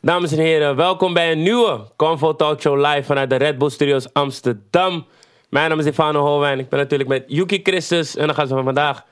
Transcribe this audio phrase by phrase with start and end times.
[0.00, 3.70] Dames en heren, welkom bij een nieuwe Convo Talk Show live vanuit de Red Bull
[3.70, 5.06] Studios Amsterdam.
[5.48, 6.58] Mijn naam is Ivano Holwijn.
[6.58, 8.16] Ik ben natuurlijk met Yuki Christus.
[8.16, 9.04] En dan gaan ze van vandaag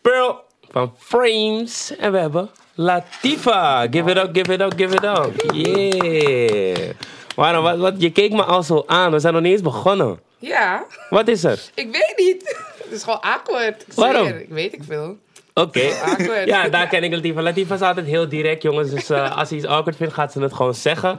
[0.00, 1.96] Pearl van Frames.
[1.96, 3.86] En we hebben Latifa.
[3.90, 5.52] Give it up, give it up, give it up.
[5.54, 6.90] Yeah.
[7.36, 9.12] Waarom, wat, wat, je keek me al zo aan.
[9.12, 10.20] We zijn nog niet eens begonnen.
[10.38, 11.60] Ja, Wat is er?
[11.74, 12.42] ik weet niet.
[12.84, 13.82] Het is gewoon awkward.
[13.86, 14.26] Ik Waarom?
[14.26, 15.16] Ik weet ik veel.
[15.54, 15.80] Oké.
[16.44, 17.42] Ja, daar ken ik Latifa.
[17.42, 18.90] Latifa is altijd heel direct, jongens.
[18.90, 21.18] Dus eh, als ze iets awkward vindt, gaat ze het gewoon zeggen.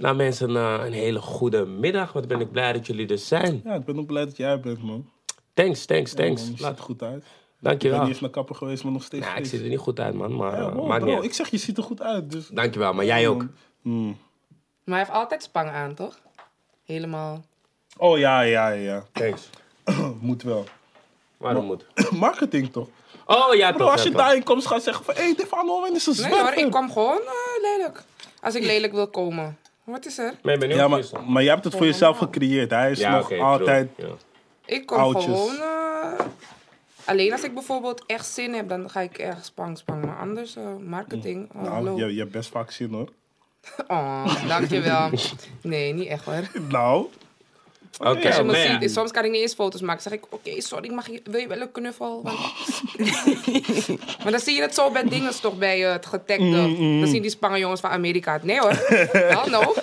[0.00, 2.12] Nou mensen, eh, een hele goede middag.
[2.12, 3.60] Wat ben ik blij dat jullie er zijn.
[3.64, 5.10] Ja, ik ben ook blij dat jij er bent, man.
[5.54, 6.40] Thanks, thanks, Ja, thanks.
[6.40, 7.16] man, je ziet Laat, er goed uit.
[7.22, 8.00] Ik ben dankjewel.
[8.00, 9.26] niet eens naar kapper geweest, maar nog steeds.
[9.26, 10.36] Nou, ik zie er niet goed uit, man.
[10.36, 11.24] Maar Ja, eh, wow, maakt bro, niet uit.
[11.24, 12.30] ik zeg, je ziet er goed uit.
[12.30, 12.48] Dus...
[12.48, 13.46] Dankjewel, maar jij ook.
[13.82, 14.06] Hmm.
[14.84, 16.18] Maar hij heeft altijd spang aan, toch?
[16.84, 17.44] Helemaal.
[17.96, 19.04] Oh ja, ja, ja.
[19.12, 19.48] Thanks.
[20.20, 20.64] Moet wel.
[21.36, 21.86] Waarom moet?
[22.10, 22.88] Marketing toch?
[23.26, 23.92] Oh ja, Bro, toch.
[23.92, 24.24] als je ja, toch.
[24.24, 25.14] daarin komt, gaat zeggen van...
[25.14, 26.58] Hé, hey, Owen is een Nee hoor, zwerver.
[26.64, 28.02] ik kwam gewoon eh, lelijk.
[28.40, 29.58] Als ik lelijk wil komen.
[29.84, 30.34] Wat is er?
[30.42, 32.70] Ben je benieuwd Ja, maar, maar jij hebt het voor jezelf gecreëerd.
[32.70, 33.88] Hij is Ja, nog altijd...
[33.96, 34.06] Ja.
[34.66, 35.24] Ik kom Oudjes.
[35.24, 35.56] gewoon...
[35.56, 36.24] eh,
[37.04, 40.04] alleen als ik bijvoorbeeld echt zin heb, dan ga ik erg spang, spang.
[40.04, 41.50] Maar anders, eh, marketing.
[41.54, 41.96] Oh, Nou, hallo.
[41.96, 43.08] je, je hebt best vaak zin hoor.
[43.88, 45.10] Oh, dankjewel.
[45.62, 46.48] Nee, niet echt hoor.
[46.68, 47.06] Nou,
[48.00, 48.80] Oké, Als je me maar ja.
[48.80, 50.02] ziet, soms kan ik niet eens foto's maken.
[50.02, 52.20] zeg ik, oké, sorry, mag je, wil je wel een knuffel?
[52.22, 52.38] Want-
[54.22, 56.44] maar dan zie je het zo bij dingen toch, bij eh, het getagde.
[56.44, 58.42] Mm, Dan zien die spangen jongens van Amerika het.
[58.42, 58.70] Nee hoor,
[59.12, 59.74] hell no.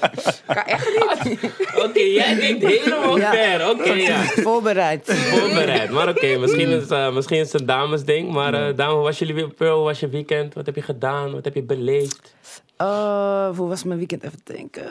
[0.48, 0.90] Kan echt
[1.24, 1.40] niet.
[1.86, 3.32] Oké, jij denkt helemaal Ja.
[3.32, 3.70] ver.
[3.70, 4.22] Oké, ja.
[4.24, 5.14] Voorbereid.
[5.14, 5.90] Voorbereid.
[5.90, 8.32] Maar oké, misschien, is, eh, misschien is het een damesding.
[8.32, 9.50] Maar eh dame, hoe was jullie weer?
[9.50, 10.54] Pearl, was je weekend?
[10.54, 11.32] Wat heb je gedaan?
[11.32, 12.34] Wat heb je beleefd?
[12.80, 14.24] Eh, hoe was mijn weekend?
[14.24, 14.84] Even denken.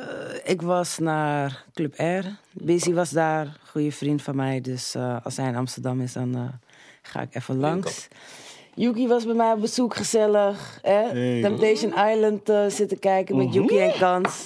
[0.44, 2.24] Ik was naar Club R.
[2.52, 3.56] Busy was daar.
[3.70, 4.60] Goede vriend van mij.
[4.60, 6.42] Dus eh, als hij in Amsterdam is, dan eh,
[7.02, 8.08] ga ik even langs.
[8.74, 10.78] Yuki was bij mij op bezoek, gezellig.
[10.82, 10.92] Hè?
[11.08, 11.40] Hey.
[11.42, 14.44] Temptation Island eh, zitten kijken met Yuki en Kans.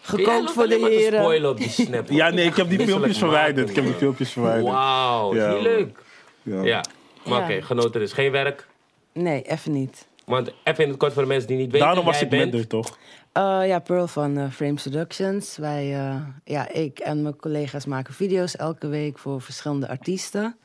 [0.00, 1.20] Gekookt voor de heren.
[1.20, 2.10] spoilen op die snap.
[2.20, 3.68] ja nee, ik heb die filmpjes verwijderd.
[3.70, 4.66] Ik heb die filmpjes verwijderd.
[4.74, 5.98] Wauw, Ja, is leuk.
[6.42, 6.62] Ja.
[6.62, 6.84] Ja,
[7.24, 7.44] maar Ja.
[7.44, 8.12] oké, genoten dus.
[8.12, 8.66] Geen werk.
[9.12, 10.06] Nee, even niet.
[10.26, 12.30] Want even in het kort voor de mensen die niet weten Daarom was jij ik
[12.30, 12.42] bent.
[12.42, 12.98] minder, toch?
[13.32, 15.56] Eh, ja, Pearl van eh, Frame Seductions.
[15.56, 20.56] Wij, eh, ja, ik en mijn collega's maken video's elke week voor verschillende artiesten.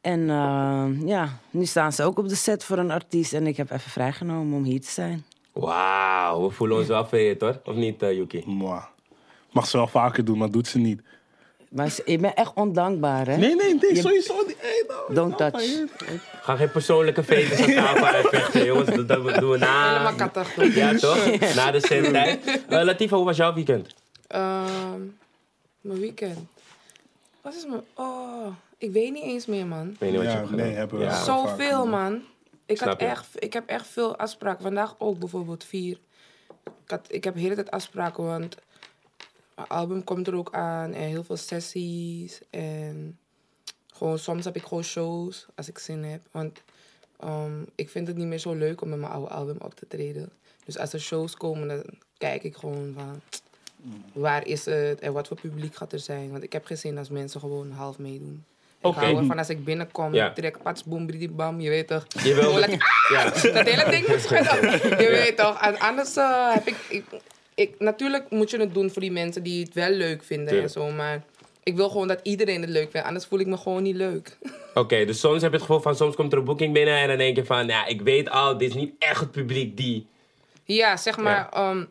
[0.00, 0.26] En
[1.06, 3.32] ja, nu staan ze ook op de set voor een artiest.
[3.32, 5.24] En ik heb even vrijgenomen om hier te zijn.
[5.52, 7.60] Wauw, we voelen ons wel vereerd hoor.
[7.64, 8.42] Of niet, Yuki?
[8.46, 8.84] Mwah.
[9.50, 11.02] Mag ze wel vaker doen, maar doet ze niet.
[11.72, 13.36] Maar ik ben echt ondankbaar, hè?
[13.36, 14.56] Nee, nee, nee, sowieso niet.
[14.58, 15.84] Hey, nou, Don't nou, touch.
[16.42, 18.90] Ga geen persoonlijke fetes aan tafel uitvechten, jongens.
[18.96, 19.88] Dat, dat doen we na.
[19.92, 20.74] Helemaal katachtig.
[20.74, 21.54] Ja, toch?
[21.54, 22.44] Na de zendtijd.
[22.68, 23.94] Eh Latifa, hoe was jouw weekend?
[24.26, 25.00] Ehm,
[25.80, 26.38] mijn weekend.
[27.40, 27.82] Wat is mijn...
[27.94, 28.46] Oh,
[28.78, 29.88] ik weet niet eens meer, man.
[29.90, 30.66] Ik weet niet wat je Ja, hebt gedaan.
[30.66, 31.10] nee, hebben we Ja.
[31.10, 31.24] wel.
[31.24, 32.22] Zoveel, man.
[32.66, 33.06] Ik, Snap had je.
[33.06, 34.62] echt, ik heb echt veel afspraken.
[34.62, 35.98] Vandaag ook bijvoorbeeld vier.
[36.64, 38.56] Ik, had, ik heb de hele tijd afspraken, want
[39.56, 40.92] mijn album komt er ook aan.
[40.92, 42.40] En heel veel sessies.
[42.50, 43.18] En
[43.94, 46.20] gewoon, soms heb ik gewoon shows als ik zin heb.
[46.30, 46.62] Want
[47.20, 49.86] ehm, ik vind het niet meer zo leuk om met mijn oude album op te
[49.88, 50.30] treden.
[50.64, 51.82] Dus als er shows komen, dan
[52.18, 53.20] kijk ik gewoon van...
[54.12, 56.30] Waar is het en wat voor publiek gaat er zijn?
[56.30, 58.44] Want ik heb geen zin als mensen gewoon half meedoen.
[58.78, 58.98] Ik Oké.
[58.98, 60.32] hou ervan als ik binnenkom, Ja.
[60.32, 62.06] trek pats, boem, bridie, bam, je weet toch.
[62.24, 62.42] Je wil...
[62.42, 63.24] Gewoon lekker, Ja.
[63.54, 64.70] dat hele ding moet schudden.
[65.02, 65.60] Je weet toch.
[65.60, 67.04] En anders eh, heb ik, ik,
[67.54, 67.74] ik...
[67.78, 70.90] Natuurlijk moet je het doen voor die mensen die het wel leuk vinden en zo.
[70.90, 71.24] Maar
[71.62, 73.06] ik wil gewoon dat iedereen het leuk vindt.
[73.06, 74.38] Anders voel ik me gewoon niet leuk.
[74.74, 75.96] Oké, dus soms heb je het gevoel van...
[75.96, 77.66] Soms komt er een boeking binnen en dan denk je van...
[77.66, 80.06] Ja, ik weet al, dit is niet echt het publiek die...
[80.64, 81.48] Ja, zeg maar...
[81.52, 81.84] ehm,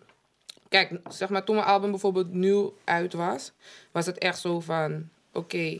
[0.69, 3.51] kijk, zeg maar toen mijn album bijvoorbeeld nieuw uit was...
[3.91, 5.09] was het echt zo van...
[5.33, 5.77] Oké,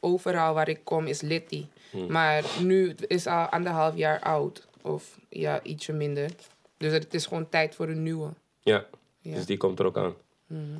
[0.00, 1.66] overal waar ik kom is litty.
[2.08, 4.66] Maar nu is het al anderhalf jaar oud.
[4.82, 6.30] Of ja, ietsje minder.
[6.76, 8.28] Dus het is gewoon tijd voor een nieuwe.
[8.62, 8.86] Ja,
[9.28, 9.34] Ja.
[9.34, 10.14] dus die komt er ook aan.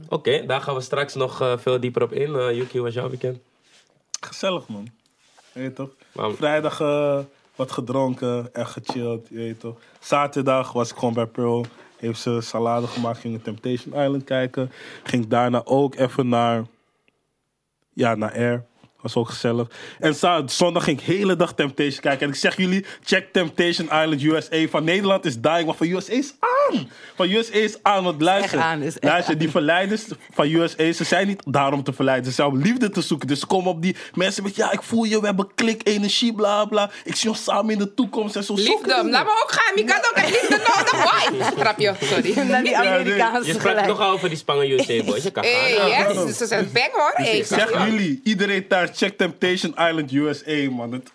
[0.09, 2.35] Oké, daar gaan we straks nog eh, veel dieper op in.
[2.35, 3.39] Eh, Yuki, was jouw weekend?
[4.21, 4.89] Gezellig, man.
[5.53, 5.91] Je weet toch?
[6.13, 7.19] Maar- Vrijdag eh,
[7.57, 9.77] wat gedronken, echt gechilled, je weet toch?
[10.01, 11.67] Zaterdag was ik gewoon bij Pearl.
[11.97, 14.73] Heeft ze salade gemaakt, ging naar Temptation Island kijken.
[15.03, 16.65] Ging daarna ook even naar,
[17.93, 18.65] ja, naar Air.
[19.01, 19.69] Was ook gezellig.
[19.99, 22.21] En za- zondag ging ik de hele dag Temptation kijken.
[22.27, 24.67] En ik zeg jullie, check Temptation Island USA.
[24.67, 26.35] Van Nederland is dying, maar van USA is
[26.73, 26.89] aan.
[27.17, 28.59] Van USA is aan, want luister.
[28.59, 30.05] echt aan, is echt luister, die verleiders
[30.35, 32.27] van USA, ze zijn niet daarom te verleiden.
[32.27, 33.29] Ze zijn om liefde te zoeken.
[33.29, 36.35] Dus ze komen op die mensen met, ja, ik voel je, we hebben klik, energie,
[36.35, 36.91] bla bla.
[37.05, 38.55] Ik zie ons samen in de toekomst en zo.
[38.55, 39.77] Liefde, laat me ook gaan.
[39.77, 41.55] Je kan ook echt liefde nodig.
[41.61, 42.39] Grapje, sorry.
[42.49, 43.87] Naar die Amerikaanse Je sprak gelijk.
[43.87, 45.23] toch al over die Spangen USA boys.
[45.23, 45.75] Je kan Hey,
[46.05, 46.27] gaan.
[46.27, 47.13] yes, ze zijn bang hoor.
[47.15, 50.93] Hey, Zeg jullie, iedereen thuis, check Temptation Island USA, man.
[50.93, 51.11] Het,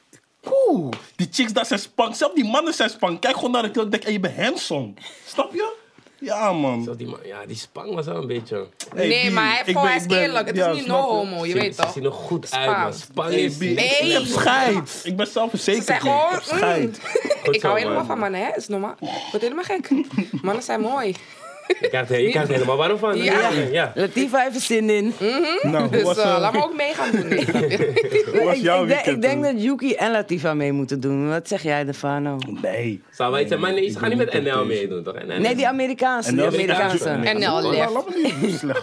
[0.68, 2.16] Oeh, die chicks daar zijn spang.
[2.16, 3.20] Zelfs die mannen zijn spang.
[3.20, 3.92] Kijk gewoon naar de klok.
[3.92, 4.94] Denk, hey, je bent handsome.
[5.28, 5.74] Snap je?
[6.20, 6.84] Ja, man.
[6.84, 8.68] Zo die, man, ja, die spang was wel een beetje...
[8.96, 10.48] Hey, nee, B, maar hij, is eerlijk.
[10.48, 11.92] Het ja, is niet no homo, je Ze- weet Ze toch?
[11.92, 12.94] zien er goed uit, man.
[12.94, 13.58] Spang Hey, is...
[13.58, 13.76] B, Nee.
[13.76, 15.02] ik heb scheid.
[15.04, 15.86] Ik ben zelfverzekerd.
[16.46, 16.96] Ze zijn B.
[16.96, 17.44] Ik gewoon...
[17.44, 17.52] mm.
[17.52, 18.06] Ik zo, hou helemaal man.
[18.08, 18.56] van mannen, hè?
[18.56, 18.96] is normaal.
[19.00, 19.90] Ik word helemaal gek.
[20.42, 21.16] Mannen zijn mooi.
[21.80, 23.18] Je krijgt, je krijgt er helemaal warm van.
[23.18, 23.50] Ja.
[23.72, 23.92] ja.
[23.96, 25.14] Latifa heeft er zin in.
[25.62, 27.28] Nou, hoe Dus was, eh, eh, laat me ook mee gaan doen.
[27.32, 27.46] Nee.
[28.32, 29.16] hoe was ik, jouw ik, denk, weekend?
[29.16, 29.54] ik denk dan?
[29.54, 31.30] dat Yuki en Latifa mee moeten doen.
[31.30, 32.38] Wat zeg jij, Defano?
[32.62, 33.02] Nee.
[33.12, 33.60] Zou wij zeggen?
[33.60, 35.14] Maar nee, ze Ik gaan niet met NL meedoen, toch?
[35.26, 36.36] NL Nee, die Amerikaanse.
[36.36, 37.10] Die Amerikaanse.
[37.18, 37.90] NL lef.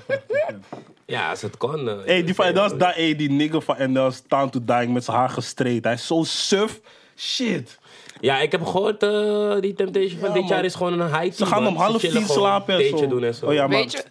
[1.07, 1.89] Ja, als het kon.
[1.89, 4.93] eh, Hey, die van dat was daar, hey, die nigger van NL Stand to Dying
[4.93, 5.85] met zijn haar gestreed.
[5.85, 6.81] Hij is zo suf.
[7.17, 7.78] Shit.
[8.21, 10.53] Ja, ik heb gehoord, eh, die Temptation van Ja, dit man.
[10.53, 13.07] jaar is gewoon een high Ze gaan om half tien slapen en zo.
[13.07, 13.47] doen en zo.
[13.47, 14.03] Oh ja, maar Weet je,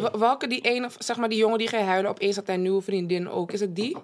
[0.00, 2.62] w- welke die ene, zeg maar die jongen die ging huilen opeens had hij een
[2.62, 3.52] nieuwe vriendin ook.
[3.52, 3.96] Is het die?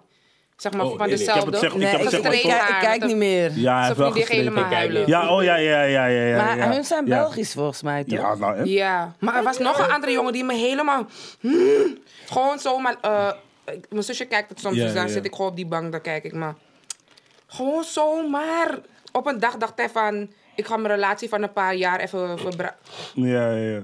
[0.57, 1.59] Zeg maar Oh, van nee, nee, ik heb het dezelfde.
[1.59, 3.43] zeg- ik Nee, heb ik, het zeg maar ik, kijk- ik kijk niet meer.
[3.43, 4.45] ja, hij Zijn heeft wel vriendin ging gestreden.
[4.55, 5.07] helemaal huilen.
[5.07, 6.25] Ja, oh ja, ja, ja, ja.
[6.27, 6.71] ja Maar ja.
[6.73, 7.17] hun zijn Ja.
[7.17, 8.19] Belgisch volgens mij, toch?
[8.19, 8.63] Ja, nou, hè?
[8.63, 11.07] Ja, maar er was nog een andere jongen die me helemaal...
[11.41, 12.97] hmm, gewoon zomaar...
[13.01, 13.29] eh,
[13.75, 15.13] ik- mijn zusje kijkt het soms, Ja, dus dan ja.
[15.13, 16.55] zit ik gewoon op die bank, dan kijk ik maar...
[17.47, 18.79] Gewoon zomaar.
[19.19, 20.31] Op een dag dacht hij van...
[20.55, 22.79] Ik ga mijn relatie van een paar jaar even verbruiken.
[23.15, 23.83] Ja, ja, ja.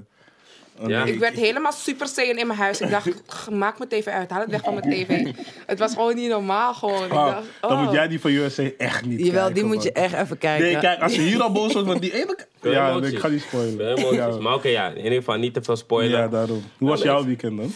[1.01, 2.81] Oh, Ik werd helemaal super saiyan in mijn huis.
[2.81, 4.29] Ik dacht, "G- maak mijn tv uit.
[4.29, 5.25] Haal het weg van mijn tv.
[5.65, 7.03] Het was gewoon niet normaal gewoon.
[7.03, 7.83] Ik dacht, Dan oh.
[7.83, 10.65] moet jij die van USA echt niet Jawel, kijken, die moet je echt even kijken.
[10.65, 12.37] Nee, kijk, als je hier al boos wordt, want die ene...
[12.61, 14.13] Ja, ik ga niet spoilen.
[14.15, 16.19] Ja, Maar oké, ja, in ieder geval niet te veel spoilen.
[16.19, 16.63] ja, daarom.
[16.77, 17.73] Hoe was jouw weekend dan?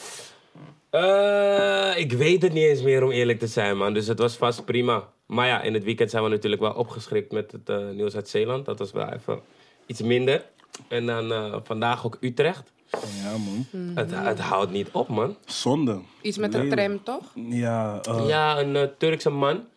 [0.89, 3.93] Eh, ik weet het niet eens meer om eerlijk te zijn, man.
[3.93, 5.09] Dus het was vast prima.
[5.25, 8.29] Maar ja, in het weekend zijn we natuurlijk wel opgeschrikt met het eh, nieuws uit
[8.29, 8.65] Zeeland.
[8.65, 9.39] Dat was wel even
[9.85, 10.45] iets minder.
[10.87, 12.71] En dan eh, vandaag ook Utrecht.
[13.23, 13.65] Ja, man.
[13.95, 15.37] Het, het houdt niet op, man.
[15.45, 15.99] Zonde.
[16.21, 17.23] Iets met een tram, toch?
[17.35, 19.67] Ja, eh, Ja, een Turkse man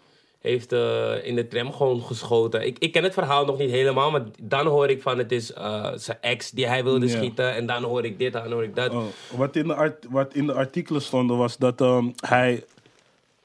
[0.43, 2.67] heeft eh, in de tram gewoon geschoten.
[2.67, 5.53] Ik, ik ken het verhaal nog niet helemaal, maar dan hoor ik van het is
[5.53, 7.55] eh, zijn ex die hij wilde schieten.
[7.55, 8.93] En dan hoor ik dit, dan hoor ik dat.
[8.93, 9.05] Oh,
[9.37, 12.65] wat, in de art, wat in de artikelen stond was dat ehm, hij.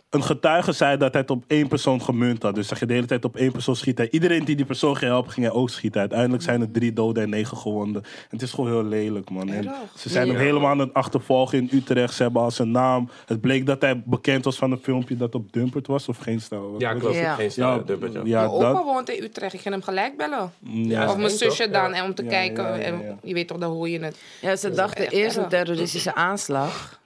[0.10, 2.56] Een getuige zei dat hij het op één persoon gemunt had.
[2.56, 4.10] Dus zeg je de hele tijd op één persoon schiet hij.
[4.12, 6.00] Iedereen die die persoon ging helpen, ging hij ook schieten.
[6.00, 8.04] Uiteindelijk zijn er drie doden en negen gewonden.
[8.04, 9.50] En het is gewoon heel lelijk, man.
[9.50, 10.42] En ze zijn hem Ja.
[10.44, 12.14] helemaal aan het achtervolgen in Utrecht.
[12.14, 13.10] Ze hebben al zijn naam.
[13.26, 16.08] Het bleek dat hij bekend was van een filmpje dat op Dumpert was.
[16.10, 16.76] Of geen stijl.
[16.78, 17.16] Ja, klopt.
[17.16, 17.34] Ja.
[17.36, 18.22] Geen Ja, snelle dubbeltje.
[18.24, 18.84] ja, mijn opa dat.
[18.84, 19.54] woont in Utrecht.
[19.54, 20.52] Ik ging hem gelijk bellen.
[20.64, 21.10] Ja.
[21.10, 21.72] of mijn zusje toch?
[21.82, 21.96] dan, Ja.
[21.98, 22.64] en om te Ja, kijken.
[22.64, 22.92] ja, ja, ja.
[22.92, 24.18] En je weet toch, dan hoor je het.
[24.42, 26.97] Ja, ze dachten echt eerst een terroristische aanslag.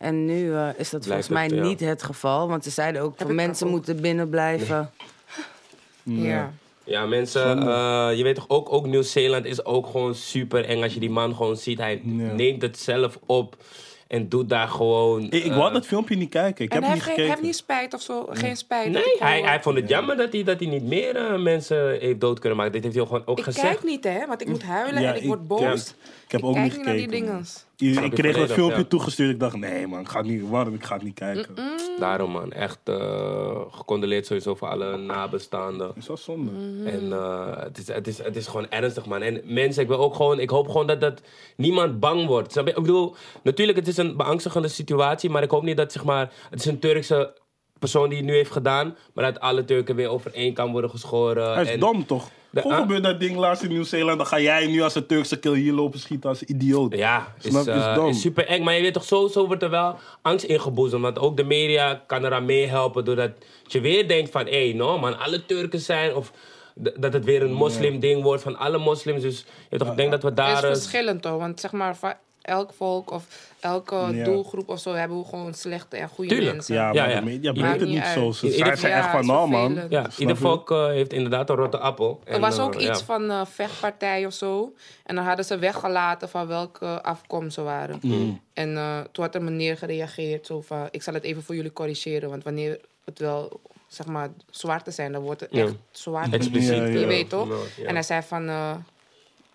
[0.00, 1.62] En nu eh, is dat volgens mij het, ja.
[1.62, 2.48] niet het geval.
[2.48, 3.72] Want ze zeiden ook, Heb van ik mensen ook.
[3.72, 4.90] moeten binnen blijven.
[6.02, 6.52] Ja.
[6.84, 10.94] Ja, mensen, eh, je weet toch ook, ook Nieuw-Zeeland is ook gewoon super eng als
[10.94, 11.78] je die man gewoon ziet.
[11.78, 12.32] Hij Ja.
[12.32, 13.56] neemt het zelf op
[14.08, 15.22] en doet daar gewoon...
[15.22, 16.64] Ik, ik eh, wou dat filmpje niet kijken.
[16.64, 17.30] Ik En heb hij niet hij gekeken.
[17.32, 18.26] heeft niet spijt of zo.
[18.30, 18.90] Geen spijt.
[18.90, 21.98] Nee, ik hij, hij vond het jammer dat hij, dat hij niet meer eh, mensen
[22.00, 22.72] heeft dood kunnen maken.
[22.72, 23.66] Dit heeft hij gewoon ook Ik gezegd.
[23.66, 24.26] kijk niet, hè.
[24.26, 25.60] Want ik moet huilen Ja, en ik word ik- boos.
[25.60, 25.76] ja,
[26.30, 27.46] ik heb ook kijk niet niet naar die gekeken.
[27.76, 28.84] Ik, ik kreeg een volledig, filmpje ja.
[28.84, 29.30] toegestuurd.
[29.30, 30.74] Ik dacht, nee man, ik ga niet, waarom?
[30.74, 31.54] Ik ga het niet kijken.
[31.98, 35.92] Daarom man, echt eh, gecondoleerd sowieso voor alle nabestaanden.
[35.96, 36.50] Is dat zonde?
[36.90, 39.22] En eh, het, is, het, is, het is gewoon ernstig, man.
[39.22, 41.20] En mensen, ik, wil ook gewoon, ik hoop gewoon dat, dat
[41.56, 42.56] niemand bang wordt.
[42.56, 45.30] Ik bedoel, natuurlijk, het is een beangstigende situatie.
[45.30, 46.32] Maar ik hoop niet dat, zeg maar...
[46.50, 47.34] Het is een Turkse
[47.78, 48.96] persoon die het nu heeft gedaan.
[49.14, 51.52] Maar dat alle Turken weer over één kan worden geschoren.
[51.52, 52.30] Hij is en, dom toch?
[52.50, 54.18] De- Hoe gebeurt dat ding laatst in Nieuw-Zeeland?
[54.18, 56.96] Dan ga jij nu als een Turkse kill hier lopen schieten als idioot.
[56.96, 57.54] Ja, is?
[57.54, 58.08] Is eh, dom.
[58.08, 58.62] is super eng.
[58.62, 61.02] Maar je weet toch, sowieso wordt er wel angst ingeboezemd.
[61.02, 63.04] Want ook de media kan eraan meehelpen.
[63.04, 63.30] Doordat
[63.66, 64.46] je weer denkt van...
[64.46, 66.14] Hé, hey, no man, alle Turken zijn...
[66.14, 66.32] Of
[66.74, 69.22] dat het weer een moslim-ding wordt van alle moslims.
[69.22, 70.60] Dus je weet toch, ik denk dat we Het is daar...
[70.60, 71.38] verschillend, toch.
[71.38, 74.24] Want zeg maar, van elk volk of elke Ja.
[74.24, 74.92] doelgroep of zo...
[74.92, 76.52] hebben we gewoon slechte en goede Tuurlijk.
[76.52, 76.74] mensen.
[76.74, 77.14] Ja, maar Ja, ja.
[77.18, 78.18] de media Maakt brengt het niet uit.
[78.18, 78.30] zo.
[78.32, 79.80] Ze zijn echt van, nou man.
[79.88, 82.20] ja, ieder volk eh, heeft inderdaad een rotte appel.
[82.24, 83.04] Er En, was eh, ook iets ja.
[83.04, 84.72] van eh vechtpartij of zo.
[85.04, 87.98] En dan hadden ze weggelaten van welke afkomst ze waren.
[88.02, 88.40] Mm.
[88.52, 90.46] En eh, toen had een meneer gereageerd.
[90.46, 92.30] Zo van, ik zal het even voor jullie corrigeren.
[92.30, 95.12] Want wanneer het wel, zeg maar, zwarte zijn...
[95.12, 95.62] dan wordt het Ja.
[95.64, 96.32] echt zwart.
[96.32, 96.68] Expliciet.
[96.76, 96.98] Ja, ja.
[96.98, 97.48] Je weet toch?
[97.48, 97.88] Ja, ja.
[97.88, 98.48] En hij zei van...
[98.48, 98.70] eh,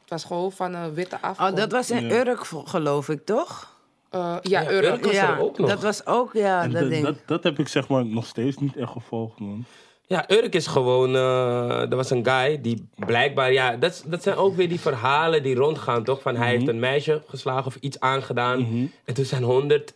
[0.01, 1.51] het was gewoon van een witte afkomst.
[1.51, 2.15] Oh, dat was in Ja.
[2.25, 3.74] Urk, geloof ik, toch?
[4.15, 4.84] Eh, ja, Ja, Urk.
[4.86, 5.05] Urk.
[5.05, 5.69] was er ook nog.
[5.69, 7.03] dat was ook, ja, En dat dat, ding.
[7.05, 9.65] dat, dat heb ik zeg maar nog steeds niet echt gevolgd, man.
[10.07, 11.15] Ja, Urk is gewoon...
[11.15, 13.53] eh, er was een guy die blijkbaar...
[13.53, 16.22] Ja, dat, dat zijn ook weer die verhalen die rondgaan, toch?
[16.22, 18.60] Van hij heeft een meisje geslagen of iets aangedaan.
[19.05, 19.93] En toen zijn honderd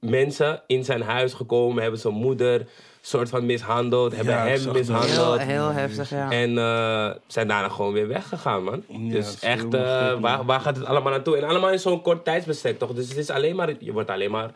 [0.00, 1.82] mensen in zijn huis gekomen.
[1.82, 2.66] Hebben zijn moeder
[3.06, 4.14] soort van mishandeld.
[4.16, 4.62] Hebben hem dat.
[4.62, 5.40] heel, mishandeld.
[5.40, 6.30] heel heftig, ja.
[6.30, 8.84] En eh, zijn daarna gewoon weer weggegaan, man.
[8.88, 11.36] Dus echt, eh, waar, waar gaat het allemaal naartoe?
[11.36, 12.92] En allemaal in zo'n kort tijdsbestek, toch?
[12.92, 14.50] Dus het is alleen maar, je wordt alleen maar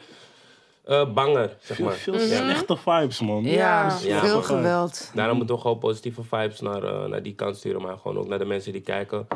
[0.84, 1.94] eh, banger, zeg Veel, maar.
[1.94, 3.44] veel slechte vibes, man.
[3.44, 3.98] Ja, Ja.
[4.02, 4.20] Ja.
[4.20, 5.10] veel geweld.
[5.14, 8.38] Daarom moeten we gewoon positieve vibes naar, naar die kant sturen, maar gewoon ook naar
[8.38, 9.26] de mensen die kijken.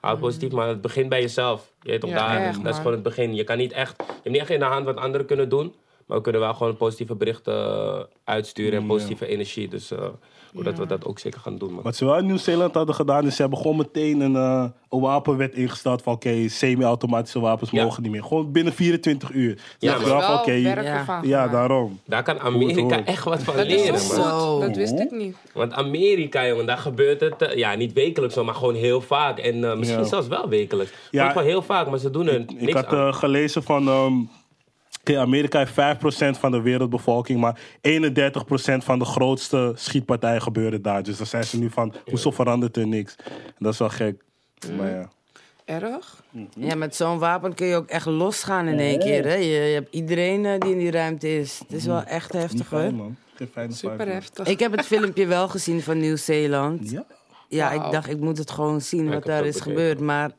[0.00, 1.72] Houd positief, maar het begint bij jezelf.
[1.82, 3.34] Je weet toch, Ja, daar, echt, dat is gewoon het begin.
[3.34, 5.74] Je kan niet echt, je hebt niet echt in de hand wat anderen kunnen doen.
[6.10, 9.68] Maar we kunnen wel gewoon positieve berichten eh, uitsturen en positieve energie.
[9.68, 9.98] Dus eh
[10.54, 11.82] hoe dat we dat ook zeker gaan doen, man.
[11.82, 15.00] Wat ze wel in Nieuw-Zeeland hadden gedaan, is ze hebben gewoon meteen een, eh, een
[15.00, 17.82] wapenwet ingesteld van oké, semi-automatische wapens Ja.
[17.84, 18.22] mogen niet meer.
[18.22, 19.58] Gewoon binnen 24 uur.
[19.78, 21.20] Ja, maar- wel oké, ja.
[21.22, 22.00] ja, daarom.
[22.04, 24.00] Daar kan het Amerika echt wat van Dat leren, man.
[24.00, 24.60] Zo.
[24.60, 25.36] Dat wist ik niet.
[25.54, 29.38] Want Amerika, jongen, daar gebeurt het, eh, ja, niet wekelijks, zo, maar gewoon heel vaak.
[29.38, 30.06] En eh, misschien Ja.
[30.06, 30.92] zelfs wel wekelijks.
[31.10, 31.24] Ja.
[31.24, 31.30] Ja.
[31.30, 33.06] gewoon heel vaak, maar ze doen er Ik niks had aan.
[33.08, 33.88] eh, gelezen van.
[33.88, 34.12] ehm,
[35.18, 41.02] Amerika heeft 5% van de wereldbevolking, maar 31% van de grootste schietpartijen gebeuren daar.
[41.02, 43.16] Dus dan zijn ze nu van, hoezo verandert er niks?
[43.26, 44.22] En dat is wel gek.
[44.76, 45.08] Maar ja.
[45.64, 46.22] Erg?
[46.56, 49.24] Ja, met zo'n wapen kun je ook echt losgaan in één keer.
[49.24, 49.34] Hè?
[49.34, 51.58] Je, je hebt iedereen eh, die in die ruimte is.
[51.58, 52.92] Het is wel echt Niet heftig hoor.
[53.68, 54.46] Super heftig.
[54.46, 56.90] Ik heb het filmpje wel gezien van Nieuw-Zeeland.
[56.90, 57.04] Ja.
[57.48, 59.72] Ja, ik dacht, ik moet het gewoon zien ik wat daar is bekeken.
[59.72, 60.00] gebeurd.
[60.00, 60.30] Maar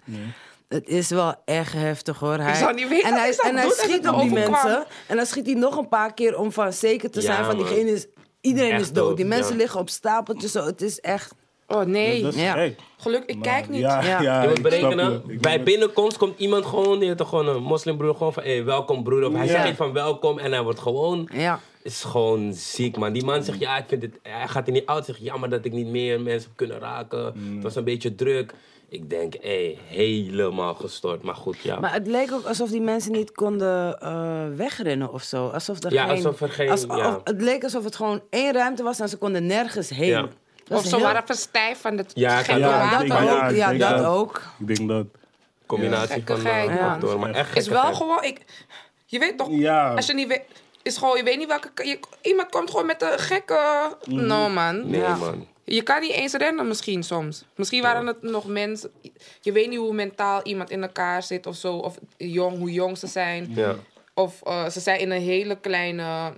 [0.74, 2.38] het is wel echt heftig hoor.
[2.38, 4.86] Hij, zou niet weten en hij, en hij schiet op die mensen.
[5.08, 7.58] En dan schiet hij nog een paar keer om van zeker te Ja, zijn van
[7.58, 8.08] diegene is...
[8.42, 9.08] Iedereen Echt is dood.
[9.08, 9.58] dood, Die mensen ja.
[9.58, 10.52] liggen op stapeltjes.
[10.52, 10.66] Zo.
[10.66, 11.34] Het is echt...
[11.68, 12.22] Oh nee.
[12.22, 12.54] Dat is Ja.
[12.54, 12.80] gek.
[12.98, 13.80] Geluk, ik kijk niet.
[13.80, 14.22] Ja, Ja.
[14.22, 14.42] ja.
[14.42, 15.38] Je moet berekenen, je.
[15.38, 19.04] Bij binnenkomst komt iemand gewoon, die heeft toch gewoon een moslimbroer, gewoon van, hey, welkom
[19.04, 19.26] broer.
[19.26, 19.52] Of hij Ja.
[19.52, 21.60] zegt iets van welkom en hij wordt gewoon, Ja.
[21.84, 23.14] is gewoon ziek man.
[23.14, 25.66] Die man zegt, ja, ik vind het, hij gaat er niet uit, zegt, jammer dat
[25.66, 27.24] ik niet meer mensen heb kunnen raken.
[27.54, 28.54] Het was een beetje druk.
[28.92, 31.22] Ik denk, hé, helemaal gestort.
[31.24, 31.80] Maar goed, ja.
[31.80, 35.48] Maar het leek ook alsof die mensen niet konden eh, wegrennen of zo.
[35.48, 37.16] Alsof er Ja, geen, alsof er geen- als- ja.
[37.16, 40.08] of- het leek alsof het gewoon één ruimte was en ze konden nergens heen.
[40.08, 40.28] Ja.
[40.70, 43.08] Of ze heel- waren verstijf van het Ja, gekke Ja, dat ook.
[43.08, 44.06] ja, ik Ja, denk dat dat.
[44.06, 44.42] ook.
[44.60, 45.06] Ik denk dat.
[45.66, 48.40] Combinatie van uh, factoren, maar echt is wel gewoon, ik,
[49.06, 49.94] je weet toch, Ja.
[49.94, 50.42] als je niet weet,
[50.82, 53.60] is gewoon, je weet niet welke, je, iemand komt gewoon met een gekke,
[54.08, 54.26] Mhm.
[54.26, 54.90] no man.
[54.90, 55.16] Nee Ja.
[55.16, 55.48] man.
[55.74, 57.46] Je kan niet eens rennen misschien soms.
[57.56, 58.92] Misschien waren het nog mensen,
[59.42, 62.98] je weet niet hoe mentaal iemand in elkaar zit of zo, of jong, hoe jong
[62.98, 63.52] ze zijn.
[63.56, 63.76] Ja.
[64.14, 66.34] Of eh, ze zijn in een hele kleine,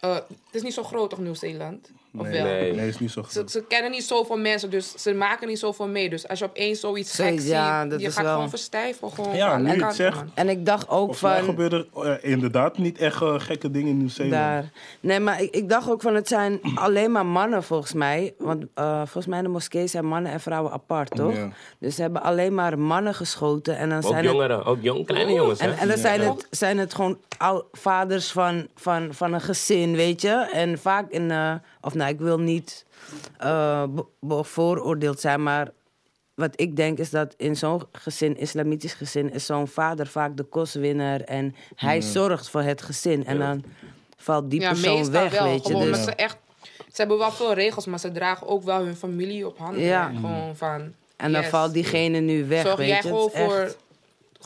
[0.00, 1.90] eh, het is niet zo groot toch Nieuw-Zeeland?
[2.22, 2.44] Nee, wel?
[2.52, 2.72] Nee.
[2.72, 3.50] nee, is niet zo Ze, goed.
[3.50, 6.10] ze kennen niet zoveel mensen, dus ze maken niet zoveel mee.
[6.10, 8.48] Dus als je opeens zoiets Zoiets, geks ja, ziet, dat je is gaat wel- gewoon
[8.48, 9.10] verstijven.
[9.12, 10.22] Gewoon Ja, van nu het zegt.
[10.34, 11.42] En ik dacht ook van...
[11.44, 14.32] gebeuren er eh, inderdaad niet echt eh, gekke dingen in Nieuw-Zeeland.
[14.42, 14.70] Daar.
[15.00, 18.34] Nee, maar ik, ik dacht ook van het zijn alleen maar mannen volgens mij.
[18.38, 21.34] Want eh, volgens mij in de moskee zijn mannen en vrouwen apart, toch?
[21.36, 21.48] Ja.
[21.78, 23.76] Dus ze hebben alleen maar mannen geschoten.
[23.78, 25.60] En dan Ook zijn het, jongeren, ook jong, kleine jongens.
[25.60, 25.66] hè?
[25.70, 27.18] en, en dan zijn het, zijn het gewoon
[27.72, 30.48] vaders van, van, van een gezin, weet je?
[30.52, 31.30] En vaak in...
[31.86, 32.84] of nou, ik wil niet
[33.38, 35.70] eh, be- bevooroordeeld zijn, maar...
[36.34, 40.42] Wat ik denk is dat in zo'n gezin, islamitisch gezin, is zo'n vader vaak de
[40.42, 41.22] kostwinner.
[41.24, 43.26] En hij zorgt voor het gezin.
[43.26, 43.64] En dan
[44.16, 45.44] valt die Ja, persoon weg, wel.
[45.44, 45.72] weet je.
[45.72, 46.36] Gewoon Dus, ze echt...
[46.76, 49.82] Ze hebben wel veel regels, maar ze dragen ook wel hun familie op handen.
[49.82, 50.06] Ja.
[50.14, 50.80] Gewoon van...
[51.16, 51.50] en dan yes.
[51.50, 53.02] valt diegene nu weg, Zorg weet jij je.
[53.02, 53.74] gewoon echt- voor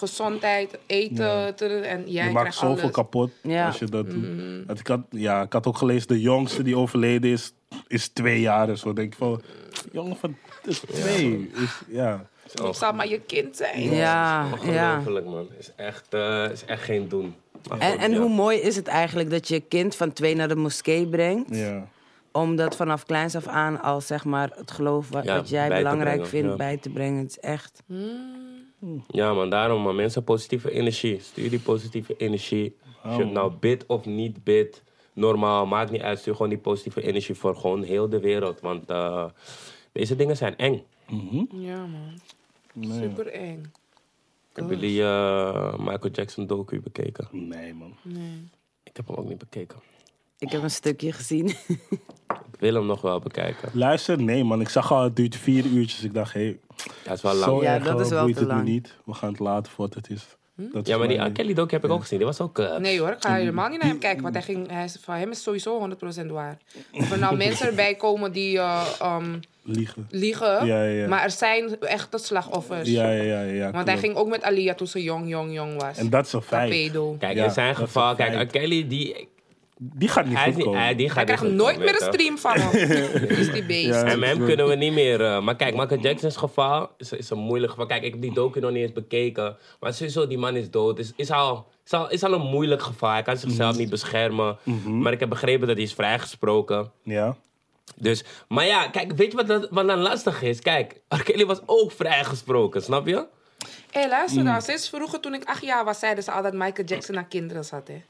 [0.01, 1.53] gezondheid, eten Ja.
[1.53, 2.95] te- en jij je maakt krijgt zoveel alles.
[2.95, 3.67] kapot Ja.
[3.67, 4.79] als je dat doet.
[4.79, 7.53] Ik had, ja, ik had ook gelezen, de jongste die overleden is,
[7.87, 8.67] is twee jaar.
[8.67, 9.43] Dus zo denk ik van,
[9.93, 11.51] jongen van is twee.
[11.55, 12.29] Is, ja.
[12.65, 13.83] Het zal maar je kind zijn.
[13.83, 14.49] Ja, ja.
[14.53, 15.49] Ongelooflijk man.
[15.59, 17.35] Is echt, eh, is echt geen doen.
[17.69, 18.19] Maar En, goed, en ja.
[18.19, 21.57] hoe mooi is het eigenlijk dat je je kind van twee naar de moskee brengt?
[21.57, 21.87] ja.
[22.33, 25.69] Om dat vanaf kleins af aan al zeg maar het geloof wat, Ja, wat jij
[25.69, 26.57] belangrijk brengen, vindt ja.
[26.57, 27.19] bij te brengen.
[27.23, 27.83] Het is echt.
[29.09, 29.97] Ja, man, daarom, man.
[29.97, 31.21] Mensen, positieve energie.
[31.21, 32.77] Stuur die positieve energie.
[33.03, 34.83] Als je het nou bidt of niet bidt,
[35.13, 36.19] normaal, maakt niet uit.
[36.19, 38.61] Stuur gewoon die positieve energie voor gewoon heel de wereld.
[38.61, 39.25] Want eh,
[39.93, 40.83] deze dingen zijn eng.
[41.51, 42.21] Ja, man.
[43.01, 43.73] Super eng.
[44.53, 47.29] Hebben jullie eh, Michael Jackson docu bekeken?
[47.31, 47.95] Nee, man.
[48.83, 49.79] Ik heb hem ook niet bekeken.
[50.41, 51.49] Ik heb een stukje gezien.
[52.29, 53.69] Ik wil hem nog wel bekijken.
[53.73, 54.61] Luister, nee, man.
[54.61, 56.03] Ik zag al, het duurt vier uurtjes.
[56.05, 56.59] Ik dacht, hé, hey,
[57.05, 57.45] Dat is wel lang.
[57.45, 58.67] zo Ja, erg dat is eh, wel boeit te het me lang.
[58.69, 58.95] niet.
[59.05, 60.27] We gaan het laten voor wat het is.
[60.55, 61.33] Dat Ja, maar die mijn- R.
[61.33, 62.19] Kelly docu heb ik ook gezien.
[62.19, 62.59] Die was ook...
[62.59, 64.23] eh, Nee hoor, ik ga helemaal niet naar hem kijken.
[64.23, 65.89] Want hij ging, hij is, van hem is sowieso
[66.23, 66.59] 100% waar.
[66.93, 70.07] Of er nou mensen erbij komen die eh, ehm, Liegen.
[70.11, 70.67] liegen.
[70.67, 71.09] Ja, ja, ja.
[71.09, 72.89] Maar er zijn echte slachtoffers.
[72.89, 73.41] Ja, ja, ja.
[73.43, 74.01] ja Want hij klopt.
[74.01, 75.99] ging ook met Alia toen ze jong, jong, jong was.
[75.99, 76.91] En dat is een feit.
[77.19, 78.11] Kijk, Ja, in zijn dat is geval...
[78.11, 78.35] een Kijk, R.
[78.37, 78.51] feit.
[78.51, 79.29] Kelly, die...
[79.83, 80.81] Die gaat niet Hij, goed komen.
[80.81, 83.29] hij, die Hij gaat krijgt nooit komen, meer een stream van hem.
[83.39, 83.89] is die beest.
[83.89, 84.05] Ja.
[84.05, 85.25] En hem kunnen we niet meer.
[85.25, 87.87] eh, maar kijk, Michael Jackson's geval is, is een moeilijk geval.
[87.87, 89.57] Kijk, ik heb die docu nog niet eens bekeken.
[89.81, 90.99] Maar sowieso, die man is dood.
[90.99, 93.11] Is, is, al, is, al, is al een moeilijk geval.
[93.11, 94.57] Hij kan zichzelf niet beschermen.
[94.85, 96.91] Maar ik heb begrepen dat hij is vrijgesproken.
[97.03, 97.37] Ja.
[97.97, 100.61] Dus, maar ja, kijk, weet je wat, dat- wat dan lastig is?
[100.61, 101.23] Kijk, R.
[101.23, 103.27] Kelly was ook vrijgesproken, snap je?
[103.91, 104.47] Hé, luister Mm.
[104.49, 104.63] nou.
[104.63, 107.89] Sinds vroeger, toen ik acht jaar was, zeiden ze altijd Michael Jackson naar kinderen zat,
[107.89, 108.03] hè.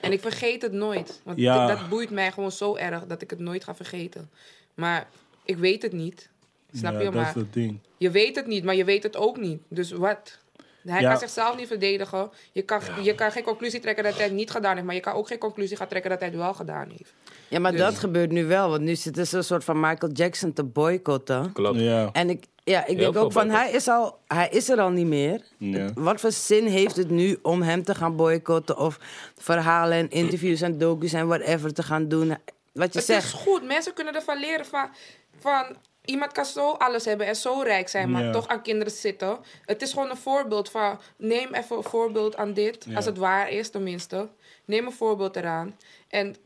[0.00, 1.20] En ik vergeet het nooit.
[1.24, 1.66] Want Ja.
[1.66, 4.30] dat boeit mij gewoon zo erg dat ik het nooit ga vergeten.
[4.74, 5.08] Maar
[5.44, 6.28] ik weet het niet.
[6.72, 7.04] Snap Ja, je?
[7.04, 7.78] dat Maar is het ding.
[7.96, 9.60] je weet het niet, maar je weet het ook niet.
[9.68, 10.38] Dus wat?
[10.84, 11.10] Hij Ja.
[11.10, 12.30] kan zichzelf niet verdedigen.
[12.52, 14.86] Je kan, je kan geen conclusie trekken dat hij het niet gedaan heeft.
[14.86, 17.14] Maar je kan ook geen conclusie gaan trekken dat hij het wel gedaan heeft.
[17.48, 18.70] Ja, maar Dus- dat gebeurt nu wel.
[18.70, 21.52] Want nu zitten ze een soort van Michael Jackson te boycotten.
[21.52, 21.80] Klopt.
[21.80, 22.08] Ja.
[22.12, 25.06] En ik, ja, ik denk ook van, hij is, al, hij is er al niet
[25.06, 25.42] meer.
[25.56, 25.90] Ja.
[25.94, 28.76] Wat voor zin heeft het nu om hem te gaan boycotten...
[28.78, 28.98] of
[29.36, 32.28] verhalen en interviews en docus en whatever te gaan doen?
[32.72, 33.24] Wat je Het zegt.
[33.24, 33.64] is goed.
[33.64, 34.88] Mensen kunnen ervan leren van,
[35.38, 35.76] van...
[36.04, 38.32] Iemand kan zo alles hebben en zo rijk zijn, maar Ja.
[38.32, 39.38] toch aan kinderen zitten.
[39.64, 40.98] Het is gewoon een voorbeeld van...
[41.16, 42.96] Neem even een voorbeeld aan dit, Ja.
[42.96, 44.28] als het waar is tenminste.
[44.64, 45.76] Neem een voorbeeld eraan.
[46.08, 46.36] En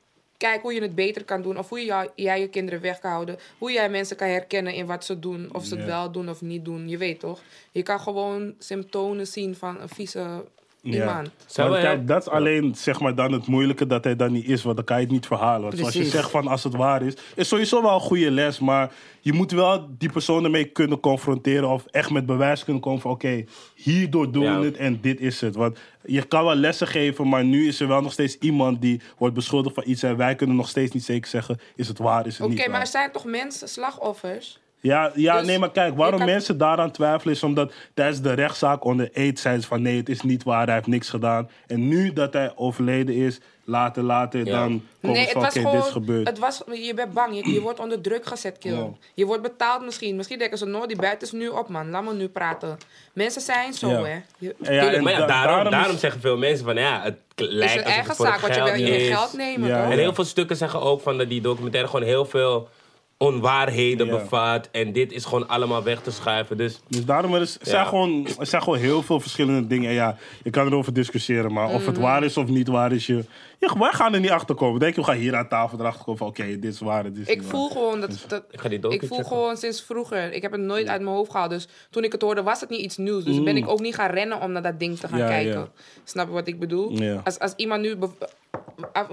[0.42, 1.58] kijk hoe je het beter kan doen.
[1.58, 3.38] Of hoe je, jij je kinderen weg kan houden.
[3.58, 5.48] Hoe jij mensen kan herkennen in wat ze doen.
[5.52, 6.88] Of ze het wel doen of niet doen.
[6.88, 7.40] Je weet toch?
[7.72, 10.44] Je kan gewoon symptomen zien van een vieze.
[10.82, 11.30] Iemand.
[11.54, 14.76] Kijk, dat is alleen zeg maar, dan het moeilijke dat hij dan niet is, want
[14.76, 15.62] dan kan je het niet verhalen.
[15.62, 18.58] Want zoals je zegt van als het waar is, is sowieso wel een goede les,
[18.58, 23.00] maar je moet wel die persoon ermee kunnen confronteren of echt met bewijs kunnen komen
[23.00, 24.58] van oké, hierdoor doen Ja.
[24.58, 25.54] we het en dit is het.
[25.54, 29.00] Want je kan wel lessen geven, maar nu is er wel nog steeds iemand die
[29.18, 32.26] wordt beschuldigd van iets en wij kunnen nog steeds niet zeker zeggen, is het waar,
[32.26, 34.60] is het Oké, niet maar er zijn toch mensen, slachtoffers?
[34.82, 38.20] Ja, ja Dus nee, maar kijk, waarom je kan- mensen daaraan twijfelen is omdat tijdens
[38.20, 41.08] de rechtszaak onder eet zeiden ze van nee, het is niet waar, hij heeft niks
[41.08, 41.50] gedaan.
[41.66, 44.52] En nu dat hij overleden is, later, later, Ja.
[44.58, 44.68] dan
[45.00, 45.92] komt Nee, het het van was oké, dit is gewoon.
[45.92, 46.26] gebeurd.
[46.28, 48.72] Het was, je bent bang, je, je wordt onder druk gezet, kill.
[48.76, 48.88] Ja.
[49.14, 50.16] Je wordt betaald misschien.
[50.16, 51.90] Misschien denken ze, no, die buiten is nu op, man.
[51.90, 52.78] Laat me nu praten.
[53.12, 54.02] Mensen zijn zo, Ja.
[54.04, 54.16] hè.
[54.38, 56.74] Je, En ja, Tuurlijk, en maar ja, da- daarom, is- daarom zeggen veel mensen van
[56.76, 58.96] ja, het is lijkt een alsof eigen het voor zaak, want je wil geld je
[58.96, 59.08] is.
[59.16, 59.92] geld nemen, Ja, toch?
[59.92, 62.68] En heel veel stukken zeggen ook van dat die documentaire gewoon heel veel
[63.22, 64.12] onwaarheden Ja.
[64.12, 64.68] bevat.
[64.72, 66.56] En dit is gewoon allemaal weg te schuiven.
[66.56, 69.88] Dus Dus daarom er, is, er, zijn gewoon, er zijn gewoon heel veel verschillende dingen.
[69.88, 73.06] En ja, je kan erover discussiëren, maar of het waar is of niet waar is,
[73.06, 73.24] je,
[73.66, 74.80] ja, wij gaan er niet achter komen.
[74.80, 77.16] Denk je, we gaan hier aan tafel erachter komen van oké, dit is waar, dit
[77.16, 77.70] is Ik voel waar.
[77.70, 78.24] gewoon dat.
[78.28, 79.32] dat ik ga die docu ik voel checken.
[79.32, 80.32] gewoon sinds vroeger.
[80.32, 81.50] Ik heb het nooit uit mijn hoofd gehaald.
[81.50, 83.24] Dus toen ik het hoorde, was het niet iets nieuws.
[83.24, 83.44] Dus Mm.
[83.44, 85.52] ben ik ook niet gaan rennen om naar dat ding te gaan Ja, kijken.
[85.52, 85.68] ja.
[86.04, 86.90] Snap je wat ik bedoel?
[87.02, 87.20] Ja.
[87.24, 87.96] Als, als iemand nu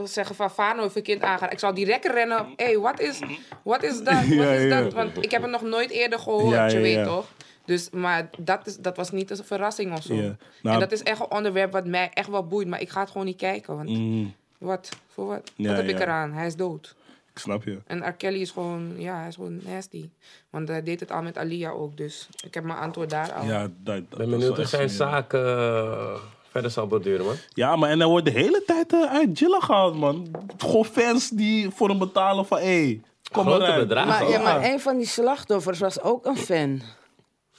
[0.03, 1.49] zeggen van Fano heeft een kind aangaan.
[1.49, 2.45] Ik zou direct rennen.
[2.55, 3.19] Hé, hey, wat is,
[3.63, 4.13] wat is dat?
[4.27, 4.81] Wat Ja, is ja.
[4.81, 4.93] dat?
[4.93, 7.03] Want ik heb het nog nooit eerder gehoord, Ja, je ja, weet ja.
[7.03, 7.25] toch?
[7.65, 10.13] Dus, maar dat, is, dat was niet een verrassing of zo.
[10.13, 10.35] Ja.
[10.61, 12.67] Nou- en dat is echt een onderwerp wat mij echt wel boeit.
[12.67, 13.75] Maar ik ga het gewoon niet kijken.
[13.75, 14.89] Want Mm, wat?
[15.07, 15.51] Voor wat?
[15.55, 16.31] Ja, wat heb ik eraan?
[16.31, 16.95] Hij is dood.
[17.33, 17.77] ik snap je.
[17.85, 18.13] En R.
[18.13, 20.09] Kelly is gewoon, ja, hij is gewoon nasty.
[20.49, 23.45] Want hij deed het al met Alia ook, dus ik heb mijn antwoord daar al.
[23.45, 26.15] Ja, dat, dat, ben benieuwd hoe zijn zaak eh,
[26.49, 27.35] verder zal borduren, man.
[27.53, 30.27] Ja, maar en hij wordt de hele tijd eh, uit Jilla gehaald, man.
[30.57, 33.87] Gewoon fans die voor hem betalen van hé, hey, kom Grote eruit.
[33.87, 34.09] bedragen.
[34.09, 36.81] Maar, ja, maar een van die slachtoffers was ook een fan.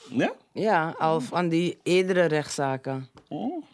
[0.09, 0.33] Ja?
[0.53, 3.09] Ja, al van die eerdere rechtszaken.
[3.29, 3.65] Oh.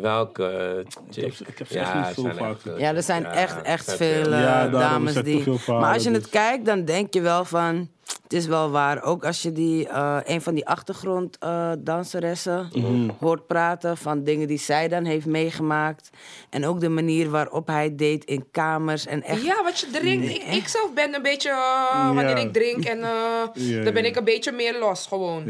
[0.00, 1.24] Welke eh, chick?
[1.38, 3.94] heb- ik heb ze echt niet zijn vaak eh, Ja, er zijn ja, echt, echt
[3.94, 4.32] veel veel.
[4.32, 5.42] eh, Ja, dames die...
[5.42, 6.18] veel maar als je dus.
[6.22, 7.88] het kijkt, dan denk je wel van...
[8.22, 9.02] Het is wel waar.
[9.02, 13.08] Ook als je die, eh, een van die achtergronddanseressen Mhm.
[13.20, 13.96] hoort praten...
[13.96, 16.10] van dingen die zij dan heeft meegemaakt.
[16.50, 19.06] En ook de manier waarop hij deed in kamers.
[19.06, 19.42] En echt...
[19.44, 20.28] Ja, wat je drinkt.
[20.28, 22.36] Ik, ik zelf ben een beetje, eh, wanneer Ja.
[22.36, 23.10] ik drink en eh,
[23.54, 24.08] Ja, dan ben ja.
[24.08, 25.44] ik een beetje meer los gewoon.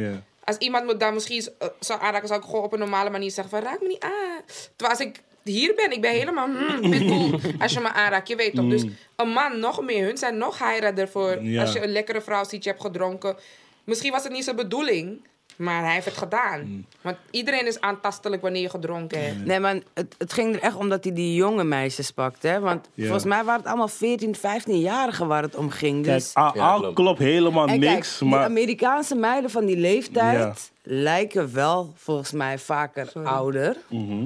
[0.48, 3.30] Als iemand me dan misschien eh, zou aanraken, zou ik gewoon op een normale manier
[3.30, 4.40] zeggen van raak me niet aan.
[4.76, 8.36] Terwijl als ik hier ben, ik ben helemaal mm, pitbull als je me aanraakt, je
[8.36, 8.68] weet toch.
[8.68, 8.84] Dus
[9.16, 11.46] een man nog meer, hun zijn nog heiradder voor Mm.
[11.46, 11.60] Ja.
[11.60, 13.36] als je een lekkere vrouw ziet, je hebt gedronken.
[13.84, 15.26] Misschien was het niet zijn bedoeling,
[15.58, 16.60] maar hij heeft het gedaan.
[16.60, 16.84] Mm.
[17.00, 19.44] Want iedereen is aantastelijk wanneer je gedronken hebt.
[19.44, 22.48] Nee, maar het, het ging er echt om dat hij die jonge meisjes pakte.
[22.48, 22.60] Hè?
[22.60, 23.02] Want Ja.
[23.04, 26.04] volgens mij waren het allemaal 14, 15-jarigen waar het om ging.
[26.04, 26.30] Dus...
[26.34, 26.94] Ja, klopt.
[26.94, 28.44] klopt helemaal En niks, kijk, die maar...
[28.44, 33.76] Amerikaanse meiden van die leeftijd lijken wel volgens mij vaker ouder.
[33.88, 34.18] Mhm.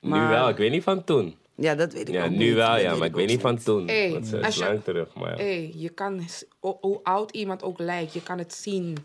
[0.00, 1.36] Nu Maar- wel, ik weet niet van toen.
[1.54, 2.54] Ja, dat weet ik Ja, ook nu niet.
[2.54, 3.86] wel, Dat ja, maar ik weet niet van toen.
[3.86, 5.68] Hey, Want ze als is je- lang terug, maar ja.
[5.74, 6.20] Je kan
[6.60, 8.96] hoe oud iemand ook lijkt, je kan het zien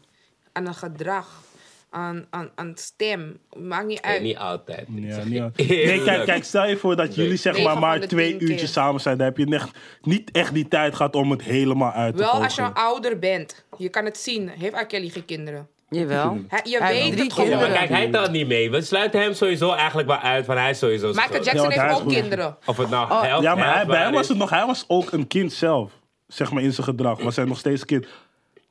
[0.53, 1.41] aan een gedrag,
[1.89, 3.37] aan, aan, aan stem.
[3.57, 4.21] Maakt niet Nee, uit.
[4.21, 4.87] niet altijd.
[4.95, 8.49] Ja, niet nee, kijk, kijk, stel je voor dat jullie zeg maar maar twee keer.
[8.49, 9.17] uurtjes samen zijn.
[9.17, 9.69] Dan heb je echt,
[10.01, 12.45] niet echt die tijd gehad om het helemaal uit te Wel volgen.
[12.47, 14.49] als je ouder bent, je kan het zien.
[14.49, 14.85] Heeft R.
[14.85, 15.67] Kelly geen kinderen?
[15.89, 16.39] Jawel.
[16.47, 17.49] Hij, je Hij weet het gewoon.
[17.49, 18.71] Ja, kijk, hij telt niet mee.
[18.71, 21.43] We sluiten hem sowieso eigenlijk wel uit van hij is sowieso Michael.
[21.43, 22.57] Jackson Ja, heeft ook kinderen.
[22.65, 24.85] Of het nou Oh, helft, Ja, maar hij, bij hem was het nog, hij was
[24.87, 25.91] ook een kind zelf.
[26.27, 27.21] Zeg maar in zijn gedrag.
[27.21, 28.05] Was hij nog steeds een kind.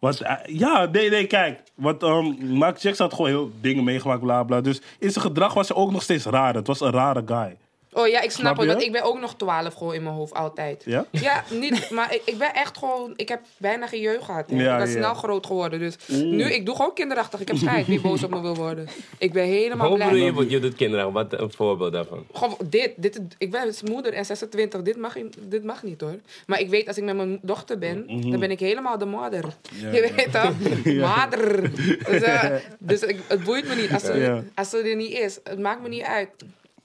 [0.02, 1.62] Want, eh, ja, nee, nee, kijk.
[1.74, 4.60] Want um, Michael Jackson had gewoon heel dingen meegemaakt, bla bla.
[4.60, 6.54] Dus in zijn gedrag was hij ook nog steeds raar.
[6.54, 7.56] Het was een rare guy.
[7.94, 8.66] Oh ja, ik snap, Snap het.
[8.66, 10.82] Want ik ben ook nog 12 gewoon in mijn hoofd altijd.
[10.84, 11.06] Ja?
[11.10, 13.12] Ja, niet, maar ik, ik ben echt gewoon...
[13.16, 14.50] Ik heb bijna geen jeugd gehad.
[14.50, 14.56] Hè.
[14.56, 14.98] Ja, ik ben ja.
[14.98, 15.78] snel groot geworden.
[15.78, 17.40] Dus nu, ik doe gewoon kinderachtig.
[17.40, 18.88] Ik heb scheid wie boos op me wil worden.
[19.18, 20.44] Ik ben helemaal Hoe bedoel blij.
[20.44, 21.12] je, je doet kinderen?
[21.12, 22.26] Wat een voorbeeld daarvan?
[22.32, 25.14] Gewoon dit, dit, ik ben moeder en 26, dit mag,
[25.48, 26.18] dit mag niet hoor.
[26.46, 29.44] Maar ik weet, als ik met mijn dochter ben, dan ben ik helemaal de moeder.
[29.92, 30.52] Je weet toch?
[30.84, 31.70] Moeder.
[32.10, 33.92] Dus, eh, dus ik, het boeit me niet.
[33.92, 34.42] Als ze, Ja.
[34.54, 36.28] als ze er niet is, het maakt me niet uit.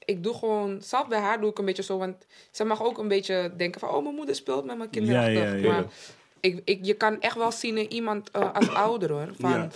[0.08, 2.16] Ik doe gewoon, zelf bij haar doe ik een beetje zo, want
[2.52, 5.32] ze mag ook een beetje denken van, oh mijn moeder speelt met mijn kinderen.
[5.32, 5.72] Ja, ja, ja.
[5.72, 5.84] Maar
[6.40, 9.30] ik, ik, je kan echt wel zien in iemand eh, als ouder hoor.
[9.40, 9.68] Van, Ja.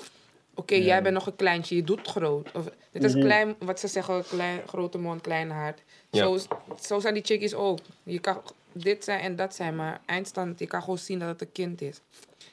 [0.56, 2.52] Oké, jij bent nog een kleintje, je doet groot.
[2.54, 3.06] Of, dit Mhm.
[3.18, 5.82] is klein, wat ze zeggen, klein, grote mond, klein hart.
[6.10, 6.24] Ja.
[6.26, 6.38] Zo,
[6.82, 7.80] zo zijn die chickies ook.
[8.04, 8.42] Je kan
[8.72, 11.82] dit zijn en dat zijn, maar eindstand, je kan gewoon zien dat het een kind
[11.82, 12.02] is.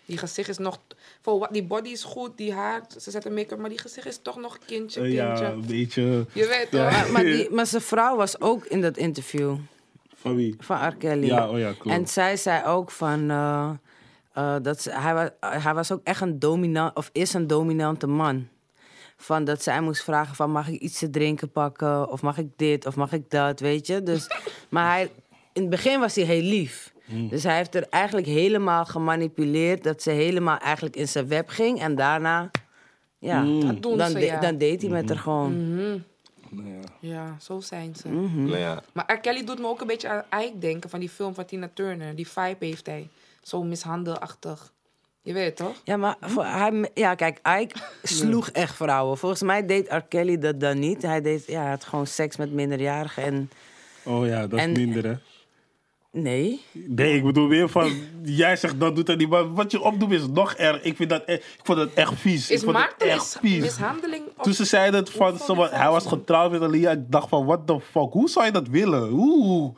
[0.08, 0.78] Die gezicht is nog,
[1.20, 4.18] voor wat, die body is goed, die haar, ze zetten make-up, maar die gezicht is
[4.22, 5.44] toch nog kindje, Eh, kindje.
[5.44, 6.26] ja, een beetje.
[6.32, 6.88] Je weet Ja.
[6.90, 6.90] toch?
[7.00, 9.56] Maar, maar, die, maar zijn vrouw was ook in dat interview
[10.14, 10.54] Van wie?
[10.58, 10.94] van R.
[10.96, 11.26] Kelly.
[11.26, 11.96] Ja, oh ja, klopt.
[11.98, 13.30] En zij zei ook van...
[13.30, 13.70] eh,
[14.32, 15.28] eh, dat ze, hij, was,
[15.62, 16.96] hij was ook echt een dominant...
[16.96, 18.48] Of is een dominante man.
[19.16, 20.50] Van dat zij moest vragen van...
[20.50, 22.10] Mag ik iets te drinken pakken?
[22.10, 22.86] Of mag ik dit?
[22.86, 23.60] Of mag ik dat?
[23.60, 24.02] Weet je?
[24.02, 24.26] Dus,
[24.68, 25.10] maar hij,
[25.52, 26.92] in het begin was hij heel lief.
[27.08, 27.28] Hmm.
[27.28, 29.84] Dus hij heeft er eigenlijk helemaal gemanipuleerd...
[29.84, 31.80] dat ze helemaal eigenlijk in zijn web ging.
[31.80, 32.50] En daarna...
[33.18, 33.42] Ja.
[33.44, 34.40] Dat doen dan, ze, de- ja.
[34.40, 35.72] dan deed hij met haar gewoon.
[35.74, 35.98] Mhm.
[36.50, 36.80] Nou ja.
[37.00, 38.08] Ja, zo zijn ze.
[38.08, 39.18] Nou ja, Maar R.
[39.18, 42.14] Kelly doet me ook een beetje aan Ike denken van die film van Tina Turner.
[42.14, 43.08] Die vibe heeft hij.
[43.42, 44.72] Zo mishandelachtig.
[45.22, 45.80] Je weet het toch?
[45.84, 49.18] Ja, maar voor, hij, ja, kijk, Ike sloeg echt vrouwen.
[49.18, 50.00] Volgens mij deed R.
[50.08, 51.02] Kelly dat dan niet.
[51.02, 53.50] Hij, deed, ja, had gewoon seks met minderjarigen en...
[54.04, 55.14] Oh ja, dat is En- minder hè.
[56.22, 56.60] Nee.
[56.72, 60.10] Nee, ik bedoel weer van, jij zegt dat doet hij niet, maar wat je opdoet
[60.10, 60.82] is nog erg.
[60.82, 62.50] Ik vind dat, e- ik vond dat echt vies.
[62.50, 63.60] Is ik vond het echt vies.
[63.60, 64.22] mishandeling?
[64.42, 67.80] Toen ze zeiden van, hij dat was getrouwd met Alia, ik dacht van, what the
[67.80, 69.12] fuck, hoe zou je dat willen?
[69.12, 69.74] Oeh.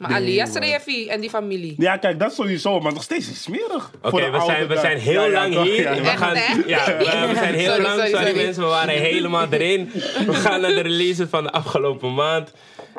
[0.00, 0.52] Maar Nee, Alia man.
[0.54, 1.74] Srefi en die familie.
[1.78, 3.90] Ja, kijk, dat sowieso, maar nog steeds is het smerig.
[4.02, 5.82] Oké, we zijn, we zijn heel Ja, lang hier.
[5.82, 6.00] ja, ja.
[6.00, 7.94] We, gaan, Echt, ja, we, we zijn heel Sorry, lang.
[7.94, 8.44] sorry, Sorry, sorry.
[8.44, 9.90] mensen, we waren helemaal erin.
[10.26, 12.52] We gaan naar de releases van de afgelopen maand.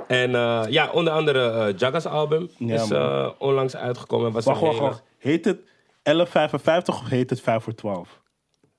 [0.07, 4.27] En eh, ja, onder andere eh Jaggas album Ja, is eh, onlangs uitgekomen.
[4.27, 5.03] en Was Wacht, wacht, wacht.
[5.17, 5.57] Heet het
[6.03, 8.19] 1155 of heet het 5 voor 12?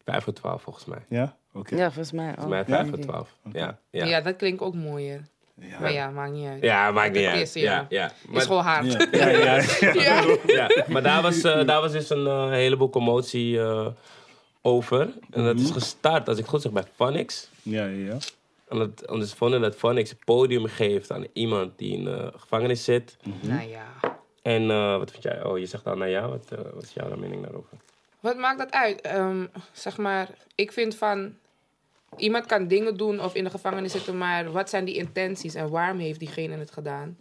[0.05, 0.99] 5 voor 12 volgens mij.
[1.09, 1.37] Ja?
[1.55, 1.77] Oké.
[1.77, 2.35] Ja, volgens mij ook.
[2.41, 3.29] Volgens mij 5 voor 12.
[3.53, 4.05] Ja, ja.
[4.05, 4.21] Ja.
[4.21, 5.21] dat klinkt ook mooier.
[5.71, 5.81] Ja.
[5.81, 6.63] Maar ja, maakt niet uit.
[6.63, 7.41] Ja, maakt niet uit.
[7.41, 8.13] is, Ja, ja.
[8.33, 8.93] is gewoon hard.
[9.13, 9.93] Ja, ja, ja.
[9.93, 10.23] Ja.
[10.47, 10.85] ja.
[10.89, 13.87] maar daar was, eh, daar was dus een eh, heleboel commotie eh,
[14.63, 15.01] over.
[15.31, 15.73] En dat is Mhm.
[15.73, 17.49] gestart, als ik goed zeg, bij Phonics.
[17.63, 18.17] Ja, ja, ja.
[18.69, 22.85] Omdat, omdat ze vonden dat Phonics een podium geeft aan iemand die in de gevangenis
[22.85, 23.17] zit.
[23.41, 23.85] Nou ja.
[24.43, 25.45] En eh, wat vind jij?
[25.45, 26.29] Oh, je zegt al nou ja.
[26.29, 26.45] Wat,
[26.75, 27.77] wat is jouw mening daarover?
[28.21, 29.01] Wat maakt dat uit?
[29.01, 31.35] Ehm, zeg maar, ik vind van...
[32.17, 35.71] Iemand kan dingen doen of in de gevangenis zitten, maar wat zijn die intenties en
[35.71, 37.17] waarom heeft diegene het gedaan?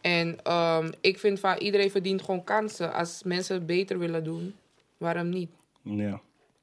[0.00, 2.92] En ehm, ik vind van iedereen verdient gewoon kansen.
[2.92, 4.54] Als mensen het beter willen doen,
[4.96, 5.50] waarom niet?
[5.82, 6.20] ja.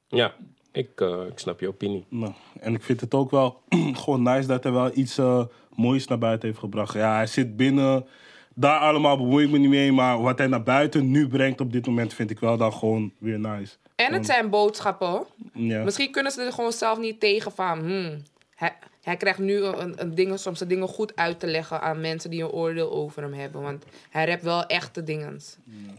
[0.08, 0.34] Ja,
[0.72, 2.04] ik, eh, ik snap je opinie.
[2.08, 3.62] Nou, en ik vind het ook wel
[4.02, 5.44] gewoon nice dat hij wel iets eh,
[5.76, 6.94] moois naar buiten heeft gebracht.
[6.94, 8.06] Ja, hij zit binnen.
[8.54, 9.92] Daar allemaal bemoei ik me niet mee.
[9.92, 13.12] Maar wat hij naar buiten nu brengt op dit moment vind ik wel dan gewoon
[13.18, 13.76] weer nice.
[13.94, 15.26] En het zijn boodschappen.
[15.52, 15.82] Ja.
[15.82, 17.78] Misschien kunnen ze er gewoon zelf niet tegen van...
[17.78, 18.22] Hmm,
[18.54, 22.00] hij, hij krijgt nu een, een dingen, soms de dingen goed uit te leggen aan
[22.00, 23.62] mensen die een oordeel over hem hebben.
[23.62, 25.40] Want hij rapt wel echte dingen.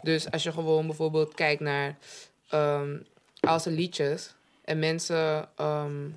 [0.02, 1.98] Dus als je gewoon bijvoorbeeld kijkt naar
[2.50, 2.96] ehm
[3.46, 4.34] al zijn liedjes...
[4.64, 6.10] en mensen, ehm,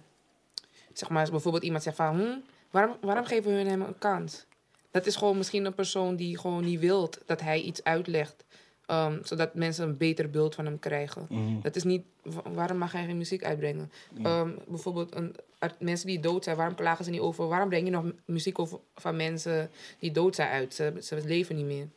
[0.93, 2.17] zeg maar, als bijvoorbeeld iemand zegt van...
[2.17, 4.45] Hmm, waarom, waarom geven hun hem een kans?
[4.91, 8.45] Dat is gewoon misschien een persoon die gewoon niet wil dat hij iets uitlegt.
[8.89, 11.27] Ehm, zodat mensen een beter beeld van hem krijgen.
[11.63, 13.93] Dat is niet, wa- waarom mag hij geen muziek uitbrengen?
[14.23, 15.35] Ehm, bijvoorbeeld een,
[15.79, 17.49] mensen die dood zijn, waarom klagen ze niet over?
[17.49, 20.75] Waarom breng je nog mu- muziek over, van mensen die dood zijn uit?
[20.75, 21.89] Ze, ze leven niet meer.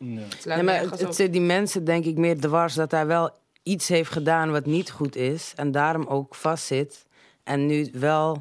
[0.65, 3.29] Maar het, zit die mensen denk ik meer dwars dat hij wel
[3.63, 5.53] iets heeft gedaan wat niet goed is.
[5.55, 7.05] En daarom ook vastzit.
[7.43, 8.39] En nu wel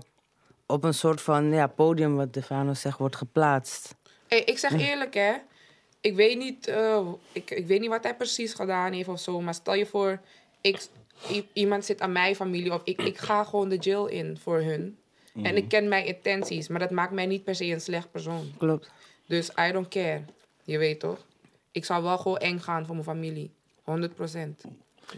[0.67, 3.95] op een soort van ja, podium, wat Defano zegt, wordt geplaatst.
[4.29, 5.33] Hey, ik zeg eerlijk, hè.
[6.01, 9.41] Ik weet, niet, eh, ik, ik weet niet wat hij precies gedaan heeft of zo.
[9.41, 10.21] Maar stel je voor,
[10.61, 10.87] ik,
[11.53, 12.73] iemand zit aan mijn familie...
[12.73, 14.99] of ik, ik ga gewoon de jail in voor hun.
[15.43, 16.69] En ik ken mijn intenties.
[16.69, 18.53] Maar dat maakt mij niet per se een slecht persoon.
[18.59, 18.91] Klopt.
[19.27, 20.21] Dus I don't care.
[20.65, 21.19] Je weet toch?
[21.73, 23.51] Ik zou wel gewoon eng gaan voor mijn familie.
[23.85, 24.69] 100%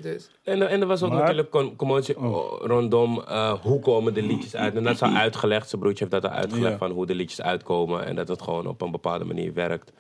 [0.01, 0.31] Dus...
[0.43, 2.15] En, en er was ook Maar- natuurlijk com- commotie
[2.61, 4.75] rondom eh, hoe komen de liedjes uit.
[4.75, 5.69] En dat is al uitgelegd.
[5.69, 8.05] Zijn broertje heeft dat al uitgelegd van hoe de liedjes uitkomen.
[8.05, 9.93] En dat het gewoon op een bepaalde manier werkt.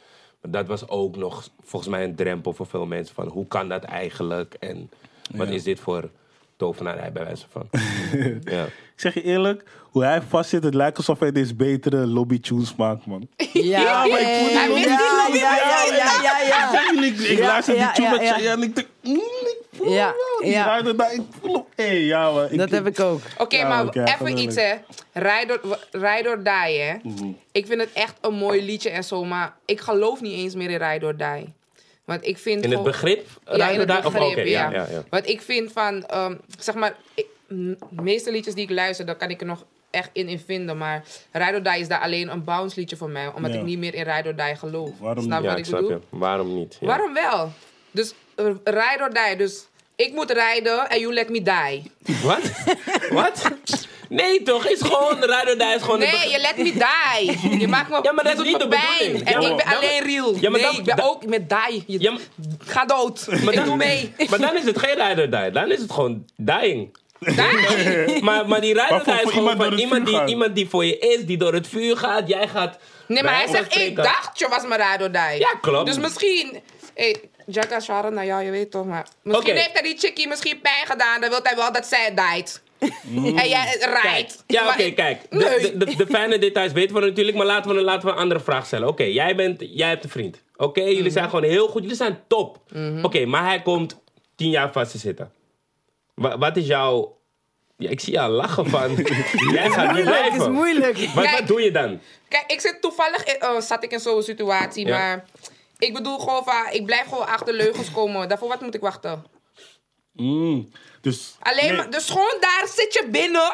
[0.48, 3.14] Dat was ook nog volgens mij een drempel voor veel mensen.
[3.14, 4.54] Van hoe kan dat eigenlijk?
[4.60, 4.90] En
[5.36, 5.54] wat Ja.
[5.54, 6.10] is dit voor
[6.56, 7.68] tovenarij bij wijze van.
[8.56, 8.64] ja.
[8.64, 12.40] Ik zeg je eerlijk, hoe hij vast zit, het lijkt alsof hij deze betere lobby
[12.40, 13.28] tunes maakt, man.
[13.52, 17.28] Ja, maar ik voel die ja, lobby ja, ja, ja, ja, ja, ja.
[17.28, 19.20] Ik luister die ja, tune en ik denk, mm,
[19.80, 20.78] Ja, ja.
[20.78, 21.64] ik voel hem.
[21.86, 22.48] Hé, ja, man.
[22.56, 23.20] Dat heb ik ook.
[23.38, 24.42] Oké, Ja, maar oké, even geweldig.
[24.44, 24.74] iets hè.
[25.12, 26.94] Rij door, Rij door Die hè.
[27.02, 27.30] Mhm.
[27.52, 30.70] Ik vind het echt een mooi liedje en zo, maar ik geloof niet eens meer
[30.70, 31.52] in Rij door Die.
[32.04, 33.26] Want ik vind In het gewoon- begrip?
[33.44, 34.70] Ja, in het of- begrip, oké, ja.
[34.70, 35.02] ja, ja.
[35.10, 39.06] Want ik vind van, ehm, zeg maar, ik- m- de meeste liedjes die ik luister,
[39.06, 40.78] daar kan ik er nog echt in, in vinden.
[40.78, 43.58] Maar Ride or Die is daar alleen een bounce liedje voor mij, omdat Ja.
[43.58, 44.90] ik niet meer in Ride or Die geloof.
[44.98, 45.42] Waarom Snap niet?
[45.42, 46.00] je Ja, wat ik ik snap bedoel?
[46.10, 46.18] je.
[46.18, 46.76] Waarom niet?
[46.80, 46.86] Ja.
[46.86, 47.52] Waarom wel?
[47.92, 51.90] Dus uh, Ride or Die, dus ik moet rijden en you let me die.
[52.22, 52.40] Wat?
[53.10, 53.50] Wat?
[54.08, 54.66] Nee toch?
[54.66, 56.02] Is gewoon, Rij door die is gewoon...
[56.02, 57.58] een Nee, je let me die.
[57.60, 58.82] Je maakt me, Ja, maar dat is niet de pijn.
[58.98, 59.24] bedoeling.
[59.26, 60.34] En Ja, ik ben maar- alleen real.
[60.40, 61.84] Ja, maar nee, dat- ik ben ook met die.
[61.86, 62.20] Je- Ja, maar-
[62.58, 63.26] Ga dood.
[63.30, 64.12] ik dan- doe mee.
[64.30, 65.50] Maar dan is het geen Rij door die.
[65.50, 66.96] Dan is het gewoon dying.
[67.18, 68.22] Die.
[68.22, 70.68] Maar, maar die Rij Maar door voor- die is gewoon van iemand die, iemand die
[70.68, 72.28] voor je is, die door het vuur gaat.
[72.28, 72.78] Jij gaat...
[73.06, 75.38] Nee, maar hij zegt, ik dacht je was mijn rado die.
[75.38, 75.86] Ja, klopt.
[75.86, 76.60] Dus misschien...
[76.94, 79.06] Hey, Jacka Sharon, nou ja, je weet toch, maar...
[79.22, 81.20] Misschien heeft hij die chickie misschien pijn gedaan.
[81.20, 82.62] Dan wil hij wel dat zij diet.
[83.02, 83.38] Mm.
[83.38, 84.44] En jij rijdt.
[84.46, 85.20] Ja, oké, kijk.
[85.30, 85.76] De, Nee.
[85.78, 88.40] de, de, de fijne details weten we natuurlijk, maar laten we, laten we een andere
[88.40, 88.88] vraag stellen.
[88.88, 90.42] Oké, jij, bent, jij hebt een vriend.
[90.56, 91.10] Oké, jullie Mhm.
[91.10, 92.58] zijn gewoon heel goed, jullie zijn top.
[93.02, 94.00] Oké, maar hij komt
[94.36, 95.32] tien jaar vast te zitten.
[96.14, 97.16] Wa- wat is jouw...
[97.76, 98.94] Ja, ik zie jou lachen van...
[99.54, 100.52] jij gaat niet Moeilijk, is blijven.
[100.52, 100.98] moeilijk.
[101.14, 101.38] Wat, Kijk.
[101.38, 102.00] wat doe je dan?
[102.28, 103.24] Kijk, ik zit toevallig...
[103.24, 104.98] in- oh, zat ik in zo'n situatie, Ja.
[104.98, 105.24] maar...
[105.82, 106.66] Ik bedoel gewoon van...
[106.70, 108.28] Ik blijf gewoon achter leugens komen.
[108.28, 109.24] Daarvoor wat moet ik wachten?
[110.12, 111.90] Mm, dus, Alleen nee, maar...
[111.90, 113.52] Dus gewoon daar zit je binnen...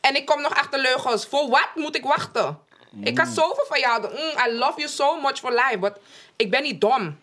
[0.00, 1.26] En ik kom nog achter leugens.
[1.26, 2.58] Voor wat moet ik wachten?
[3.02, 4.10] Ik kan zoveel van jou doen.
[4.10, 5.78] Mm, I love you so much for life.
[5.78, 5.96] But
[6.36, 7.18] ik ben niet dom.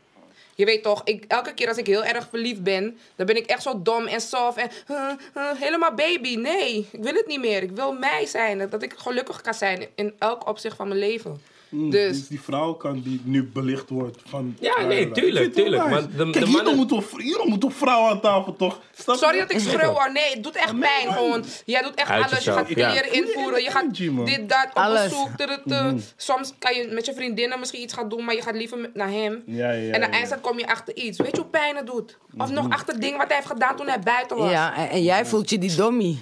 [0.55, 3.45] Je weet toch, ik, elke keer als ik heel erg verliefd ben, dan ben ik
[3.45, 6.35] echt zo dom en soft en uh, uh, helemaal baby.
[6.35, 7.63] Nee, ik wil het niet meer.
[7.63, 8.69] Ik wil mij zijn.
[8.69, 11.41] Dat ik gelukkig kan zijn in elk opzicht van mijn leven.
[11.69, 14.57] Mm, dus, dus die vrouw kan die nu belicht wordt van...
[14.59, 17.75] Ja, nee, tuurlijk, het tuurlijk, want de- Kijk, de mannen- moeten we, hierdoor moeten we
[17.75, 18.79] vrouwen aan tafel, toch?
[19.05, 19.97] Sorry dat ik schreeuw toch?
[20.03, 20.11] hoor.
[20.11, 21.05] Nee, het doet echt nee, pijn.
[21.05, 21.15] man.
[21.15, 22.43] Gewoon, jij doet echt Uit alles.
[22.43, 22.89] Je gaat ja.
[22.91, 23.63] kleren invoeren.
[23.63, 25.03] Je gaat dit, dat, op Alles.
[25.03, 25.29] bezoek.
[25.65, 26.01] tu.
[26.15, 29.09] Soms kan je met je vriendinnen misschien iets gaan doen, maar je gaat liever naar
[29.09, 29.43] hem.
[29.45, 30.05] Ja, ja, en aan ja.
[30.05, 31.17] het eindstand kom je achter iets.
[31.17, 32.17] Weet je hoe pijn het doet?
[32.37, 34.51] Of nog achter dingen wat hij heeft gedaan toen hij buiten was.
[34.51, 36.19] Ja, en, en jij voelt je die dommie.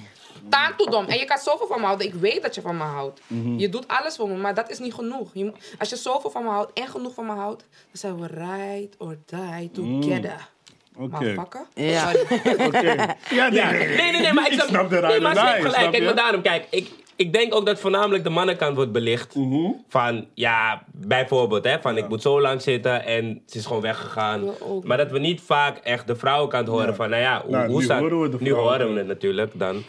[0.49, 1.05] Taan toe dom.
[1.05, 2.07] En je kan zoveel van me houden.
[2.07, 3.21] Ik weet dat je van me houdt.
[3.27, 3.57] Mhm.
[3.57, 5.29] Je doet alles voor me, maar dat is niet genoeg.
[5.33, 8.27] Je, als je zoveel van me houdt en genoeg van me houdt, dan zijn we
[8.27, 10.49] ride or die together.
[10.97, 11.03] Mm.
[11.03, 11.13] Oké.
[11.13, 11.65] Motherfucker.
[11.73, 12.11] Ja.
[12.67, 13.15] Oké.
[13.29, 15.75] Ja, nee, nee, Nee, nee, nee, maar ik snap, snap de nee, maar rijderij, gelijk.
[15.75, 19.35] snap Kijk, maar daarom, kijk, ik, ik denk ook dat voornamelijk de mannenkant wordt belicht.
[19.35, 19.71] Mhm.
[19.89, 24.45] Van, ja, bijvoorbeeld, hè, van ik moet zo lang zitten en ze is gewoon weggegaan.
[24.45, 24.51] Ja.
[24.83, 26.93] Maar dat we niet vaak echt de vrouwenkant horen Ja.
[26.93, 27.99] van, nou ja, hoe, Nou, hoe nu staat...
[27.99, 29.83] horen we de nu horen we het natuurlijk dan.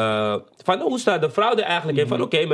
[0.00, 0.34] Eh,
[0.64, 2.06] van, hoe staat de vrouw er eigenlijk in?
[2.06, 2.14] Mhm.
[2.16, 2.46] Van, oké,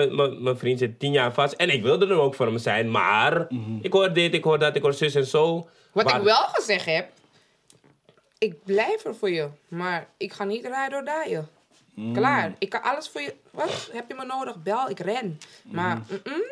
[0.43, 3.47] mijn- vriend zit tien jaar vast en ik wilde er ook voor hem zijn, maar
[3.49, 3.79] Mhm.
[3.83, 5.69] ik hoor dit, ik hoor dat, ik hoor zus en zo.
[5.93, 7.09] Wat ik wel gezegd heb,
[8.39, 11.49] ik blijf er voor je, maar ik ga niet rijden door daaien.
[11.95, 12.13] Mm.
[12.15, 12.55] Klaar.
[12.59, 13.35] Ik kan alles voor je.
[13.51, 13.91] Wat?
[13.93, 14.63] Heb je me nodig?
[14.63, 15.41] Bel, ik ren.
[15.63, 16.03] Maar, Mm.
[16.25, 16.43] mm-mm,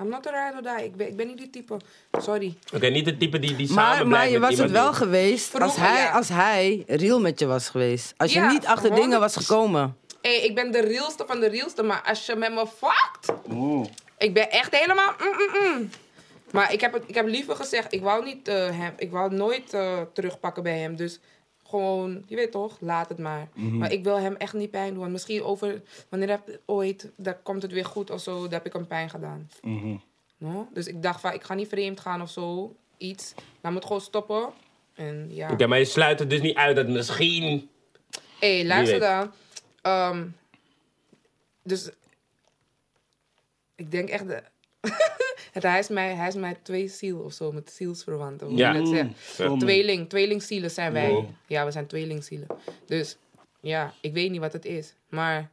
[0.00, 0.84] I'm not a ride or die.
[0.86, 1.76] Ik ben, ik ben niet die type.
[2.20, 2.54] Sorry.
[2.74, 4.94] Oké, niet het type die, die samen Maar, maar je met was het wel die-
[4.96, 6.10] geweest als hij, ja.
[6.10, 8.14] als hij real met je was geweest.
[8.16, 9.46] Als je niet achter dingen was 100%.
[9.46, 9.96] gekomen.
[10.34, 13.86] Ik ben de realste van de realste, maar als je met me fuckt, Oeh.
[14.18, 15.12] ik ben echt helemaal.
[15.18, 15.90] mm, mm, mm.
[16.52, 19.34] Maar ik heb, het, ik heb liever gezegd, ik wou, niet, eh, hem, ik wou
[19.34, 20.96] nooit eh, terugpakken bij hem.
[20.96, 21.18] Dus
[21.64, 23.48] gewoon, je weet toch, laat het maar.
[23.54, 25.12] Maar ik wil hem echt niet pijn doen.
[25.12, 28.72] Misschien over, wanneer heb ooit, dan komt het weer goed of zo, dan heb ik
[28.72, 29.50] hem pijn gedaan.
[29.62, 29.96] Mhm.
[30.38, 30.68] No?
[30.72, 33.34] Dus ik dacht van, ik ga niet vreemd gaan of zo, iets.
[33.60, 34.48] Laat me het gewoon stoppen.
[34.94, 35.50] En ja.
[35.50, 37.68] Oké, maar je sluit het dus niet uit dat misschien...
[38.38, 39.08] Hé, hey, luister weet.
[39.08, 39.32] dan.
[39.88, 40.26] Ehm,
[41.62, 41.90] dus
[43.74, 44.26] ik denk echt...
[44.26, 44.42] De,
[45.52, 48.56] het, hij, is mij, hij is mij twee ziel of zo, met zielsverwanten.
[48.56, 48.84] Ja.
[49.34, 49.58] Zo, man.
[49.58, 51.10] Tweeling, tweelingzielen zijn wij.
[51.10, 51.24] Wow.
[51.46, 52.46] Ja, we zijn tweelingzielen.
[52.86, 53.16] Dus
[53.60, 54.94] ja, ik weet niet wat het is.
[55.08, 55.50] Maar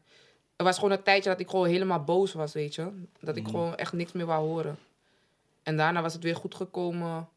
[0.55, 2.91] er was gewoon een tijdje dat ik gewoon helemaal boos was, weet je.
[3.19, 4.77] Dat ik gewoon echt niks meer wou horen.
[5.63, 7.29] En daarna was het weer goed gekomen.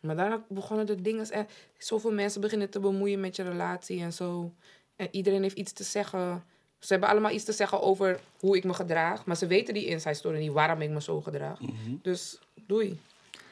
[0.00, 1.30] Maar daarna begonnen de dingen...
[1.30, 4.52] En zoveel mensen beginnen te bemoeien met je relatie en zo.
[4.96, 6.44] En iedereen heeft iets te zeggen.
[6.78, 9.24] Ze hebben allemaal iets te zeggen over hoe ik me gedraag.
[9.24, 11.58] Maar ze weten die inside story niet waarom ik me zo gedraag.
[12.02, 13.00] Dus doei.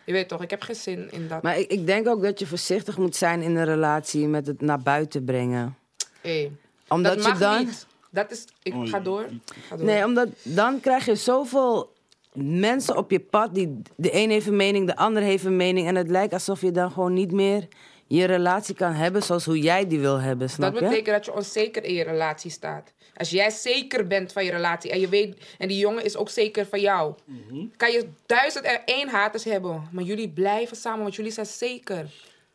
[0.04, 1.42] Je weet toch, ik heb geen zin in dat.
[1.42, 4.60] Maar ik, ik denk ook dat je voorzichtig moet zijn in een relatie met het
[4.60, 5.76] naar buiten brengen.
[6.20, 6.52] Hey,
[6.88, 7.64] Omdat dat je mag dan.
[7.64, 7.86] niet.
[8.10, 8.44] Dat is...
[8.62, 9.28] Ik ga door.
[9.68, 9.86] Ga door.
[9.86, 11.92] Nee, omdat dan krijg je zoveel
[12.32, 13.54] mensen op je pad.
[13.54, 15.86] Die, de een heeft een mening, de ander heeft een mening.
[15.86, 17.68] En het lijkt alsof je dan gewoon niet meer
[18.06, 20.88] je relatie kan hebben zoals hoe jij die wil hebben, snap Dat je?
[20.88, 22.92] betekent dat je onzeker in je relatie staat.
[23.16, 26.28] Als jij zeker bent van je relatie en je weet, en die jongen is ook
[26.30, 27.64] zeker van jou, Mhm.
[27.76, 32.06] kan je duizend en één haters hebben, maar jullie blijven samen, want jullie zijn zeker.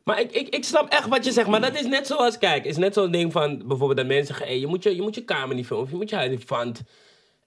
[0.03, 1.47] Maar ik, ik, ik snap echt wat je zegt.
[1.47, 4.45] Maar dat is net zoals, kijk, is net zo'n ding van bijvoorbeeld dat mensen zeggen:
[4.45, 6.29] hey, je, moet je, je moet je kamer niet filmen, of je moet je huis
[6.29, 6.45] niet.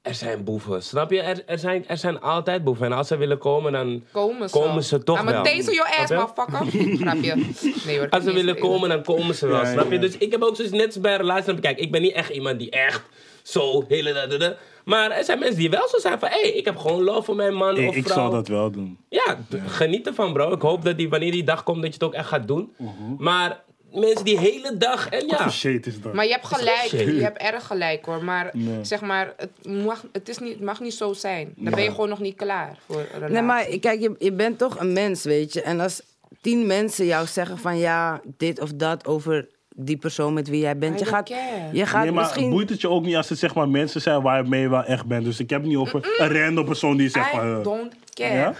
[0.02, 0.82] Er zijn boeven.
[0.82, 1.20] Snap je?
[1.20, 2.86] Er, er, zijn, er zijn altijd boeven.
[2.86, 4.58] En als ze willen komen, dan Komen ze.
[4.58, 5.42] komen ze toch I'm wel.
[5.42, 6.44] taser your ass, Snap je?
[6.50, 7.86] motherfucker.
[7.86, 8.08] Nee hoor.
[8.10, 9.60] Als ze willen komen, dan komen ze wel.
[9.60, 9.94] Ja, snap je?
[9.94, 10.00] ja.
[10.00, 11.42] Dus ik heb ook zoiets net bij een relatie.
[11.44, 11.60] snap je?
[11.62, 13.02] Kijk, ik ben niet echt iemand die echt
[13.42, 14.12] zo hele.
[14.12, 14.54] da, da, da.
[14.84, 17.22] Maar er zijn mensen die wel zo zijn van: hé, hey, ik heb gewoon love
[17.22, 18.16] voor mijn man Ik, of ik vrouw.
[18.16, 18.98] zou dat wel doen.
[19.08, 20.52] Ja, d- geniet ervan, bro.
[20.52, 22.72] Ik hoop dat die, wanneer die dag komt, dat je het ook echt gaat doen.
[22.78, 22.90] Mhm.
[23.18, 23.62] Maar
[23.94, 25.08] mensen die hele dag.
[25.08, 25.26] En ja.
[25.26, 26.12] Wat voor shit is dat?
[26.12, 28.24] Maar je hebt gelijk, je hebt erg gelijk hoor.
[28.24, 28.84] Maar Nee.
[28.84, 31.52] zeg maar, het mag, het, is niet, het mag niet zo zijn.
[31.56, 33.34] Dan ben je gewoon nog niet klaar voor een relatie.
[33.34, 35.62] Nee, maar kijk, je, je bent toch een mens, weet je.
[35.62, 36.02] En als
[36.40, 40.78] tien mensen jou zeggen van ja, dit of dat over die persoon met wie jij
[40.78, 40.98] bent.
[40.98, 41.68] Je don't gaat, care.
[41.72, 42.50] je gaat nee, maar misschien...
[42.50, 44.84] boeit het je ook niet als het zeg maar mensen zijn waar je mee wel
[44.84, 45.24] echt bent.
[45.24, 47.48] Dus ik heb het niet over een random persoon die zegt van...
[47.48, 48.34] I eh, don't care.
[48.34, 48.54] ja?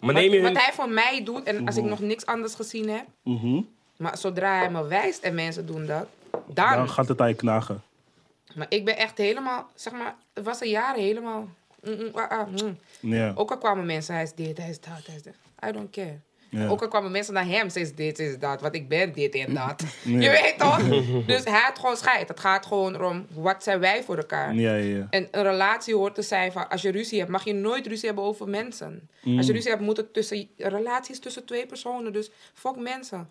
[0.00, 0.58] Maar Wat, neem je wat hun...
[0.58, 3.60] hij voor mij doet, en als ik nog niks anders gezien heb, Mhm.
[4.02, 6.06] Maar zodra hij me wijst en mensen doen dat,
[6.46, 6.76] dan.
[6.76, 7.82] Dan gaat het aan je knagen.
[8.54, 11.48] Maar ik ben echt helemaal, zeg maar, het was een jaar helemaal.
[11.82, 12.78] mm, mm, ah, ah, mm.
[13.00, 13.32] Ja.
[13.34, 15.34] Ook al kwamen mensen, hij is dit, hij is dat, hij is dat.
[15.68, 16.18] I don't care.
[16.68, 19.12] Ook al kwamen mensen naar hem, ze is dit, ze is dat, want ik ben
[19.12, 19.84] dit en dat.
[20.24, 20.88] Je weet toch?
[21.26, 22.28] dus hij had gewoon scheid.
[22.28, 24.54] Het gaat gewoon om, wat zijn wij voor elkaar?
[24.54, 25.06] Ja, ja, ja.
[25.10, 28.06] En een relatie hoort te zijn van, als je ruzie hebt, mag je nooit ruzie
[28.06, 29.08] hebben over mensen.
[29.22, 29.36] Mm.
[29.36, 32.12] Als je ruzie hebt, moet het tussen, relaties tussen twee personen.
[32.12, 33.30] Dus fuck mensen.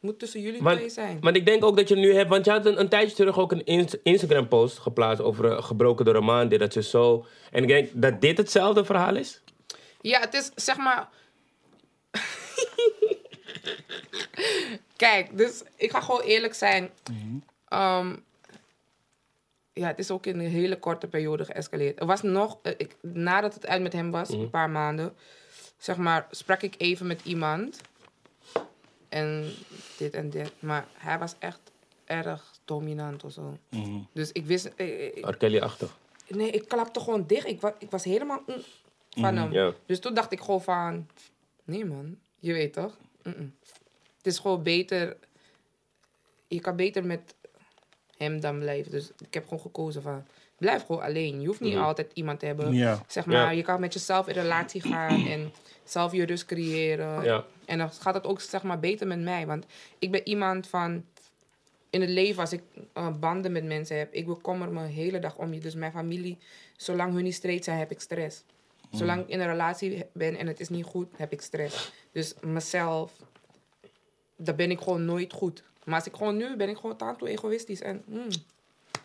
[0.00, 1.18] Het moet tussen jullie Maar, twee zijn.
[1.20, 3.38] maar ik denk ook dat je nu hebt, want je had een, een tijdje terug
[3.38, 7.26] ook een Inst- Instagram-post geplaatst over een gebroken door een man, dit, dat, je zo.
[7.50, 9.40] En ik denk dat dit hetzelfde verhaal is.
[10.00, 11.08] Ja, het is zeg maar.
[14.96, 16.90] Kijk, dus ik ga gewoon eerlijk zijn.
[17.68, 18.16] Ehm,
[19.72, 22.00] ja, het is ook in een hele korte periode geëscaleerd.
[22.00, 25.14] Er was nog, eh, ik, nadat het uit met hem was, een paar maanden,
[25.78, 27.80] zeg maar, sprak ik even met iemand.
[29.08, 29.52] En
[29.96, 30.52] dit en dit.
[30.58, 31.60] Maar hij was echt
[32.04, 33.58] erg dominant of zo.
[33.68, 33.98] Mhm.
[34.12, 34.70] Dus ik wist,
[35.20, 35.36] R.
[35.36, 35.96] Kelly-achtig.
[36.28, 37.46] nee, ik klapte gewoon dicht.
[37.46, 38.62] Ik, wa ik was helemaal mm,
[39.10, 39.52] van hem.
[39.52, 39.72] Ja.
[39.86, 41.06] Dus toen dacht ik gewoon van...
[41.64, 42.96] Nee man, je weet toch?
[44.16, 45.16] Het is gewoon beter...
[46.48, 47.34] Je kan beter met
[48.16, 48.90] hem dan blijven.
[48.90, 50.26] Dus ik heb gewoon gekozen van...
[50.58, 51.40] Blijf gewoon alleen.
[51.40, 52.98] Je hoeft niet altijd iemand te hebben.
[53.06, 55.52] Zeg maar, je kan met jezelf in relatie gaan en
[55.84, 57.44] zelf je rust creëren.
[57.68, 59.46] En dan gaat het ook zeg maar beter met mij.
[59.46, 59.66] Want
[59.98, 61.04] ik ben iemand van...
[61.90, 65.18] In het leven, als ik eh, banden met mensen heb, ik bekommer me de hele
[65.18, 65.60] dag om je.
[65.60, 66.38] Dus mijn familie,
[66.76, 68.44] zolang hun niet straight zijn, heb ik stress.
[68.90, 71.92] Zolang ik in een relatie ben en het is niet goed, heb ik stress.
[72.12, 73.12] Dus mezelf,
[74.36, 75.62] daar ben ik gewoon nooit goed.
[75.84, 78.28] Maar als ik gewoon nu ben ik gewoon taantoe egoïstisch en mm,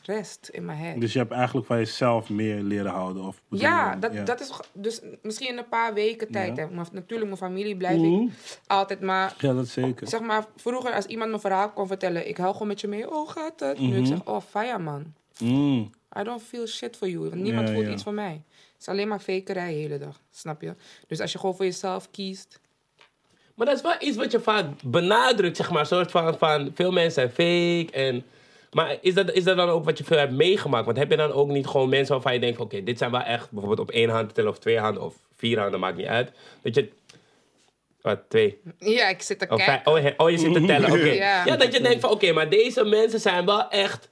[0.06, 1.00] rest in mijn head.
[1.02, 3.24] Dus je hebt eigenlijk van jezelf meer leren houden?
[3.24, 6.56] Of Ja, dat, dat is dus misschien in een paar weken tijd.
[6.56, 6.64] Ja.
[6.68, 6.76] Hè.
[6.76, 8.22] Maar natuurlijk, mijn familie blijf Mhm.
[8.22, 8.32] ik
[8.68, 9.36] altijd maar.
[9.38, 10.08] Ja, dat zeker.
[10.08, 13.12] Zeg maar, vroeger als iemand mijn verhaal kon vertellen, ik huil gewoon met je mee.
[13.12, 13.80] Oh, gaat het?
[13.80, 14.06] Nu ik Mhm.
[14.06, 15.14] zeg, oh, fire man.
[15.40, 15.90] Mm.
[16.20, 17.30] I don't feel shit for you.
[17.30, 17.92] Want niemand Ja, voelt ja.
[17.94, 18.42] iets van mij.
[18.74, 20.22] Het is alleen maar fakerij de hele dag.
[20.32, 20.74] Snap je?
[21.08, 22.60] Dus als je gewoon voor jezelf kiest.
[23.56, 25.80] Maar dat is wel iets wat je vaak benadrukt, zeg maar.
[25.80, 27.98] Een soort van, van veel mensen zijn fake.
[27.98, 28.24] En,
[28.74, 30.86] maar is dat, is dat dan ook wat je veel hebt meegemaakt?
[30.86, 32.60] Want heb je dan ook niet gewoon mensen waarvan je denkt...
[32.60, 35.16] Oké, dit zijn wel echt bijvoorbeeld op één hand te tellen of twee handen of
[35.36, 36.32] vier handen, maakt niet uit.
[36.62, 36.90] Dat je...
[38.02, 38.62] Wat, twee?
[38.80, 39.92] Ja, ik zit te Oh, kijken.
[39.94, 41.04] oh, he- oh, je zit te tellen, oké.
[41.28, 41.46] Ja.
[41.46, 44.10] Ja, dat je denkt van, oké, maar deze mensen zijn wel echt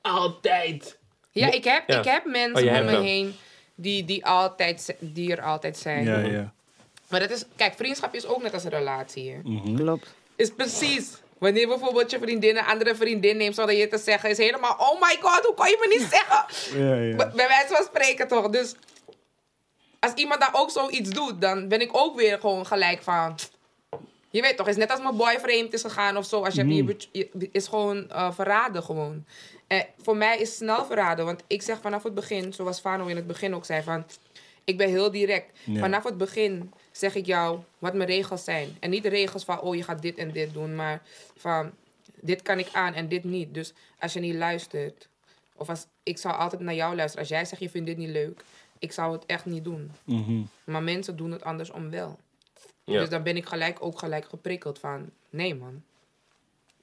[0.00, 0.98] altijd...
[1.30, 1.98] Ja, ik heb, Ja.
[1.98, 3.02] ik heb Oh, mensen om hebt me wel.
[3.02, 3.34] heen
[3.74, 6.04] die, die, altijd, die er altijd zijn.
[6.04, 6.52] Ja, ja.
[7.08, 9.30] Maar dat is, kijk, vriendschap is ook net als een relatie.
[9.30, 9.38] Hè?
[9.42, 9.74] Mhm.
[9.76, 10.14] Klopt.
[10.36, 11.16] Is precies.
[11.38, 15.00] Wanneer bijvoorbeeld je vriendin een andere vriendin neemt zonder je te zeggen, is helemaal, oh
[15.00, 16.44] my god, hoe kan je me niet zeggen?
[16.84, 17.16] Ja, ja.
[17.34, 18.48] Bij wijze van spreken toch.
[18.48, 18.74] Dus
[20.00, 23.34] als iemand daar ook zoiets doet, dan ben ik ook weer gewoon gelijk van.
[24.30, 26.44] Je weet toch, is net als mijn boy vreemd is gegaan of zo.
[26.44, 26.96] Als je, Mm.
[27.12, 29.24] je, is gewoon eh, verraden gewoon.
[29.66, 33.16] En voor mij is snel verraden, want ik zeg vanaf het begin, zoals Fano in
[33.16, 34.04] het begin ook zei, van
[34.64, 35.58] ik ben heel direct.
[35.64, 35.80] Ja.
[35.80, 38.76] Vanaf het begin zeg ik jou wat mijn regels zijn.
[38.80, 41.02] En niet de regels van, oh je gaat dit en dit doen, maar
[41.36, 41.70] van
[42.20, 43.54] dit kan ik aan en dit niet.
[43.54, 45.08] Dus als je niet luistert,
[45.56, 47.20] of als ik zou altijd naar jou luisteren.
[47.20, 48.44] Als jij zegt je vindt dit niet leuk,
[48.78, 49.90] ik zou het echt niet doen.
[50.04, 50.42] Mhm.
[50.64, 52.18] Maar mensen doen het andersom wel.
[52.84, 53.00] Ja.
[53.00, 55.82] Dus dan ben ik gelijk ook gelijk geprikkeld van, nee man.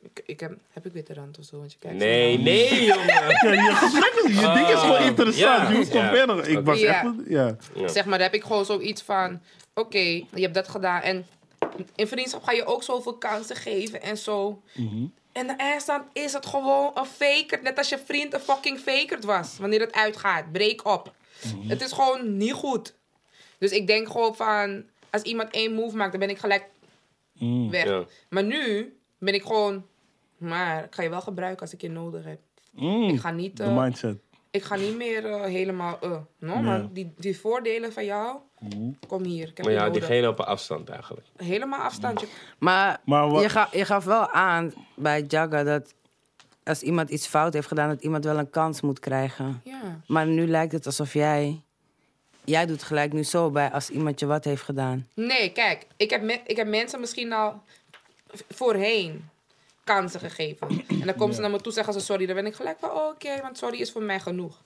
[0.04, 1.58] Ik, ik heb, heb ik witte rand of zo?
[1.58, 3.06] Want je kijkt zo Nee, nee, jongen.
[3.08, 5.68] Ja, je gesprek is, je ding is gewoon Ah, interessant.
[5.70, 6.47] je moet gewoon verder.
[6.49, 7.06] Ik was echt...
[7.28, 7.56] Ja.
[7.86, 9.41] Zeg maar, dan heb ik gewoon zoiets van,
[9.74, 11.01] oké, je hebt dat gedaan.
[11.01, 11.26] En
[11.95, 14.62] in vriendschap ga je ook zoveel kansen geven en zo.
[14.74, 15.06] Mhm.
[15.32, 17.60] En de eindstand is het gewoon een faker.
[17.64, 19.58] Net als je vriend een fucking fakerd was.
[19.60, 20.51] Wanneer het uitgaat.
[20.51, 21.14] Breek op.
[21.56, 21.70] Mhm.
[21.70, 22.93] Het is gewoon niet goed.
[23.58, 24.84] Dus ik denk gewoon van...
[25.10, 26.64] Als iemand één move maakt, dan ben ik gelijk
[27.34, 27.70] Mm.
[27.72, 27.84] weg.
[27.86, 28.04] Ja.
[28.30, 29.86] Maar nu ben ik gewoon...
[30.44, 32.39] Maar ik ga je wel gebruiken als ik je nodig heb.
[32.72, 33.04] Mm.
[33.10, 33.58] Ik ga niet...
[33.58, 34.18] De eh, mindset.
[34.52, 35.98] ik ga niet meer eh, helemaal...
[36.02, 38.38] eh no, maar die, die voordelen van jou...
[38.60, 38.91] Mhm.
[39.08, 39.94] Kom hier, ik heb Maar ja, nodig.
[40.08, 41.28] diegene op een afstand eigenlijk.
[41.38, 42.28] Helemaal afstandje.
[42.58, 45.94] Maar, Maar wat- je, ga, je gaf wel aan bij Jagga dat
[46.64, 49.62] als iemand iets fout heeft gedaan, dat iemand wel een kans moet krijgen.
[49.64, 50.02] Ja.
[50.08, 51.62] Maar nu lijkt het alsof jij.
[52.46, 55.08] Jij doet gelijk nu zo bij als iemand je wat heeft gedaan.
[55.16, 57.62] Nee, kijk, ik heb, me- ik heb mensen misschien al
[58.50, 59.30] voorheen
[59.84, 60.68] kansen gegeven.
[60.88, 62.26] En dan komen ze naar me toe zeggen ze sorry.
[62.26, 64.62] Dan ben ik gelijk van, oh, oké, want sorry is voor mij genoeg.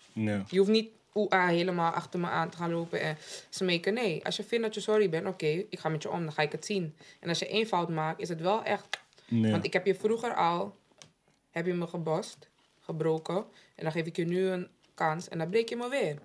[0.49, 0.89] Je hoeft niet
[1.30, 3.18] helemaal achter me aan te gaan lopen en
[3.49, 3.93] smeken.
[3.93, 6.34] Nee, als je vindt dat je sorry bent, oké, ik ga met je om, dan
[6.34, 6.95] ga ik het zien.
[7.20, 8.99] En als je één fout maakt, is het wel echt...
[9.26, 9.51] Ja.
[9.51, 10.76] Want ik heb je vroeger al,
[11.51, 12.49] heb je me gebost,
[12.80, 13.45] gebroken.
[13.76, 16.18] En dan geef ik je nu een kans en dan breek je me weer.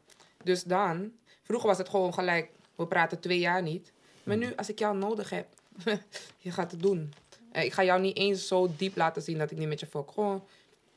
[0.45, 1.13] Dus dan,
[1.43, 3.93] vroeger was het gewoon gelijk, we praten twee jaar niet.
[4.23, 5.47] Maar nu, als ik jou nodig heb,
[6.39, 7.13] je gaat het doen.
[7.53, 9.87] Eh, Ik ga jou niet eens zo diep laten zien dat ik niet met je
[9.87, 10.11] fok.
[10.11, 10.45] Gewoon,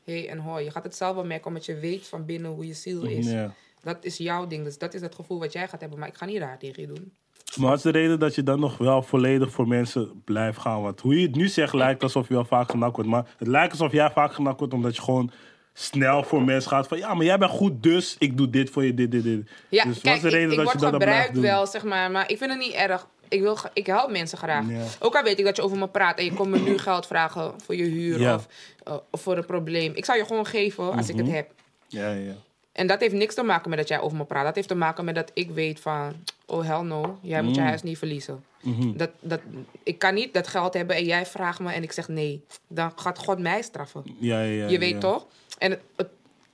[0.04, 0.64] hey en hoi.
[0.64, 3.32] Je gaat het zelf wel merken, omdat je weet van binnen hoe je ziel is.
[3.32, 3.54] Ja.
[3.84, 6.00] Dat is jouw ding, dus dat is het gevoel wat jij gaat hebben.
[6.00, 7.14] Maar ik ga niet raar tegen je doen.
[7.56, 10.82] Maar wat is de reden dat je dan nog wel volledig voor mensen blijft gaan?
[10.82, 13.10] Want hoe je het nu zegt lijkt alsof je wel vaak genakt wordt.
[13.10, 15.32] Maar het lijkt alsof jij vaak genakt wordt omdat je gewoon
[15.74, 16.88] snel voor mensen gaat.
[16.88, 19.50] Van ja, maar jij bent goed, dus ik doe dit voor je, dit, dit, dit.
[19.70, 21.26] Ja, dus kijk, wat is de reden ik, ik dat je word dat dan blijft
[21.26, 21.44] gebruikt doen?
[21.44, 22.12] wel, zeg maar.
[22.12, 23.08] Maar ik vind het niet erg.
[23.30, 24.70] Ik, wil, ik help mensen graag.
[24.70, 24.84] Ja.
[25.00, 27.08] Ook al weet ik dat je over me praat en je komt me nu geld
[27.08, 28.36] vragen voor je huur Ja.
[28.36, 28.48] of,
[28.84, 29.92] eh, of voor een probleem.
[29.96, 31.36] Ik zou je gewoon geven als ik het Mhm.
[31.36, 31.52] heb.
[31.88, 32.34] Ja, ja.
[32.72, 34.46] En dat heeft niks te maken met dat jij over me praat.
[34.46, 36.14] Dat heeft te maken met dat ik weet van...
[36.46, 37.18] Oh, hell no.
[37.22, 37.68] Jij moet je Mm.
[37.68, 38.44] huis niet verliezen.
[38.62, 38.98] Mhm.
[38.98, 39.40] Dat, dat,
[39.84, 42.44] ik kan niet dat geld hebben en jij vraagt me en ik zeg nee.
[42.68, 44.04] Dan gaat God mij straffen.
[44.20, 45.00] Ja, ja, ja, je weet ja.
[45.00, 45.26] toch?
[45.58, 46.08] En het, het-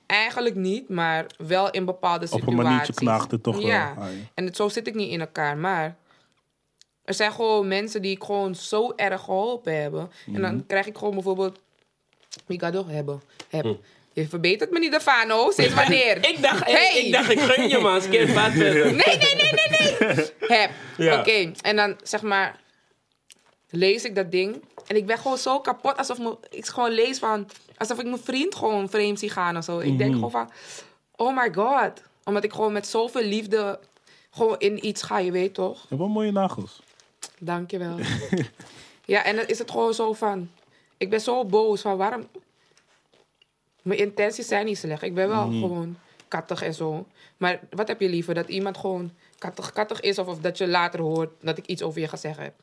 [0.06, 2.58] eigenlijk niet, maar wel in bepaalde Op situaties.
[2.58, 3.66] een maniertje knaagt het toch wel.
[3.66, 3.94] Ja.
[3.98, 4.10] Ah, ja.
[4.34, 5.56] En het, zo zit ik niet in elkaar.
[5.56, 5.96] Maar
[7.04, 10.10] er zijn gewoon mensen die ik gewoon zo erg geholpen hebben.
[10.26, 10.40] En Mhm.
[10.42, 11.58] dan krijg ik gewoon bijvoorbeeld...
[12.46, 13.22] Migado hebben.
[13.48, 13.76] Heb.
[14.12, 15.50] Je verbetert me niet, Defano.
[15.50, 16.16] Sinds wanneer?
[16.30, 16.98] Ik dacht, Hey!
[17.04, 18.84] ik, dacht, ik gun je man, skip wat verder.
[18.86, 20.26] Nee, nee, nee, nee, nee.
[20.58, 20.70] Heb.
[20.96, 21.18] Ja.
[21.20, 21.52] Oké.
[21.62, 22.60] En dan zeg maar...
[23.70, 24.62] Lees ik dat ding.
[24.86, 25.96] En ik ben gewoon zo kapot.
[25.96, 27.48] Alsof me, ik gewoon lees van...
[27.76, 29.78] Alsof ik mijn vriend gewoon vreemd zie gaan of zo.
[29.78, 30.50] Ik denk gewoon van...
[31.16, 32.02] Oh my god.
[32.24, 33.78] Omdat ik gewoon met zoveel liefde...
[34.30, 35.74] Gewoon in iets ga, je weet toch?
[35.80, 36.80] Je hebt wel mooie nagels.
[37.44, 37.98] Dankjewel.
[39.04, 40.50] ja, en dan is het gewoon zo van...
[40.96, 42.28] Ik ben zo boos van waarom...
[43.82, 45.02] Mijn intenties zijn niet slecht.
[45.02, 45.96] Ik ben wel gewoon
[46.28, 47.06] kattig en zo.
[47.36, 48.34] Maar wat heb je liever?
[48.34, 50.18] Dat iemand gewoon kattig, kattig is...
[50.18, 52.54] Of, of dat je later hoort dat ik iets over je gezegd heb.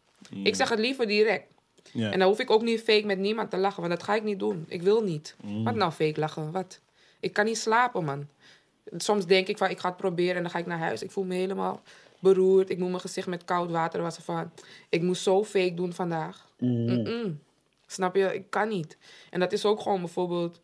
[0.44, 1.48] Ik zeg het liever direct.
[1.94, 3.82] En dan hoef ik ook niet fake met niemand te lachen.
[3.82, 4.66] Want dat ga ik niet doen.
[4.68, 5.36] Ik wil niet.
[5.64, 6.52] Wat nou fake lachen?
[6.52, 6.80] Wat?
[7.20, 8.28] Ik kan niet slapen, man.
[8.98, 11.04] Soms denk ik van, ik ga het proberen en dan ga ik naar huis.
[11.04, 11.82] Ik voel me helemaal
[12.20, 12.70] beroerd.
[12.70, 14.52] Ik moet mijn gezicht met koud water wassen van...
[14.90, 16.48] Ik moest zo fake doen vandaag.
[16.58, 17.40] Mm-mm.
[17.88, 18.34] Snap je?
[18.34, 18.98] Ik kan niet.
[19.30, 20.62] En dat is ook gewoon bijvoorbeeld...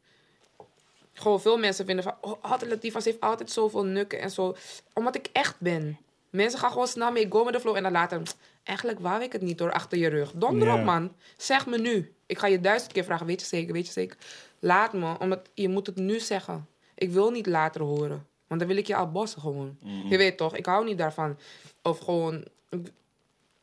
[1.13, 2.15] Gewoon veel mensen vinden van...
[2.21, 4.55] Oh, altijd Latifah, heeft altijd zoveel nukken en zo.
[4.93, 5.97] Omdat ik echt ben.
[6.29, 7.75] Mensen gaan gewoon snel mee, go met de flow.
[7.75, 8.21] En dan later...
[8.63, 10.31] Eigenlijk wou ik het niet door achter je rug.
[10.35, 11.13] Donder op, man.
[11.37, 12.13] Zeg me nu.
[12.25, 13.25] Ik ga je duizend keer vragen.
[13.25, 13.73] Weet je zeker?
[13.73, 14.17] Weet je zeker?
[14.59, 15.19] Laat me.
[15.19, 16.67] Omdat je moet het nu zeggen.
[16.95, 18.27] Ik wil niet later horen.
[18.55, 19.77] Want dan wil ik je al bossen gewoon.
[20.09, 20.55] Je weet toch?
[20.55, 21.37] Ik hou niet daarvan.
[21.81, 22.43] Of gewoon...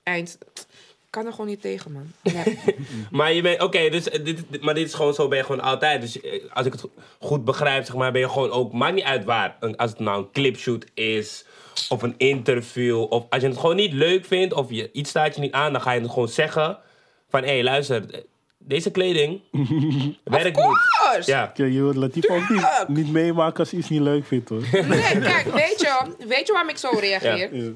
[0.03, 0.39] Eind...
[1.07, 2.13] Ik kan er gewoon niet tegen, man.
[2.23, 2.43] Ja.
[3.11, 5.45] Maar je bent, oké, dus eh, dit, dit- maar dit is gewoon zo, ben je
[5.45, 6.01] gewoon altijd.
[6.01, 6.85] Dus eh, als ik het
[7.21, 9.57] goed begrijp, zeg maar, ben je gewoon ook, maakt niet uit waar.
[9.61, 11.45] Een- Als het nou een clipshoot is,
[11.89, 15.35] of een interview, of als je het gewoon niet leuk vindt, of je, iets staat
[15.35, 16.79] je niet aan, dan ga je het gewoon zeggen.
[17.29, 18.21] Van, hé, hey, luister, eh,
[18.65, 19.41] deze kleding
[20.25, 20.67] werkt niet.
[20.99, 21.31] course.
[21.31, 21.47] Ja.
[21.47, 24.63] Kijk, je wilt Latif ook niet, niet meemaken als hij iets niet leuk vindt, hoor.
[24.73, 27.55] Nee, kijk, weet je, weet je waarom ik zo reageer?
[27.57, 27.71] Ja.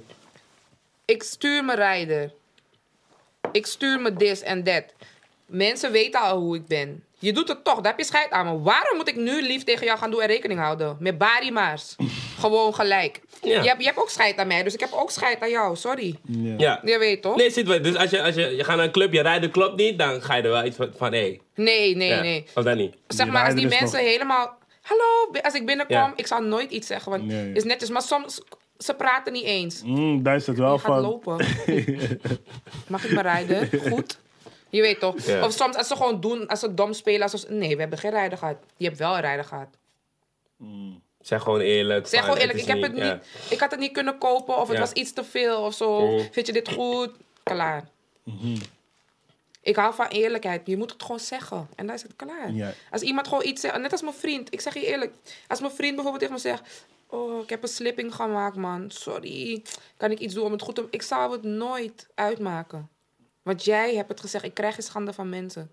[1.05, 2.32] Ik stuur mijn rijder.
[3.53, 4.84] Ik stuur me this en that.
[5.47, 7.05] Mensen weten al hoe ik ben.
[7.18, 8.62] Je doet het toch, daar heb je scheid aan me.
[8.62, 10.97] Waarom moet ik nu lief tegen jou gaan doen en rekening houden?
[11.01, 11.97] Met Barry Maas.
[12.40, 13.20] Gewoon gelijk.
[13.42, 13.62] Ja.
[13.62, 15.76] Je, hebt, je hebt ook scheid aan mij, dus ik heb ook scheid aan jou.
[15.76, 16.18] Sorry.
[16.26, 16.55] Ja.
[16.57, 16.80] ja.
[16.84, 17.36] Je weet toch?
[17.36, 17.82] Nee, zit wel.
[17.82, 19.99] Dus als je, als je, je gaat naar een club, je rijdt de klopt niet,
[19.99, 21.18] dan ga je er wel iets van, hé.
[21.18, 22.20] Hey, Nee, nee, ja.
[22.20, 22.44] nee.
[22.55, 22.94] Of dat niet.
[23.09, 24.59] Zeg Die maar, als die is mensen helemaal...
[24.82, 26.12] Hallo, als ik binnenkom, Ja.
[26.16, 27.11] ik zal nooit iets zeggen.
[27.11, 27.49] Want Nee.
[27.49, 27.90] het is netjes.
[27.90, 28.40] Maar soms,
[28.78, 29.82] ze praten niet eens.
[29.84, 31.01] Mm, daar is het wel Je gaat van.
[31.01, 31.36] lopen.
[32.88, 33.68] Mag ik maar rijden?
[33.90, 34.18] Goed.
[34.68, 35.20] Je weet toch?
[35.20, 35.44] Ja.
[35.44, 37.22] Of soms als ze gewoon doen, als ze dom spelen.
[37.22, 38.56] Als ze, nee, we hebben geen rijder gehad.
[38.76, 39.68] Je hebt wel een rijder gehad.
[41.20, 42.06] Zeg gewoon eerlijk.
[42.06, 43.12] Zeg gewoon eerlijk, ik, heb het ja.
[43.12, 44.56] niet, ik had het niet kunnen kopen.
[44.56, 44.82] Of het Ja.
[44.82, 46.06] was iets te veel of zo.
[46.06, 46.24] Mhm.
[46.30, 47.10] Vind je dit goed?
[47.42, 47.88] Klaar.
[49.60, 50.66] Ik hou van eerlijkheid.
[50.66, 51.68] Je moet het gewoon zeggen.
[51.74, 52.52] En dan is het klaar.
[52.52, 52.72] Ja.
[52.90, 54.52] Als iemand gewoon iets zegt, net als mijn vriend.
[54.52, 55.12] Ik zeg je eerlijk.
[55.48, 56.86] Als mijn vriend bijvoorbeeld tegen me zegt...
[57.06, 58.90] Oh, ik heb een slipping gemaakt, man.
[58.90, 59.62] Sorry.
[59.96, 60.86] Kan ik iets doen om het goed te...
[60.90, 62.88] Ik zou het nooit uitmaken.
[63.47, 64.44] Want jij hebt het gezegd.
[64.44, 65.70] Ik krijg geen schande van mensen.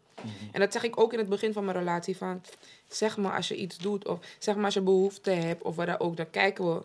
[0.51, 2.17] En dat zeg ik ook in het begin van mijn relatie.
[2.17, 2.41] Van,
[2.87, 4.07] zeg maar als je iets doet.
[4.07, 5.63] Of zeg maar als je behoefte hebt.
[5.63, 6.17] Of wat dan ook.
[6.17, 6.81] Dan kijken we.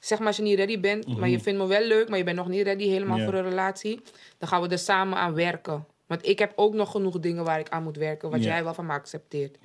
[0.00, 1.18] Zeg maar als je niet ready bent.
[1.18, 2.08] Maar je vindt me wel leuk.
[2.08, 4.00] Maar je bent nog niet ready helemaal voor een relatie.
[4.38, 5.86] Dan gaan we er samen aan werken.
[6.06, 8.30] Want ik heb ook nog genoeg dingen waar ik aan moet werken.
[8.30, 9.56] Wat jij wel van me accepteert.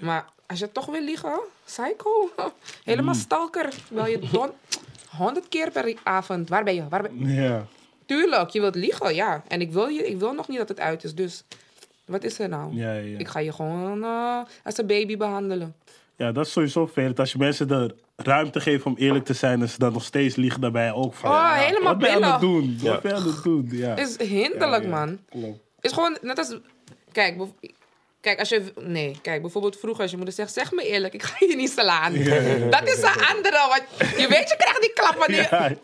[0.00, 2.30] Maar als je toch wil liegen, psycho.
[2.84, 3.20] Helemaal Mm.
[3.20, 3.74] stalker.
[3.90, 4.50] Wil je don...
[5.16, 6.48] 100 keer per avond.
[6.48, 6.88] Waar ben je?
[6.88, 7.28] Waar ben...
[7.28, 7.66] Ja.
[8.08, 9.42] Tuurlijk, je wilt liegen, ja.
[9.48, 11.14] En ik wil, je, ik wil nog niet dat het uit is.
[11.14, 11.44] Dus
[12.04, 12.74] wat is er nou?
[12.74, 13.18] Ja, ja.
[13.18, 15.74] Ik ga je gewoon eh, als een baby behandelen.
[16.16, 17.18] Ja, dat is sowieso vervelend.
[17.20, 19.60] Als je mensen de ruimte geeft om eerlijk te zijn...
[19.60, 21.30] en ze dan nog steeds liegen daarbij ook van...
[21.30, 22.54] Oh, ja, helemaal Wat ben je aan het billig.
[22.62, 22.78] doen?
[22.90, 23.68] Wat ben je aan het doen?
[23.72, 23.94] Ja.
[23.94, 24.94] Het is hinderlijk, Ja, ja.
[24.96, 25.18] man.
[25.30, 25.58] Klopt.
[25.80, 26.56] is gewoon net als.
[27.12, 27.36] Kijk,
[28.20, 28.72] kijk, als je.
[28.80, 31.70] Nee, kijk, bijvoorbeeld vroeger als je moeder zegt: zeg me eerlijk, ik ga je niet
[31.70, 32.12] slaan.
[32.70, 33.66] Dat is een andere.
[33.68, 33.82] Want
[34.20, 35.76] je weet, je krijgt die klap wanneer.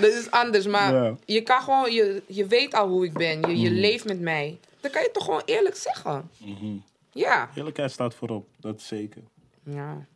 [0.00, 1.16] Dat is anders, maar Ja.
[1.24, 1.92] Je kan gewoon.
[1.92, 3.40] Je, je weet al hoe ik ben.
[3.40, 4.58] Je, je leeft met mij.
[4.80, 6.30] Dan kan je toch gewoon eerlijk zeggen.
[6.36, 6.76] Mhm.
[7.12, 7.50] Ja.
[7.54, 9.22] Eerlijkheid staat voorop, dat zeker.
[9.62, 10.06] Ja.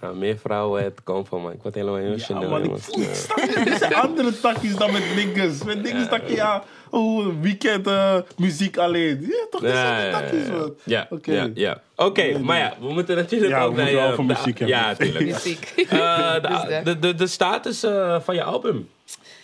[0.00, 1.52] Ja, meer vrouwen, het komt van mij.
[1.52, 2.48] Ik word helemaal Ja, emotioneel.
[2.48, 2.84] man, ik jongens.
[2.86, 3.82] voel het.
[3.82, 5.62] Er andere takjes dan met niggas.
[5.64, 9.18] Met niggas tak je, ja, oh, weekend eh, muziek alleen.
[9.20, 10.74] Ja, toch, dat Ja, zijn ja, de takjes, ja, man.
[10.84, 11.06] ja.
[11.10, 11.32] Oké.
[11.32, 11.80] ja, ja.
[11.96, 14.06] Oké, maar ja, we moeten natuurlijk Ja, we ook naar moeten je...
[14.06, 14.76] wel van de- muziek hebben.
[14.76, 15.24] Ja, tuurlijk.
[15.32, 15.72] Muziek.
[15.76, 18.88] De, de- de, de, de status eh, van je album.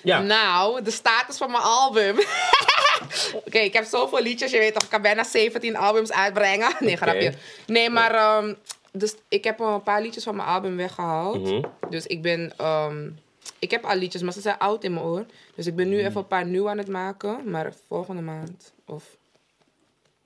[0.02, 0.20] Ja.
[0.20, 2.16] Nou, de status van mijn album.
[3.34, 4.50] Oké, ik heb zoveel liedjes.
[4.50, 6.74] Je weet toch, ik kan bijna 17 albums uitbrengen.
[6.80, 7.32] Nee, grapje.
[7.66, 8.54] Nee, maar ehm,
[8.98, 11.42] dus ik heb een paar liedjes van mijn album weggehaald.
[11.42, 11.62] Mhm.
[11.90, 12.52] Dus ik ben...
[12.56, 13.08] ehm,
[13.58, 15.24] ik heb al liedjes, maar ze zijn oud in mijn oor.
[15.54, 17.50] Dus ik ben nu even een paar nieuw aan het maken.
[17.50, 19.04] Maar volgende maand of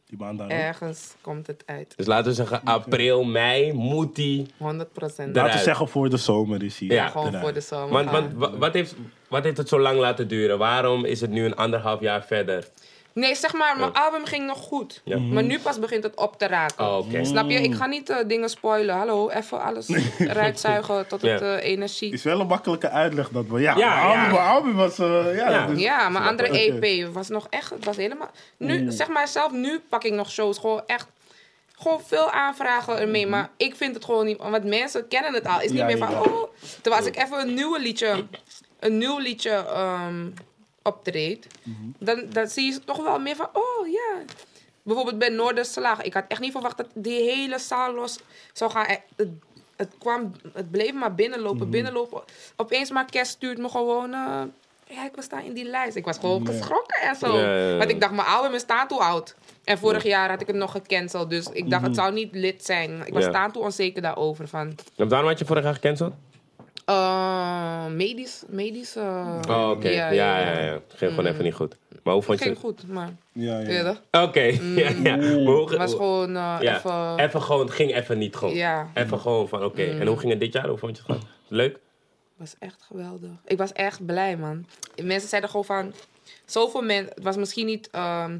[0.07, 0.53] Die baan daar ook.
[0.53, 1.93] ergens komt het uit.
[1.97, 4.47] Dus laten we zeggen, april, mei moet die...
[4.57, 5.35] 100 procent.
[5.35, 6.89] Daar- Laten we zeggen voor de zomer is hij.
[6.89, 7.43] Ja, gewoon eruit.
[7.45, 7.89] voor de zomer.
[7.93, 8.95] Want, want wa- wat, heeft,
[9.29, 10.59] wat heeft het zo lang laten duren?
[10.59, 12.69] Waarom is het nu een anderhalf jaar verder?
[13.13, 15.01] Nee, zeg maar, mijn album ging nog goed.
[15.05, 15.19] Ja.
[15.19, 16.85] Maar nu pas begint het op te raken.
[16.87, 17.07] Oh.
[17.23, 17.61] Snap je?
[17.61, 18.95] Ik ga niet eh, dingen spoilen.
[18.97, 19.89] Hallo, even alles
[20.19, 22.13] eruit zuigen tot het eh, energie.
[22.13, 23.61] Is wel een makkelijke uitleg dat we.
[23.61, 24.99] Ja, Ja, mijn album, mijn album was.
[24.99, 25.67] eh, ja, Ja.
[25.67, 26.49] dus- Ja, mijn andere.
[26.83, 28.31] EP was nog echt, het was helemaal...
[28.57, 31.07] Nu, zeg maar zelf, nu pak ik nog shows gewoon echt...
[31.79, 34.39] Gewoon veel aanvragen ermee, maar ik vind het gewoon niet...
[34.39, 35.61] Want mensen kennen het al.
[35.61, 36.21] is niet Ja, meer van, ja.
[36.21, 36.51] oh...
[36.83, 38.27] Terwijl als ik even een nieuwe liedje...
[38.81, 39.65] Een nieuw liedje
[40.83, 41.47] ehm optreed...
[41.99, 44.23] Dan, dan zie je toch wel meer van, oh ja...
[44.83, 46.03] Bijvoorbeeld bij Noorderslag.
[46.03, 48.19] Ik had echt niet verwacht dat die hele zaal los
[48.53, 48.87] zou gaan.
[48.87, 49.29] Eh, Het,
[49.77, 52.23] het, kwam, het bleef maar binnenlopen, binnenlopen.
[52.57, 54.13] Opeens maar Kes stuurt me gewoon...
[54.13, 54.43] eh,
[54.87, 55.97] ja, ik was daar in die lijst.
[55.97, 57.37] Ik was gewoon geschrokken en zo.
[57.37, 57.77] Ja, ja, ja.
[57.77, 59.35] Want ik dacht, mijn album is Tattoo oud.
[59.65, 61.31] En vorig jaar had ik het nog gecanceld.
[61.31, 63.03] Dus ik dacht, het zou niet lid zijn.
[63.07, 63.25] Ik was.
[63.25, 64.49] Tattoo onzeker daarover.
[64.49, 66.13] Van, En waarom had je vorig jaar gecanceld?
[66.95, 68.97] Eh, medisch, medisch.
[68.97, 69.89] eh, Oh, oké.
[69.89, 70.73] Ja, ja, ja.
[70.73, 71.77] Het ging gewoon even niet goed.
[72.03, 72.65] Maar hoe vond je Ging het?
[72.65, 73.11] goed, maar...
[73.33, 73.97] Ja, ja.
[74.11, 74.41] Oké,
[74.81, 75.17] ja, ja.
[75.17, 76.77] Maar hoe- Het was gewoon eh, ja.
[76.77, 77.19] even...
[77.19, 78.53] even gewoon, het ging even niet goed.
[78.53, 78.83] Ja.
[78.83, 78.91] Mm.
[78.95, 79.83] Even gewoon van, oké.
[79.83, 80.69] En hoe ging het dit jaar?
[80.69, 81.29] Hoe vond je het gewoon?
[81.49, 81.79] Leuk?
[82.37, 83.31] was echt geweldig.
[83.45, 84.67] Ik was echt blij, man.
[85.03, 85.93] Mensen zeiden gewoon van...
[86.45, 87.13] Zoveel mensen...
[87.15, 88.39] Het was misschien niet ehm,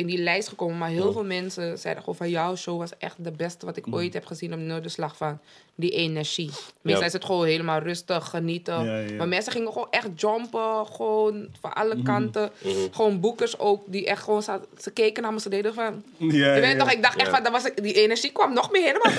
[0.00, 0.78] in die lijst gekomen...
[0.78, 2.30] maar heel veel mensen zeiden gewoon van...
[2.30, 4.52] jouw show was echt de beste wat ik ooit heb gezien...
[4.52, 5.38] op Noorderslag van
[5.74, 6.50] die energie.
[6.80, 7.06] Meestal Ja.
[7.06, 8.84] is het gewoon helemaal rustig, genieten.
[8.84, 9.12] Ja, ja.
[9.14, 10.86] Maar mensen gingen gewoon echt jumpen.
[10.86, 12.50] Gewoon van alle kanten.
[12.90, 14.42] Gewoon boekers ook, die echt gewoon...
[14.42, 16.04] Zaten, ze keken naar me, ze deden van...
[16.16, 18.82] Ja, Je weet toch, ik dacht echt van, dat was, die energie kwam nog meer
[18.82, 19.12] helemaal.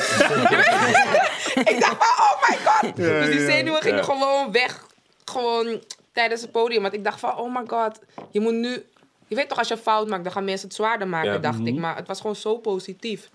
[1.73, 2.95] Ik dacht van, oh my god.
[2.95, 4.85] Dus die zenuwen gingen gewoon weg.
[5.25, 5.81] Gewoon
[6.13, 6.81] tijdens het podium.
[6.81, 7.99] Want ik dacht van, oh my god,
[8.31, 8.83] je moet nu...
[9.31, 11.37] Je weet toch, als je fout maakt, dan gaan mensen het zwaarder maken, Ja.
[11.37, 11.75] dacht ik.
[11.75, 13.29] Maar het was gewoon zo positief.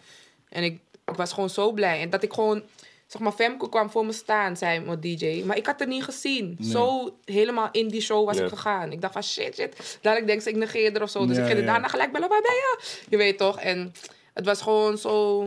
[0.48, 2.00] En ik, ik was gewoon zo blij.
[2.00, 2.62] En dat ik gewoon...
[3.06, 5.42] Zeg maar, Femke kwam voor me staan, zei mijn DJ.
[5.44, 6.56] Maar ik had het niet gezien.
[6.60, 8.92] Zo helemaal in die show was ik gegaan.
[8.92, 9.98] Ik dacht van, shit, shit.
[10.02, 11.26] Dadelijk denk ze, ik negeer er of zo.
[11.26, 11.72] Dus Ja, ik ging er ja.
[11.72, 12.78] daarna gelijk bellen, waar ben je?
[13.08, 13.60] Je weet toch?
[13.60, 13.92] En
[14.34, 15.42] het was gewoon zo...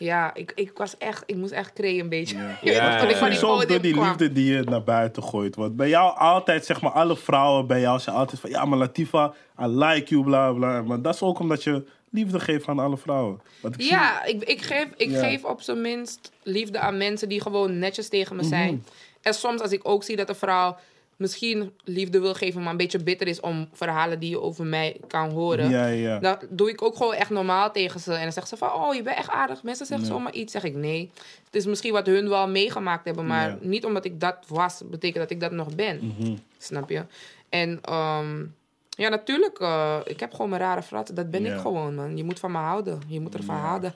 [0.00, 1.22] Ja, ik, ik was echt...
[1.26, 2.36] Ik moest echt creëren een beetje.
[2.36, 2.42] Ja.
[2.48, 3.28] Je weet Ja, ja, van ja.
[3.28, 4.06] die Sowieso door die kwam.
[4.08, 5.56] liefde die je naar buiten gooit.
[5.56, 8.50] Want bij jou altijd, zeg maar, alle vrouwen bij jou zijn altijd van...
[8.50, 10.82] Ja, maar Latifa, I like you, bla bla.
[10.82, 13.40] Maar dat is ook omdat je liefde geeft aan alle vrouwen.
[13.60, 15.18] Want ik zie- Ja, ik, ik, geef, ik Ja.
[15.20, 18.44] geef op zijn minst liefde aan mensen die gewoon netjes tegen Mhm.
[18.44, 18.84] me zijn.
[19.22, 20.76] En soms als ik ook zie dat een vrouw
[21.18, 24.96] misschien liefde wil geven, maar een beetje bitter is om verhalen die je over mij
[25.08, 25.70] kan horen.
[25.70, 26.18] Ja, ja.
[26.18, 28.12] Dan doe ik ook gewoon echt normaal tegen ze.
[28.14, 29.62] En dan zegt ze van, oh, je bent echt aardig.
[29.62, 30.12] Mensen zeggen Ja.
[30.12, 30.52] zomaar iets.
[30.52, 31.10] Zeg ik, nee.
[31.44, 33.26] Het is misschien wat hun wel meegemaakt hebben.
[33.26, 33.58] Maar Ja.
[33.60, 36.14] niet omdat ik dat was, betekent dat ik dat nog ben.
[36.18, 36.34] Mhm.
[36.58, 37.02] Snap je?
[37.48, 38.44] En ehm,
[38.90, 39.58] Ja, natuurlijk.
[39.58, 41.10] eh, ik heb gewoon mijn rare frat.
[41.14, 41.54] Dat ben Ja.
[41.54, 42.16] ik gewoon, man.
[42.16, 43.00] Je moet van me houden.
[43.06, 43.60] Je moet ervan Ja.
[43.60, 43.94] houden.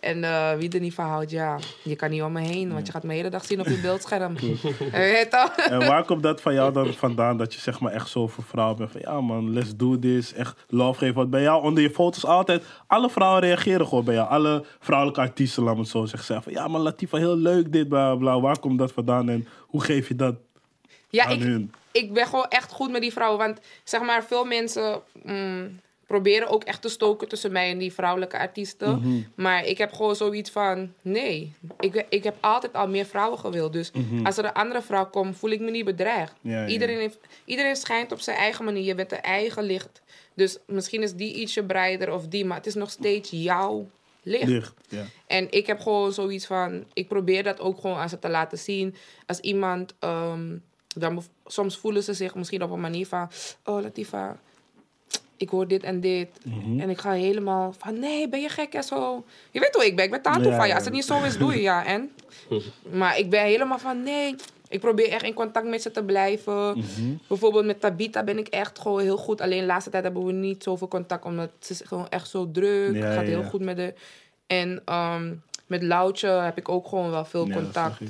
[0.00, 2.72] En eh, wie er niet van houdt, ja, je kan niet om me heen.
[2.72, 4.36] Want je gaat me de hele dag zien op je beeldscherm.
[4.40, 4.58] Je
[4.92, 5.56] weet toch?
[5.56, 7.36] En waar komt dat van jou dan vandaan?
[7.36, 10.32] Dat je zeg maar echt zo voor vrouwen bent van ja man, let's do this.
[10.32, 11.14] Echt love geven.
[11.14, 14.28] Want bij jou onder je foto's altijd, alle vrouwen reageren gewoon bij jou.
[14.28, 16.24] Alle vrouwelijke artiesten, laat me het zo zeggen.
[16.24, 18.40] Zeggen van ja man, Latifa, heel leuk dit, bla bla.
[18.40, 20.34] Waar komt dat vandaan en hoe geef je dat
[21.08, 21.72] Ja, aan ik, hun?
[21.92, 23.38] ik ben gewoon echt goed met die vrouwen.
[23.38, 25.80] Want zeg maar, veel mensen mm,
[26.14, 28.98] proberen ook echt te stoken tussen mij en die vrouwelijke artiesten.
[28.98, 29.20] Mhm.
[29.34, 33.72] Maar ik heb gewoon zoiets van: nee, ik, ik heb altijd al meer vrouwen gewild.
[33.72, 33.90] Dus
[34.22, 36.34] als er een andere vrouw komt, voel ik me niet bedreigd.
[36.40, 36.54] Mhm.
[36.54, 36.66] Ja.
[36.66, 38.82] Iedereen, heeft, iedereen schijnt op zijn eigen manier.
[38.82, 40.02] Je bent een eigen licht.
[40.34, 43.86] Dus misschien is die ietsje breider of die, maar het is nog steeds jouw
[44.22, 44.48] licht.
[44.48, 45.04] Licht, ja.
[45.26, 48.58] En ik heb gewoon zoiets van, ik probeer dat ook gewoon aan ze te laten
[48.58, 48.94] zien.
[49.26, 50.56] Als iemand, ehm,
[50.96, 53.30] dan soms voelen ze zich misschien op een manier van,
[53.64, 54.38] oh Latifa,
[55.36, 56.28] ik hoor dit en dit.
[56.44, 56.80] Mhm.
[56.80, 59.24] En ik ga helemaal van, nee, ben je gek en zo.
[59.50, 60.68] Je weet hoe ik ben, ik ben tattoo Ja, van je.
[60.70, 60.74] ja.
[60.74, 61.84] Als het niet zo is, doe je ja.
[61.86, 62.10] En?
[62.92, 64.34] Maar ik ben helemaal van, nee,
[64.68, 66.78] ik probeer echt in contact met ze te blijven.
[66.78, 67.14] Mhm.
[67.28, 69.40] Bijvoorbeeld met Tabita ben ik echt gewoon heel goed.
[69.40, 72.50] Alleen de laatste tijd hebben we niet zoveel contact, omdat ze is gewoon echt zo
[72.50, 72.94] druk.
[72.94, 73.92] Ja, het gaat heel goed met haar.
[74.46, 75.32] En ehm,
[75.66, 78.00] met Loutje heb ik ook gewoon wel veel contact.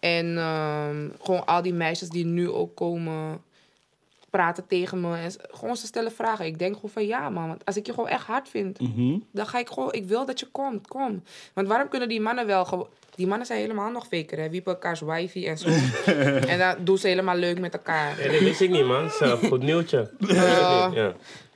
[0.00, 3.40] En ehm, gewoon al die meisjes die nu ook komen
[4.30, 5.16] praten tegen me.
[5.16, 6.46] En gewoon ze stellen vragen.
[6.46, 9.18] Ik denk gewoon van ja man, want als ik je gewoon echt hard vind, Mhm.
[9.32, 11.22] dan ga ik gewoon, ik wil dat je komt, kom.
[11.54, 12.88] Want waarom kunnen die mannen wel gewoon...
[13.14, 14.48] Die mannen zijn helemaal nog faker, hè.
[14.50, 15.68] Wiepen elkaars wifi en zo.
[16.52, 18.22] en dan doen ze helemaal leuk met elkaar.
[18.22, 19.10] Ja, dat wist ik niet, man.
[19.10, 20.10] Zo, goed nieuwtje.
[20.26, 20.90] Ja.
[20.94, 21.06] Ja.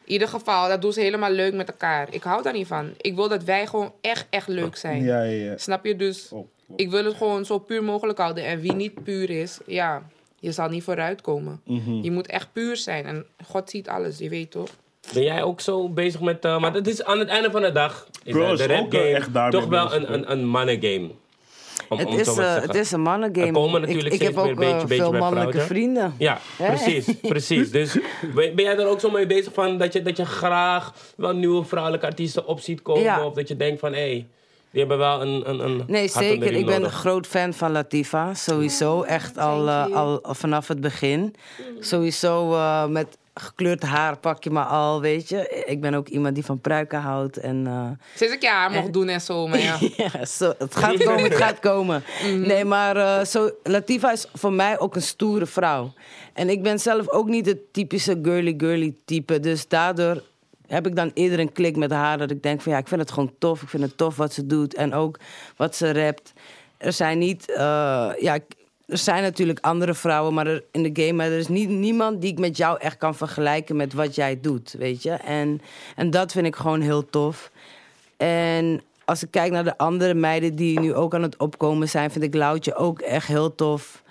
[0.05, 2.09] In ieder geval, dat doen ze helemaal leuk met elkaar.
[2.11, 2.91] Ik hou daar niet van.
[3.01, 5.03] Ik wil dat wij gewoon echt, echt leuk zijn.
[5.03, 5.57] Ja, ja, ja.
[5.57, 5.97] Snap je?
[5.97, 6.47] Dus Oh, oh.
[6.77, 8.45] ik wil het gewoon zo puur mogelijk houden.
[8.45, 10.03] En wie niet puur is, ja,
[10.43, 11.61] je zal niet vooruitkomen.
[11.65, 11.93] Mhm.
[12.03, 13.05] Je moet echt puur zijn.
[13.05, 14.69] En God ziet alles, je weet toch?
[15.13, 16.45] Ben jij ook zo bezig met...
[16.45, 18.07] eh, maar het is aan het einde van de dag...
[18.25, 21.11] Is Bro, is de rap ook, eh, game toch wel een, een, een mannengame.
[21.89, 22.63] Om, Het om is, zeggen.
[22.63, 23.47] het is een mannengame.
[23.47, 25.53] Er komen natuurlijk ik, ik heb steeds ook meer beetje- eh, beetje veel bij mannelijke
[25.61, 25.77] vrouwen.
[25.77, 26.15] vrienden.
[26.19, 26.41] Ja,
[26.75, 27.71] precies, precies.
[27.71, 27.93] Dus
[28.35, 31.35] ben, ben jij er ook zo mee bezig van dat je, dat je graag wel
[31.35, 33.03] nieuwe vrouwelijke artiesten op ziet komen?
[33.03, 33.25] Ja.
[33.27, 34.27] Of dat je denkt van, hé, hey,
[34.73, 36.53] die hebben wel een, een, een Nee, zeker.
[36.53, 38.35] Ik ben een groot fan van Latifa.
[38.35, 39.03] Sowieso.
[39.03, 41.35] Echt al, eh, al vanaf het begin.
[41.81, 45.65] Sowieso eh, met gekleurd haar pak je me al, weet je.
[45.67, 47.37] Ik ben ook iemand die van pruiken houdt.
[47.37, 49.79] En, eh, Sinds ik je haar mocht doen en zo, maar ja.
[50.13, 52.05] ja, zo, het gaat komen, het gaat komen.
[52.23, 55.93] Nee, maar eh, zo, Latifa is voor mij ook een stoere vrouw.
[56.33, 59.41] En ik ben zelf ook niet het typische girly-girly type.
[59.41, 60.23] Dus daardoor
[60.73, 62.19] heb ik dan eerder een klik met haar.
[62.19, 63.63] Dat ik denk van ja, ik vind het gewoon tof.
[63.63, 64.75] Ik vind het tof wat ze doet.
[64.75, 65.19] En ook
[65.57, 66.33] wat ze rapt.
[66.77, 67.51] Er zijn niet...
[67.51, 68.39] eh, ja,
[68.87, 72.21] er zijn natuurlijk andere vrouwen maar er, in de game, maar er is niet, niemand
[72.21, 75.11] die ik met jou echt kan vergelijken met wat jij doet, weet je.
[75.11, 75.61] En,
[75.97, 77.51] en dat vind ik gewoon heel tof.
[78.17, 82.11] En als ik kijk naar de andere meiden die nu ook aan het opkomen zijn,
[82.11, 84.02] vind ik Loutje ook echt heel tof.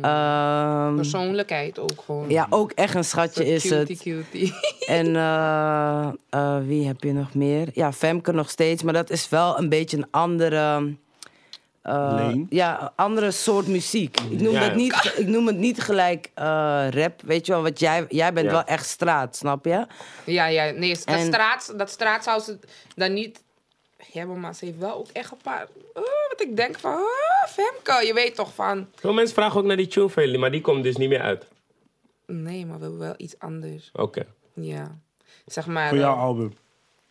[0.00, 2.28] Ehm, Persoonlijkheid ook gewoon.
[2.30, 4.02] ja, ook echt een schatje is cutie, het.
[4.02, 4.54] cutie.
[4.86, 7.68] En eh, eh, wie heb je nog meer?
[7.72, 10.56] Ja, Femke nog steeds, maar dat is wel een beetje een andere.
[11.82, 12.46] eh, Lane?
[12.48, 14.20] ja, een andere soort muziek.
[14.30, 14.74] Ik noem, Ja, dat ja.
[14.76, 16.44] niet, ik noem het niet gelijk eh,
[16.90, 17.20] rap.
[17.24, 18.52] Weet je wel, wat jij, jij bent Ja.
[18.52, 19.86] wel echt straat, snap je?
[20.24, 22.58] Ja, ja, nee, dat, En- straat, dat straat zou ze
[22.96, 23.42] dan niet
[24.12, 25.68] hebben, maar ze heeft wel ook echt een paar...
[25.94, 27.00] Oh, wat ik denk van,
[27.48, 28.88] Femke, je weet toch van...
[28.94, 31.20] Veel mensen vragen ook naar die tune van jullie, maar die komt dus niet meer
[31.20, 31.46] uit.
[32.26, 33.90] Nee, maar we hebben wel iets anders.
[33.92, 34.26] Oké.
[34.54, 34.98] Ja.
[35.46, 35.88] Zeg maar...
[35.88, 36.52] Voor jouw eh, album.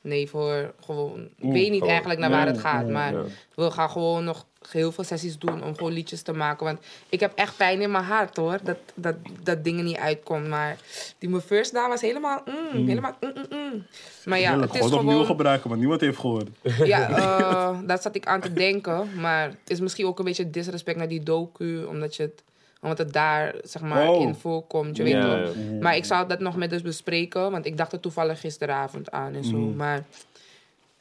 [0.01, 1.29] Nee, voor gewoon...
[1.37, 3.23] Ik weet niet gewoon- eigenlijk naar waar het gaat, nee, maar ja.
[3.55, 6.65] we gaan gewoon nog heel veel sessies doen om gewoon liedjes te maken.
[6.65, 10.47] Want ik heb echt pijn in mijn hart hoor, dat, dat, dat dingen niet uitkomt.
[10.47, 10.77] Maar
[11.17, 12.41] die mijn first daar was helemaal...
[12.45, 13.85] Mm, helemaal mm, mm, mm.
[14.25, 16.47] Maar ja, het ik is gewoon opnieuw gebruiken, maar niemand heeft gehoord.
[16.83, 19.09] Ja, eh, daar zat ik aan te denken.
[19.19, 22.43] Maar het is misschien ook een beetje disrespect naar die docu, omdat, je het,
[22.81, 24.21] omdat het daar zeg maar, Oh.
[24.21, 24.97] in voorkomt.
[24.97, 25.55] Je weet toch?
[25.79, 29.33] Maar ik zou dat nog met dus bespreken, want ik dacht er toevallig gisteravond aan
[29.33, 29.57] en zo.
[29.57, 30.05] Maar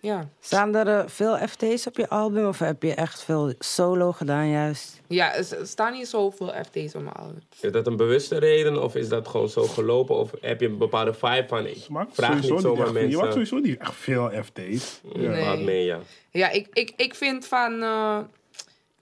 [0.01, 0.29] ja.
[0.41, 4.49] Staan er eh, veel FT's op je album of heb je echt veel solo gedaan
[4.49, 5.01] juist?
[5.07, 7.39] Ja, er staan niet zoveel FT's op mijn album.
[7.61, 10.17] Is dat een bewuste reden of is dat gewoon zo gelopen?
[10.17, 13.33] Of heb je een bepaalde vibe van, ik vraag niet zomaar echt, Je maakt mensen...
[13.33, 15.01] sowieso niet echt veel FT's.
[15.15, 15.29] Ja.
[15.29, 15.45] Nee.
[15.45, 15.99] Laat mee, ja.
[16.31, 17.83] Ja, ik, ik, ik vind van...
[17.83, 18.19] eh,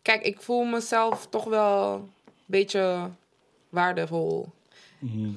[0.03, 2.11] kijk, ik voel mezelf toch wel een
[2.47, 3.11] beetje
[3.69, 4.49] waardevol.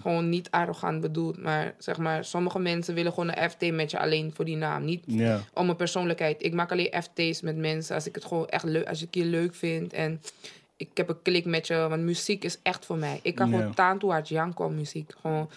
[0.01, 3.99] Gewoon niet arrogant bedoeld, maar zeg maar, sommige mensen willen gewoon een FT met je
[3.99, 4.85] alleen voor die naam.
[4.85, 5.03] Niet
[5.53, 6.43] om mijn persoonlijkheid.
[6.43, 9.25] Ik maak alleen FT's met mensen als ik het gewoon echt leuk, als ik je
[9.25, 10.21] leuk vind en
[10.77, 13.19] ik heb een klik met je, want muziek is echt voor mij.
[13.23, 15.13] Ik kan gewoon taan toe hard janken om muziek.
[15.21, 15.49] Gewoon,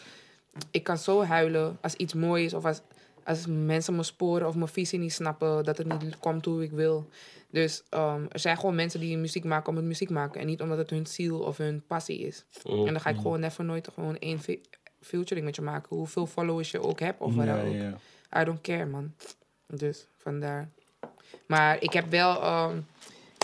[0.70, 2.80] ik kan zo huilen als iets mooi is of als,
[3.24, 6.70] als mensen mijn sporen of mijn visie niet snappen, dat het niet komt hoe ik
[6.70, 7.08] wil.
[7.50, 10.60] Dus ehm, er zijn gewoon mensen die muziek maken om het muziek maken en niet
[10.60, 12.44] omdat het hun ziel of hun passie is.
[12.64, 12.78] Mhm.
[12.78, 14.58] En dan ga ik gewoon even nooit gewoon één fe-
[15.00, 17.72] featuring met je maken, hoeveel followers je ook hebt of wat Ja, ook.
[17.74, 18.40] ja.
[18.40, 19.14] I don't care, man.
[19.66, 20.68] Dus vandaar.
[21.46, 22.76] Maar ik heb wel, ehm,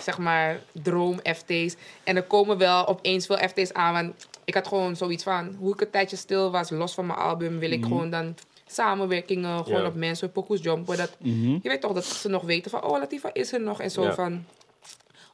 [0.02, 1.76] zeg maar, droom-FT's.
[2.04, 3.92] En er komen wel opeens veel FT's aan.
[3.92, 7.18] Want ik had gewoon zoiets van, hoe ik een tijdje stil was, los van mijn
[7.18, 8.34] album, wil ik gewoon dan
[8.72, 10.96] samenwerkingen, gewoon op mensen, pokoes jumpen.
[10.96, 11.50] Dat, Mhm.
[11.62, 13.80] Je weet toch dat ze nog weten van, oh, Latifa is er nog.
[13.80, 14.44] En zo van,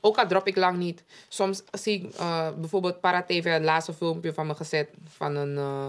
[0.00, 1.04] ook al drop ik lang niet.
[1.28, 5.56] Soms zie ik eh, bijvoorbeeld Paratv het laatste filmpje van me gezet van een...
[5.56, 5.86] eh,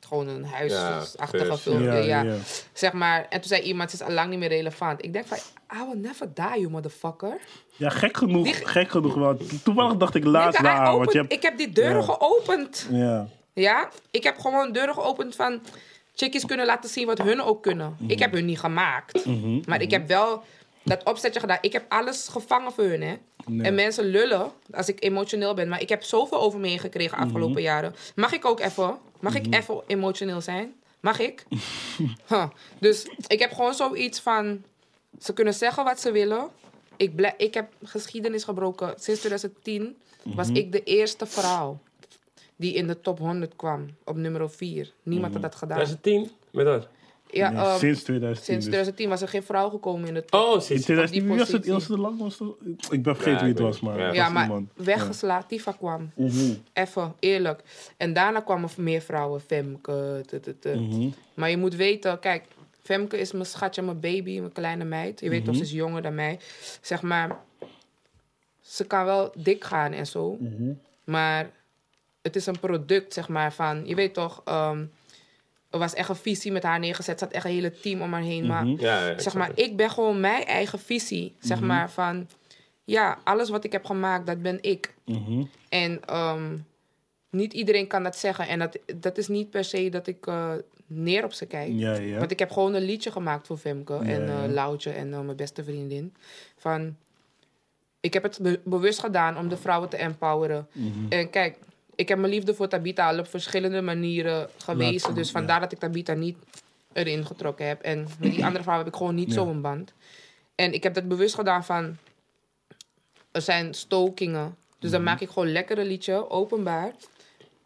[0.00, 1.86] gewoon een huisachtige filmpje.
[1.86, 2.34] Ja, Ja, ja.
[2.72, 5.04] Zeg maar, en toen zei iemand, ze is al lang niet meer relevant.
[5.04, 5.38] Ik denk van,
[5.74, 7.38] I will never die, you motherfucker.
[7.76, 8.44] Ja, gek genoeg.
[8.44, 9.14] Die- Gek genoeg.
[9.14, 10.98] Want toevallig dacht ik laatst aan.
[10.98, 11.32] Want je hebt...
[11.32, 12.02] Ik heb die deuren Ja.
[12.02, 12.86] geopend.
[12.90, 13.28] Ja.
[13.52, 15.60] Ja, ik heb gewoon deuren geopend van...
[16.14, 17.96] Chickies kunnen laten zien wat hun ook kunnen.
[18.06, 19.24] Ik heb hun niet gemaakt.
[19.26, 19.60] Mhm.
[19.66, 20.42] Maar ik heb wel
[20.82, 21.58] dat opzetje gedaan.
[21.60, 23.14] Ik heb alles gevangen voor hun, hè.
[23.62, 25.68] En mensen lullen als ik emotioneel ben.
[25.68, 27.26] Maar ik heb zoveel over me heen gekregen Mhm.
[27.26, 27.94] afgelopen jaren.
[28.14, 28.98] Mag ik ook even?
[29.20, 30.74] Mag ik even emotioneel zijn?
[31.00, 31.44] Mag ik?
[32.28, 32.46] Huh.
[32.78, 34.62] Dus ik heb gewoon zoiets van...
[35.20, 36.48] Ze kunnen zeggen wat ze willen.
[36.96, 38.94] Ik, ik heb geschiedenis gebroken.
[38.98, 40.56] Sinds 2010 was Mhm.
[40.56, 41.78] ik de eerste vrouw
[42.56, 43.86] die in de top 100 kwam.
[44.04, 44.92] Op nummer 4.
[45.02, 45.76] Niemand had dat gedaan.
[45.84, 46.30] 2010?
[46.50, 46.88] Met wat?
[47.30, 48.44] Ja, Nee, ehm, sinds 2010.
[48.44, 48.74] sinds dus.
[48.74, 50.40] 2010 was er geen vrouw gekomen in de top.
[50.40, 50.82] Oh, In sinds...
[50.84, 52.18] 2010 wie was het, was het lang?
[52.18, 52.48] Was het,
[52.90, 54.68] ik ben vergeten Ja, wie het was, maar Ja, was maar iemand.
[54.74, 55.48] weggeslagen.
[55.48, 56.10] Tifa kwam.
[56.72, 57.62] Even, eerlijk.
[57.96, 59.40] En daarna kwamen meer vrouwen.
[59.40, 60.20] Femke.
[60.26, 60.64] t, t, t.
[60.64, 61.08] Mhm.
[61.34, 62.44] Maar je moet weten, kijk,
[62.82, 65.20] Femke is mijn schatje, mijn baby, mijn kleine meid.
[65.20, 66.38] Je weet toch, ze is jonger dan mij.
[66.80, 67.36] Zeg maar,
[68.60, 70.38] ze kan wel dik gaan en zo.
[71.04, 71.50] Maar
[72.24, 73.86] het is een product, zeg maar, van...
[73.86, 74.84] Je weet toch, ehm,
[75.70, 77.18] er was echt een visie met haar neergezet.
[77.18, 78.46] Ze had echt een hele team om haar heen.
[78.46, 81.34] Maar Ja, ja, ik zeg maar, ik ben gewoon mijn eigen visie.
[81.38, 82.28] Zeg maar van,
[82.84, 84.94] ja, alles wat ik heb gemaakt, dat ben ik.
[85.04, 85.42] Mhm.
[85.68, 86.56] En ehm,
[87.30, 88.48] niet iedereen kan dat zeggen.
[88.48, 90.52] En dat, dat is niet per se dat ik eh,
[90.86, 91.68] neer op ze kijk.
[91.72, 92.18] Ja, ja.
[92.18, 95.20] Want ik heb gewoon een liedje gemaakt voor Femke en Ja, eh Loutje en eh,
[95.20, 96.14] mijn beste vriendin.
[96.56, 96.96] Van,
[98.00, 100.68] ik heb het be- bewust gedaan om de vrouwen te empoweren.
[100.72, 101.06] Mhm.
[101.08, 101.58] En kijk,
[101.96, 105.08] ik heb mijn liefde voor Tabita al op verschillende manieren gewezen.
[105.08, 105.32] Laat- dus ja.
[105.32, 106.36] vandaar dat ik Tabita niet
[106.92, 107.80] erin getrokken heb.
[107.82, 109.34] En met die andere vrouwen heb ik gewoon niet Ja.
[109.34, 109.92] zo'n band.
[110.54, 111.96] En ik heb dat bewust gedaan van...
[113.30, 114.56] Er zijn stokingen.
[114.78, 116.92] Dus dan maak ik gewoon lekker een liedje, openbaar.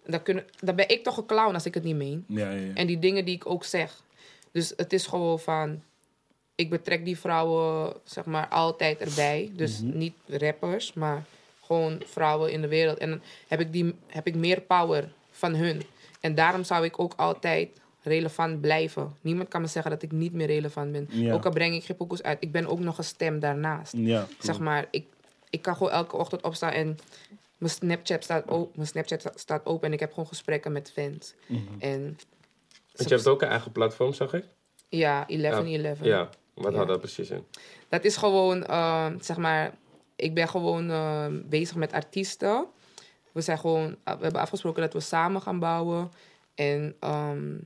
[0.07, 2.24] Dan, kunnen, dan ben ik toch een clown als ik het niet meen.
[2.29, 2.74] Ja, ja, ja.
[2.74, 4.03] En die dingen die ik ook zeg.
[4.53, 5.83] Dus het is gewoon van...
[6.55, 9.51] Ik betrek die vrouwen, zeg maar, altijd erbij.
[9.55, 11.24] Dus niet rappers, maar
[11.68, 12.98] gewoon vrouwen in de wereld.
[12.98, 15.82] En dan heb ik, die, heb ik meer power van hun.
[16.20, 17.68] En daarom zou ik ook altijd
[18.02, 19.16] relevant blijven.
[19.20, 21.06] Niemand kan me zeggen dat ik niet meer relevant ben.
[21.10, 21.32] Ja.
[21.34, 22.36] Ook al breng ik geen uit.
[22.40, 23.92] Ik ben ook nog een stem daarnaast.
[23.96, 25.06] Ja, Zeg maar, ik,
[25.50, 26.98] ik kan gewoon elke ochtend opstaan en
[27.58, 31.34] mijn Snapchat staat, o- mijn Snapchat staat open en ik heb gewoon gesprekken met fans.
[31.46, 31.60] Mhm.
[31.78, 32.18] En
[32.96, 34.44] Want je hebt ook een eigen platform, zag ik?
[34.88, 36.02] ja, 11-11.
[36.02, 36.28] Ja.
[36.54, 36.76] Wat Ja.
[36.76, 37.44] houdt dat precies in?
[37.88, 39.74] Dat is gewoon, ehm, zeg maar,
[40.18, 42.66] ik ben gewoon ehm, bezig met artiesten.
[43.32, 46.10] We zijn gewoon, we hebben afgesproken dat we samen gaan bouwen.
[46.54, 47.58] En ehm,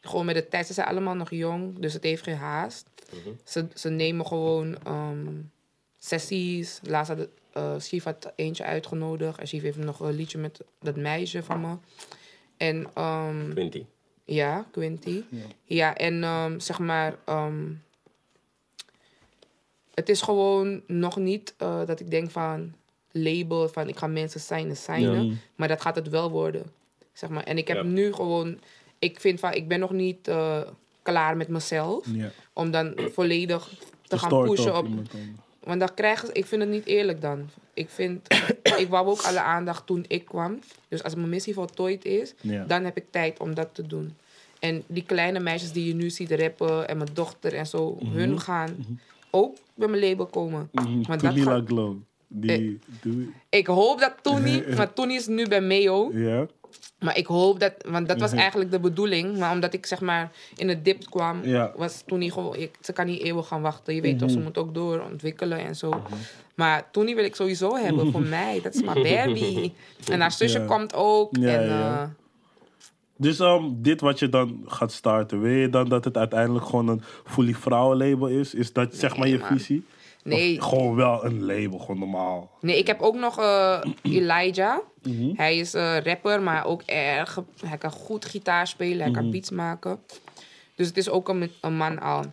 [0.00, 2.88] gewoon met de tijd, ze zijn allemaal nog jong, dus het heeft geen haast.
[3.44, 5.26] ze, ze nemen gewoon ehm,
[5.98, 6.80] sessies.
[6.82, 9.38] Laatst had uh, Shiv had eentje uitgenodigd.
[9.38, 11.76] En Shiv heeft nog een liedje met dat meisje van me.
[12.56, 13.82] En ehm, 20.
[14.24, 15.22] ja, Quinty.
[15.64, 17.64] Ja, en ehm, zeg maar, ehm,
[20.00, 22.72] het is gewoon nog niet eh, dat ik denk van
[23.10, 25.26] label, van ik ga mensen signen, signen.
[25.26, 25.34] Ja.
[25.54, 26.62] Maar dat gaat het wel worden.
[27.12, 27.44] Zeg maar.
[27.44, 27.82] En ik heb Ja.
[27.82, 28.58] nu gewoon,
[28.98, 30.60] ik vind van, ik ben nog niet eh,
[31.02, 32.06] klaar met mezelf.
[32.12, 32.30] Ja.
[32.52, 33.70] Om dan volledig
[34.02, 34.86] te gaan pushen op.
[35.60, 37.48] Want dan krijgen ze, ik vind het niet eerlijk dan.
[37.74, 38.34] Ik vind,
[38.78, 40.58] ik wou ook alle aandacht toen ik kwam.
[40.88, 42.34] Dus als mijn missie voltooid is,
[42.66, 44.16] dan heb ik tijd om dat te doen.
[44.58, 48.40] En die kleine meisjes die je nu ziet rappen en mijn dochter en zo, hun
[48.40, 49.00] gaan
[49.30, 50.68] ook bij mijn label komen.
[50.72, 50.98] Mhm.
[51.08, 51.96] Maar dat Tulila gaat, Glow.
[52.32, 52.78] Die,
[53.48, 56.10] ik hoop dat Tony, maar Tony is nu bij Mayo.
[56.14, 56.46] ja.
[56.98, 58.40] Maar ik hoop dat, want dat was Mhm.
[58.44, 59.38] eigenlijk de bedoeling.
[59.38, 61.72] Maar omdat ik zeg maar in het dip kwam, Ja.
[61.76, 63.94] was Tony gewoon, ik, ze kan niet eeuwig gaan wachten.
[63.94, 66.02] Je weet toch, ze moet ook doorontwikkelen en zo.
[66.54, 68.60] Maar Tony wil ik sowieso hebben voor mij.
[68.62, 69.72] Dat is mijn baby.
[70.10, 70.66] En haar zusje Ja.
[70.66, 71.36] komt ook.
[71.36, 72.14] Ja, en, ja.
[73.20, 76.88] Dus ehm, dit wat je dan gaat starten, wil je dan dat het uiteindelijk gewoon
[76.88, 78.54] een fully vrouwenlabel is?
[78.54, 79.46] Is dat zeg maar je man.
[79.48, 79.84] visie?
[80.24, 82.50] Nee, Of gewoon wel een label, gewoon normaal.
[82.60, 84.78] nee, ik heb ook nog eh, Elijah.
[85.34, 87.38] Hij is eh, rapper, maar ook erg...
[87.64, 89.98] Hij kan goed gitaar spelen, hij kan beats maken.
[90.74, 92.24] Dus het is ook een, een man al.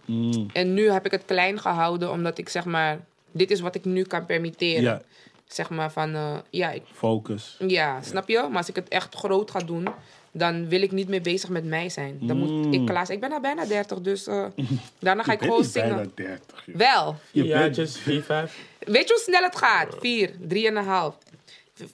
[0.53, 2.99] En nu heb ik het klein gehouden, omdat ik zeg maar...
[3.31, 4.81] Dit is wat ik nu kan permitteren.
[4.81, 5.01] Ja,
[5.47, 7.55] Zeg maar van, eh, ja, ik focus.
[7.67, 8.45] Ja, snap je?
[8.49, 9.87] Maar als ik het echt groot ga doen,
[10.31, 12.17] dan wil ik niet meer bezig met mij zijn.
[12.21, 13.17] Dan moet ik klaar zijn.
[13.17, 14.45] Ik ben al bijna 30, dus eh,
[14.99, 16.11] daarna ga ik Je bent gewoon niet bijna zingen.
[16.15, 16.75] 30, joh.
[16.75, 17.15] Wel.
[17.31, 18.57] Je Ja, bent- just 4, 5.
[18.79, 19.95] Weet je hoe snel het gaat?
[19.99, 21.17] 4, 3,5.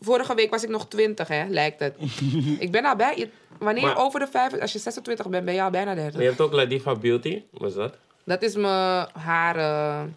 [0.01, 1.95] Vorige week was ik nog 20, hè, lijkt het.
[2.59, 3.29] ik ben al bij.
[3.59, 6.13] Wanneer Maar- over de 5, als je 26 bent, ben je al bijna 30.
[6.13, 7.41] Maar je hebt ook Ladifa Beauty.
[7.51, 7.95] Wat is dat?
[8.23, 10.07] Dat is mijn haar.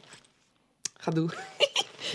[1.07, 1.31] Gedoe.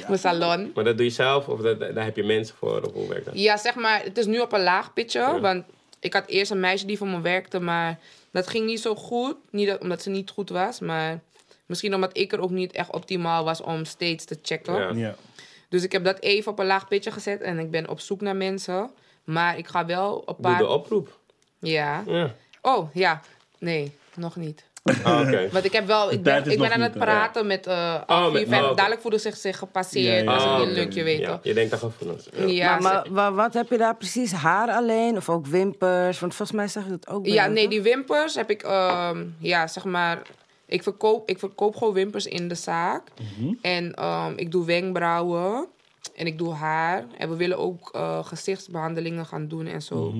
[0.07, 0.71] mijn salon.
[0.75, 2.81] Maar dat doe je zelf of dat, daar heb je mensen voor?
[2.81, 3.39] Of hoe werkt dat?
[3.39, 5.19] Ja, zeg maar, het is nu op een laag pitje.
[5.19, 5.39] Ja.
[5.39, 5.65] Want
[5.99, 7.99] ik had eerst een meisje die voor me werkte, maar
[8.31, 9.35] dat ging niet zo goed.
[9.49, 11.19] Niet dat, omdat ze niet goed was, maar
[11.65, 14.73] misschien omdat ik er ook niet echt optimaal was om steeds te checken.
[14.73, 15.07] Ja.
[15.07, 15.15] Ja.
[15.69, 18.21] Dus ik heb dat even op een laag pitje gezet en ik ben op zoek
[18.21, 18.91] naar mensen.
[19.23, 20.57] Maar ik ga wel op Doe paar...
[20.57, 21.19] de oproep.
[21.59, 22.03] Ja.
[22.05, 22.35] Ja.
[22.61, 23.21] Oh, ja.
[23.57, 24.63] Nee, nog niet.
[25.03, 25.49] Ah, Oké.
[25.51, 28.47] Want ik heb wel, ik ben, ik ben aan het praten met uh, Oh, met-
[28.47, 28.75] oh.
[28.75, 31.39] Dadelijk voelde zich zich gepasseerd Ja, ja, als het niet lukt, je weet Ja, toch.
[31.43, 32.27] je denkt aan gevoelens.
[32.35, 32.45] Ja.
[32.45, 34.31] Ja, maar, maar wat heb je daar precies?
[34.31, 35.17] Haar alleen?
[35.17, 36.19] Of ook wimpers?
[36.19, 37.71] Want volgens mij zag je dat ook bij Ja, nee, toch?
[37.71, 40.21] die wimpers heb ik, ehm, ja, zeg maar.
[40.65, 43.01] Ik verkoop, ik verkoop gewoon wimpers in de zaak.
[43.61, 45.67] En ehm, ik doe wenkbrauwen.
[46.15, 47.05] En ik doe haar.
[47.17, 50.13] En we willen ook eh, gezichtsbehandelingen gaan doen en zo.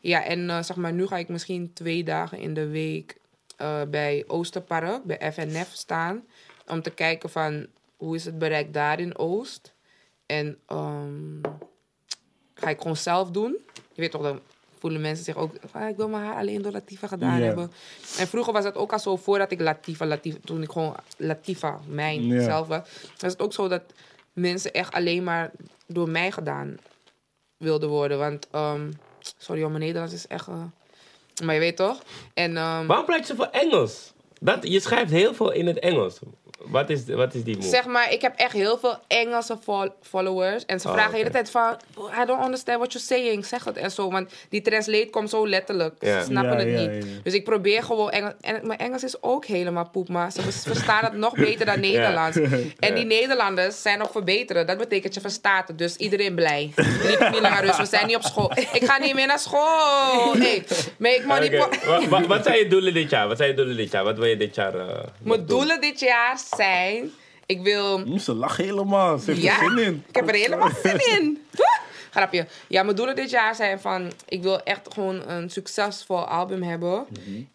[0.00, 3.16] Ja, en eh, zeg maar, nu ga ik misschien twee dagen in de week
[3.60, 6.24] eh, bij Oosterpark, bij FNF staan.
[6.66, 9.74] Om te kijken van hoe is het bereik daar in Oost.
[10.26, 11.40] En ehm,
[12.54, 13.56] ga ik gewoon zelf doen.
[13.92, 14.40] Je weet toch, dan
[14.78, 15.54] voelen mensen zich ook...
[15.72, 17.72] Ah, ik wil mijn haar alleen door Latifa gedaan hebben.
[18.18, 21.80] En vroeger was het ook al zo, voordat ik Latifa, Latifa toen ik gewoon Latifa,
[21.86, 22.88] mijn zelf was...
[23.18, 23.82] was het ook zo dat
[24.32, 25.50] mensen echt alleen maar
[25.86, 26.76] door mij gedaan
[27.56, 28.18] wilden worden.
[28.18, 28.90] Want, ehm,
[29.38, 30.48] sorry, hoor, mijn Nederlands is echt...
[30.48, 30.62] eh,
[31.40, 31.98] maar je weet toch?
[32.34, 34.12] En, ehm, Waarom pleit je voor Engels?
[34.40, 36.18] Dat, je schrijft heel veel in het Engels.
[36.64, 37.68] Wat is, wat is die move?
[37.68, 40.64] Zeg maar, ik heb echt heel veel Engelse fol- followers.
[40.66, 41.76] En ze Oh, vragen de hele tijd van...
[42.22, 43.46] I don't understand what you're saying.
[43.46, 44.10] Zeg het en zo.
[44.10, 45.94] Want die translate komt zo letterlijk.
[46.00, 47.04] Ze snappen Ja, het ja, niet.
[47.04, 47.20] ja, ja.
[47.22, 48.32] Dus ik probeer gewoon Engels...
[48.40, 50.08] En mijn Engels is ook helemaal poep.
[50.08, 52.36] Maar ze vers- verstaan het nog beter dan Nederlands.
[52.78, 54.66] En die Nederlanders zijn nog verbeteren.
[54.66, 55.78] Dat betekent je verstaat het.
[55.78, 56.72] Dus iedereen blij.
[57.02, 57.78] Liep niet langer rust.
[57.78, 58.52] We zijn niet op school.
[58.72, 60.34] Ik ga niet meer naar school.
[60.36, 60.64] Hey,
[60.98, 61.60] make money...
[61.62, 63.28] Oké, po- wa- wa- wat zijn je doelen dit jaar?
[63.28, 64.04] Wat zijn je doelen dit jaar?
[64.04, 64.86] Wat wil je dit jaar nog
[65.22, 65.46] Mijn doen?
[65.46, 67.10] doelen dit jaar zijn...
[67.46, 68.18] Ik wil...
[68.18, 69.18] Ze lachen helemaal.
[69.18, 70.04] Ze heeft Ja, er zin in.
[70.08, 71.38] ik heb er helemaal zin in.
[72.10, 72.46] Grapje.
[72.68, 74.12] Ja, mijn doelen dit jaar zijn van...
[74.28, 77.06] Ik wil echt gewoon een succesvol album hebben.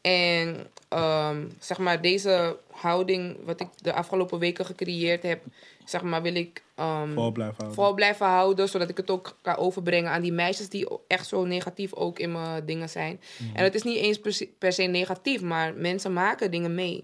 [0.02, 3.38] En ehm, zeg maar deze houding...
[3.46, 5.42] wat ik de afgelopen weken gecreëerd heb...
[5.86, 6.64] zeg maar wil ik...
[6.76, 7.84] ehm, Vol blijven houden.
[7.84, 11.46] vol blijven houden, zodat ik het ook kan overbrengen aan die meisjes die echt zo
[11.46, 13.20] negatief ook in mijn dingen zijn.
[13.54, 17.04] En het is niet eens per se, per se negatief, maar mensen maken dingen mee.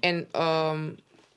[0.00, 0.88] En ehm,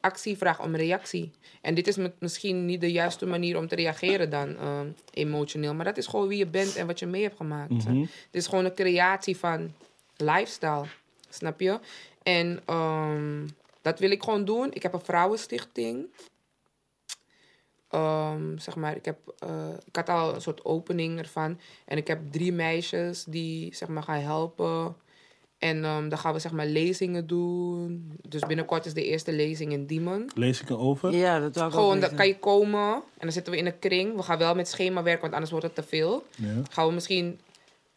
[0.01, 1.31] actie vraagt om reactie.
[1.61, 5.85] En dit is misschien niet de juiste manier om te reageren dan ehm, emotioneel, maar
[5.85, 7.83] dat is gewoon wie je bent en wat je mee hebt gemaakt.
[7.85, 9.73] Het is gewoon een creatie van
[10.17, 10.85] lifestyle,
[11.29, 11.79] snap je?
[12.23, 13.47] En ehm,
[13.81, 14.73] dat wil ik gewoon doen.
[14.73, 16.05] Ik heb een vrouwenstichting.
[17.89, 21.59] Ehm, zeg maar, ik, heb, eh, ik had al een soort opening ervan.
[21.85, 24.95] En ik heb drie meisjes die zeg maar, gaan helpen.
[25.61, 28.11] En ehm, dan gaan we zeg maar, lezingen doen.
[28.27, 30.29] Dus binnenkort is de eerste lezing in Diemen.
[30.35, 31.15] Lees ik erover?
[31.15, 33.65] Ja, dat wou ik ook Gewoon, dan kan je komen en dan zitten we in
[33.65, 34.15] een kring.
[34.15, 36.25] We gaan wel met schema werken, want anders wordt het te veel.
[36.35, 36.61] Ja.
[36.69, 37.39] Gaan we misschien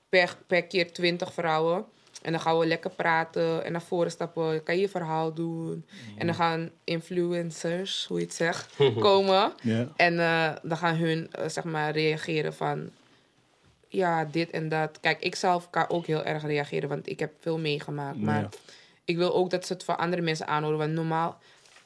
[0.09, 1.85] per, per keer twintig vrouwen.
[2.23, 4.63] En dan gaan we lekker praten en naar voren stappen.
[4.63, 5.87] Kan je je verhaal doen.
[6.17, 9.53] En dan gaan influencers, hoe je het zegt, komen.
[9.63, 9.89] Ja.
[9.97, 12.91] En eh, dan gaan hun eh, zeg maar reageren van...
[13.95, 15.01] Ja, dit en dat.
[15.01, 18.19] Kijk, ik zelf kan ook heel erg reageren, want ik heb veel meegemaakt.
[18.21, 18.49] Maar Ja.
[19.05, 20.79] ik wil ook dat ze het voor andere mensen aanhoren.
[20.79, 21.39] Want normaal,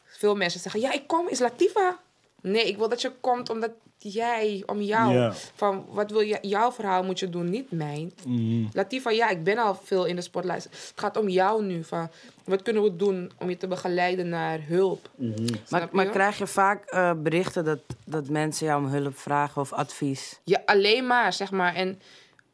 [0.05, 0.81] veel mensen zeggen...
[0.81, 1.99] Ja, ik kom, is Latifa.
[2.41, 5.33] Nee, ik wil dat je komt omdat jij, om jou.
[5.55, 8.13] Van, wat wil je, jouw verhaal moet je doen, niet mijn.
[8.27, 8.67] Mhm.
[8.73, 10.65] Latifa, ja, ik ben al veel in de spotlight.
[10.65, 11.85] Het gaat om jou nu.
[11.85, 12.11] Van,
[12.45, 15.11] wat kunnen we doen om je te begeleiden naar hulp?
[15.17, 15.35] Maar,
[15.65, 16.11] Snap maar je?
[16.11, 20.41] krijg je vaak eh, berichten dat, dat mensen jou om hulp vragen of advies?
[20.45, 21.75] Ja, alleen maar, zeg maar.
[21.75, 22.01] En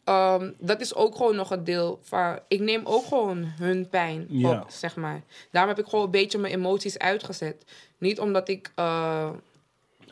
[0.05, 2.39] ehm, dat is ook gewoon nog een deel van...
[2.49, 5.23] Ik neem ook gewoon hun pijn op, zeg maar.
[5.51, 7.65] Daarom heb ik gewoon een beetje mijn emoties uitgezet.
[7.99, 9.31] Niet omdat ik eh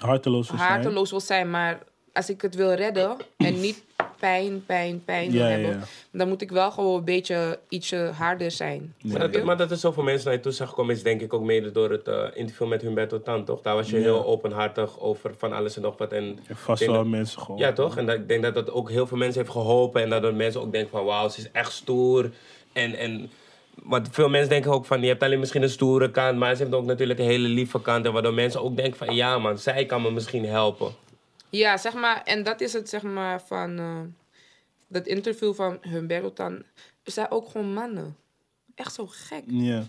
[0.02, 0.70] Harteloos wil zijn.
[0.70, 1.78] harteloos wil zijn, maar
[2.12, 3.82] als ik het wil redden en niet
[4.18, 5.78] pijn, pijn, pijn wil Ja, hebben, ja.
[6.12, 8.94] dan moet ik wel gewoon een beetje ietsje harder zijn.
[8.98, 9.18] Ja.
[9.18, 11.32] Maar dat, maar dat er zoveel mensen naar je toe zijn gekomen is denk ik
[11.34, 13.62] ook mede door het eh, interview met Humberto Tan, toch?
[13.62, 14.02] Daar was je Ja.
[14.02, 16.12] heel openhartig over van alles en nog wat.
[16.12, 17.58] En En vast wel dat- mensen gewoon.
[17.60, 17.96] Ja, toch?
[17.96, 20.02] En dat, ik denk dat dat ook heel veel mensen heeft geholpen.
[20.02, 22.30] En dat mensen ook denken van, wauw, ze is echt stoer.
[22.72, 23.30] En, en
[23.74, 26.38] want veel mensen denken ook van, je hebt alleen misschien een stoere kant.
[26.38, 28.06] Maar ze heeft ook natuurlijk een hele lieve kant.
[28.06, 30.94] En waardoor mensen ook denken van, ja man, zij kan me misschien helpen.
[31.50, 34.00] Ja, zeg maar, en dat is het zeg maar van eh,
[34.88, 36.44] dat interview van Humberto.
[37.02, 38.16] Er zijn ook gewoon mannen.
[38.74, 39.42] Echt zo gek.
[39.46, 39.82] Ja.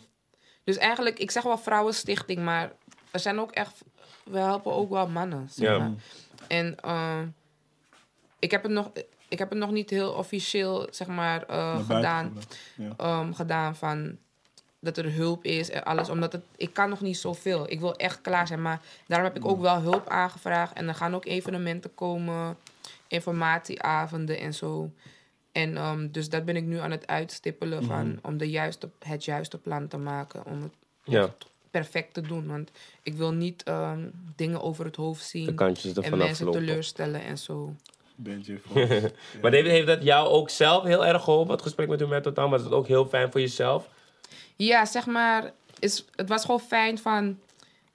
[0.63, 2.71] Dus eigenlijk, ik zeg wel vrouwenstichting, maar
[3.11, 3.81] er zijn ook echt,
[4.23, 5.47] we helpen ook wel mannen.
[5.51, 5.77] Zeg Ja.
[5.77, 5.91] maar.
[6.47, 7.19] En eh,
[8.39, 8.91] ik, heb het nog,
[9.33, 12.37] ik heb het nog niet heel officieel, zeg maar, eh, gedaan.
[12.75, 12.93] Ja.
[12.97, 14.17] ehm, gedaan van
[14.79, 16.09] dat er hulp is en alles.
[16.09, 17.71] Omdat het, ik kan nog niet zoveel.
[17.71, 20.73] Ik wil echt klaar zijn, maar daarom heb ik ook wel hulp aangevraagd.
[20.73, 22.57] En er gaan ook evenementen komen,
[23.07, 24.91] informatieavonden en zo.
[25.51, 29.25] En ehm, dus dat ben ik nu aan het uitstippelen van, om de juiste, het
[29.25, 30.45] juiste plan te maken.
[30.45, 30.73] Om het
[31.03, 31.29] Ja,
[31.71, 32.47] perfect te doen.
[32.47, 32.71] Want
[33.03, 35.57] ik wil niet ehm, dingen over het hoofd de zien.
[36.01, 37.75] En mensen teleurstellen en zo.
[38.15, 38.79] Benji Fox.
[39.41, 42.49] Maar David, heeft dat jou ook zelf heel erg geholpen, het gesprek met Humberto Tan?
[42.49, 43.89] Was het ook heel fijn voor jezelf?
[44.55, 47.39] Ja, zeg maar, is, het was gewoon fijn van...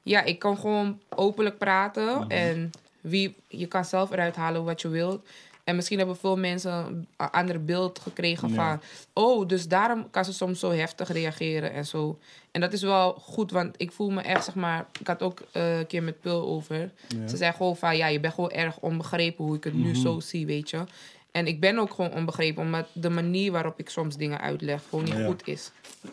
[0.03, 2.29] Ja, ik kan gewoon openlijk praten.
[2.29, 5.27] En wie, je kan zelf eruit halen wat je wilt.
[5.69, 6.73] En misschien hebben veel mensen
[7.17, 8.81] een ander beeld gekregen van...
[9.13, 12.19] Oh, dus daarom kan ze soms zo heftig reageren en zo.
[12.51, 14.87] En dat is wel goed, want ik voel me echt, zeg maar...
[15.01, 16.91] Ik had ook eh, een keer met Pul over.
[17.27, 20.21] Ze zei gewoon van, ja, je bent gewoon erg onbegrepen hoe ik het nu zo
[20.21, 20.85] zie, weet je.
[21.31, 25.05] En ik ben ook gewoon onbegrepen, omdat de manier waarop ik soms dingen uitleg gewoon
[25.05, 25.27] niet Ja.
[25.27, 25.71] goed is.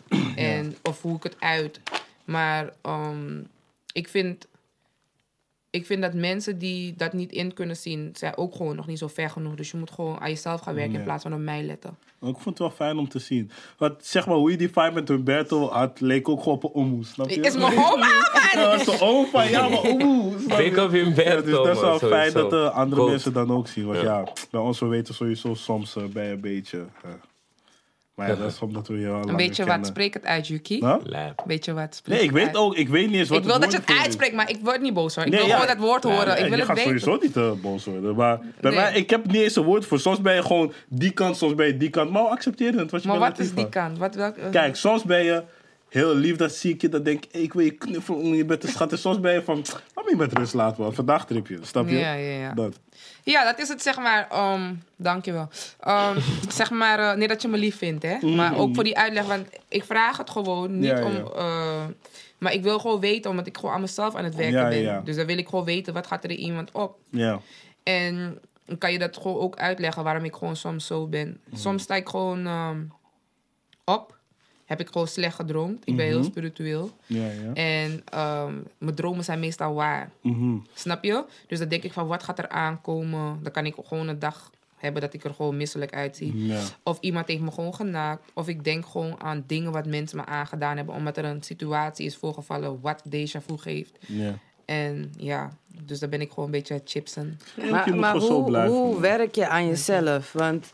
[0.36, 1.80] En, Of hoe ik het uit.
[2.24, 3.40] Maar ehm,
[3.92, 4.46] ik, vind,
[5.76, 8.98] ik vind dat mensen die dat niet in kunnen zien, zijn ook gewoon nog niet
[8.98, 9.54] zo ver genoeg.
[9.54, 10.98] Dus je moet gewoon aan jezelf gaan werken Ja.
[10.98, 11.96] in plaats van op mij letten.
[12.20, 13.50] Ik vond het wel fijn om te zien.
[13.78, 16.74] Want zeg maar, hoe je die fight met Humberto had, leek ook gewoon op een
[16.74, 17.40] omoe, snap je?
[17.40, 18.08] Is mijn oma, man!
[18.52, 20.34] Ja, dat is de oom van, ja, maar omoe.
[20.84, 22.48] of Humberto, dus dat is wel man, fijn sowieso.
[22.48, 23.86] dat de andere mensen dan ook zien.
[23.86, 24.04] Want Ja.
[24.04, 26.86] ja, bij ons, we weten sowieso soms eh, bij een beetje...
[28.16, 30.78] maar ja, dat is omdat we je al Een beetje wat, spreek het uit, Yuki.
[30.78, 30.94] Huh?
[31.02, 31.42] Lijp.
[31.46, 32.56] Beetje wat, spreek Nee, ik het weet uit.
[32.56, 34.80] ook, ik weet niet eens wat Ik wil dat je het uitspreekt, maar ik word
[34.80, 35.24] niet boos hoor.
[35.24, 35.54] Ik Nee, wil ja.
[35.58, 36.26] gewoon dat woord horen.
[36.26, 37.00] Ja, ik wil je het gaat weten.
[37.00, 38.14] sowieso niet eh, boos worden.
[38.14, 38.80] Maar bij Nee.
[38.80, 39.98] mij, ik heb niet eens een woord voor.
[40.00, 42.10] Soms ben je gewoon die kant, soms ben je die kant.
[42.10, 42.90] Maar we accepteren het.
[42.90, 43.98] Want je Maar wat is die kant?
[43.98, 45.42] Wat, welk, Kijk, soms ben je
[45.88, 46.88] heel lief, dat zie ik je.
[46.88, 48.92] Dan denk ik, ik wil je knuffelen, je bent een schat.
[48.92, 49.64] En soms ben je van,
[49.94, 50.94] laat me met rust laten, man.
[50.94, 51.96] Vandaag trip je, snap je?
[51.96, 52.52] Ja, ja, ja.
[52.54, 52.78] Dat.
[53.22, 54.28] Ja, dat is het, zeg maar.
[54.30, 55.48] ehm dankjewel.
[55.88, 56.16] Um,
[56.48, 58.26] zeg maar, eh, nee dat je me lief vindt, hè.
[58.26, 61.04] Maar ook voor die uitleg, want ik vraag het gewoon niet Ja, ja.
[61.04, 61.14] om...
[61.36, 61.84] eh,
[62.38, 64.78] maar ik wil gewoon weten, omdat ik gewoon aan mezelf aan het werken Ja, ben.
[64.80, 65.00] ja.
[65.00, 66.98] Dus dan wil ik gewoon weten, wat gaat er in iemand op?
[67.10, 67.40] Ja.
[67.82, 68.38] En
[68.78, 71.40] kan je dat gewoon ook uitleggen waarom ik gewoon soms zo ben.
[71.54, 72.80] Soms sta ik gewoon ehm,
[73.84, 74.15] op.
[74.66, 75.82] Heb ik gewoon slecht gedroomd.
[75.84, 76.26] Ik ben heel Mhm.
[76.26, 76.90] spiritueel.
[77.06, 77.52] Ja, ja.
[77.54, 80.10] En ehm, mijn dromen zijn meestal waar.
[80.20, 80.56] Mhm.
[80.74, 81.24] Snap je?
[81.46, 83.38] Dus dan denk ik van, wat gaat er aankomen?
[83.42, 86.46] Dan kan ik gewoon een dag hebben dat ik er gewoon misselijk uitzie.
[86.46, 86.60] Ja.
[86.82, 88.30] Of iemand heeft me gewoon genaakt.
[88.34, 90.94] Of ik denk gewoon aan dingen wat mensen me aangedaan hebben.
[90.94, 93.98] Omdat er een situatie is voorgevallen wat déjà vu geeft.
[94.06, 94.38] Ja.
[94.64, 95.50] En ja,
[95.84, 97.38] dus dan ben ik gewoon een beetje chipsen.
[97.70, 100.32] Maar, maar hoe, hoe werk je aan jezelf?
[100.32, 100.72] Want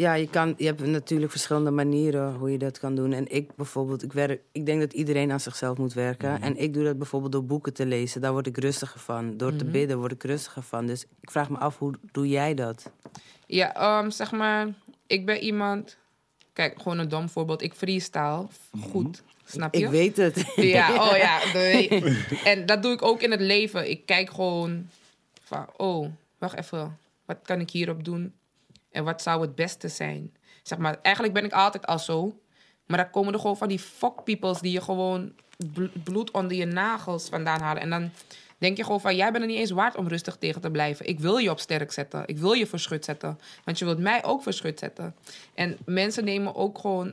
[0.00, 3.12] ja, je, kan, je hebt natuurlijk verschillende manieren hoe je dat kan doen.
[3.12, 6.32] En ik bijvoorbeeld, ik, werk, ik denk dat iedereen aan zichzelf moet werken.
[6.32, 6.42] Mhm.
[6.42, 8.20] En ik doe dat bijvoorbeeld door boeken te lezen.
[8.20, 9.36] Daar word ik rustiger van.
[9.36, 10.86] Door te bidden word ik rustiger van.
[10.86, 12.90] Dus ik vraag me af, hoe doe jij dat?
[13.46, 14.68] Ja, ehm, zeg maar,
[15.06, 15.96] ik ben iemand...
[16.52, 17.62] Kijk, gewoon een dom voorbeeld.
[17.62, 18.46] Ik freestyle
[18.90, 19.22] goed.
[19.44, 19.80] Snap je?
[19.80, 20.52] Ik weet het.
[20.56, 21.54] Ja, oh ja.
[22.52, 23.90] en dat doe ik ook in het leven.
[23.90, 24.88] Ik kijk gewoon
[25.42, 26.98] van, oh, wacht even.
[27.24, 28.32] Wat kan ik hierop doen?
[28.98, 30.32] En wat zou het beste zijn?
[30.62, 32.40] Zeg maar, eigenlijk ben ik altijd al zo.
[32.86, 35.32] Maar dan komen er gewoon van die fuck peoples die je gewoon
[35.72, 37.82] bl- bloed onder je nagels vandaan halen.
[37.82, 38.10] En dan
[38.58, 41.06] denk je gewoon van, jij bent er niet eens waard om rustig tegen te blijven.
[41.06, 42.22] Ik wil je op sterk zetten.
[42.26, 43.38] Ik wil je verschut zetten.
[43.64, 45.14] Want je wilt mij ook verschut zetten.
[45.54, 47.12] En mensen nemen ook gewoon,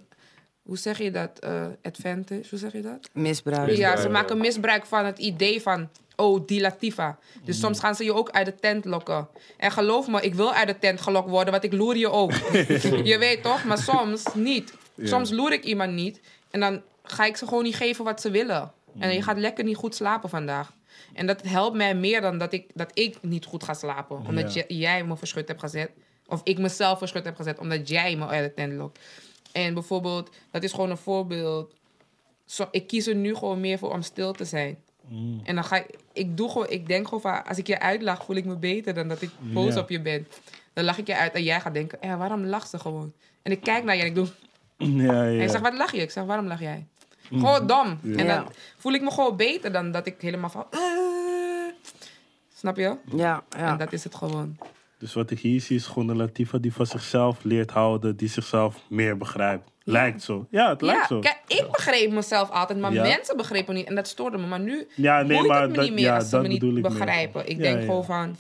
[0.66, 1.40] hoe zeg je dat?
[1.40, 3.10] eh, advantage, hoe zeg je dat?
[3.14, 3.70] Misbruik.
[3.78, 5.90] Ja, ze maken misbruik van het idee van...
[6.18, 7.18] Oh, die Latifa.
[7.44, 9.28] Dus soms gaan ze je ook uit de tent lokken.
[9.58, 12.32] En geloof me, ik wil uit de tent gelokt worden, want ik loer je ook.
[13.12, 13.64] je weet toch?
[13.64, 14.74] Maar soms niet.
[15.04, 16.20] Soms loer ik iemand niet.
[16.52, 18.72] En dan ga ik ze gewoon niet geven wat ze willen.
[19.00, 20.74] En je gaat lekker niet goed slapen vandaag.
[21.14, 24.18] En dat helpt mij meer dan dat ik, dat ik niet goed ga slapen.
[24.28, 25.90] Omdat je- jij me verschut hebt gezet.
[26.28, 29.00] Of ik mezelf verschut heb gezet, omdat jij me uit de tent lokt.
[29.56, 31.74] En bijvoorbeeld, dat is gewoon een voorbeeld
[32.46, 34.78] zo, ik kies er nu gewoon meer voor om stil te zijn.
[35.08, 35.42] Mm.
[35.44, 38.26] En dan ga ik, ik doe gewoon, ik denk gewoon van, als ik je uitlach,
[38.26, 40.28] voel ik me beter dan dat ik boos op je ben.
[40.74, 43.14] Dan lach ik je uit en jij gaat denken, eh, waarom lacht ze gewoon?
[43.42, 44.28] En ik kijk naar je en ik doe,
[44.78, 45.32] Ja, en ja.
[45.32, 45.40] Mm.
[45.40, 46.02] ik zeg, wat lach je?
[46.02, 46.88] Ik zeg, waarom lach jij?
[47.30, 48.00] Gewoon dom.
[48.18, 50.80] En dan voel ik me gewoon beter dan dat ik helemaal van, eh.
[52.56, 52.98] snap je?
[53.06, 53.72] Ja, ja.
[53.72, 54.58] En dat is het gewoon.
[54.98, 58.30] Dus wat ik hier zie is gewoon een Latifa die van zichzelf leert houden, die
[58.30, 59.70] zichzelf meer begrijpt.
[59.84, 60.48] Lijkt zo.
[60.50, 61.20] Ja, het lijkt zo.
[61.20, 63.88] kijk, ik begreep mezelf altijd, maar mensen begrepen me niet.
[63.90, 64.48] En dat stoorde me.
[64.48, 66.62] Maar nu Ja, nee, maar het me dat- niet meer ja, als ze me niet
[66.62, 66.82] meer.
[66.82, 67.50] begrijpen.
[67.50, 68.38] Ik denk gewoon van,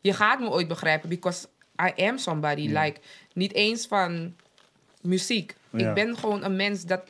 [0.00, 1.46] je gaat me ooit begrijpen, because
[1.96, 2.68] I am somebody.
[2.68, 3.00] Like,
[3.34, 4.34] niet eens van
[5.00, 5.56] muziek.
[5.72, 7.02] Ik ben gewoon een mens dat...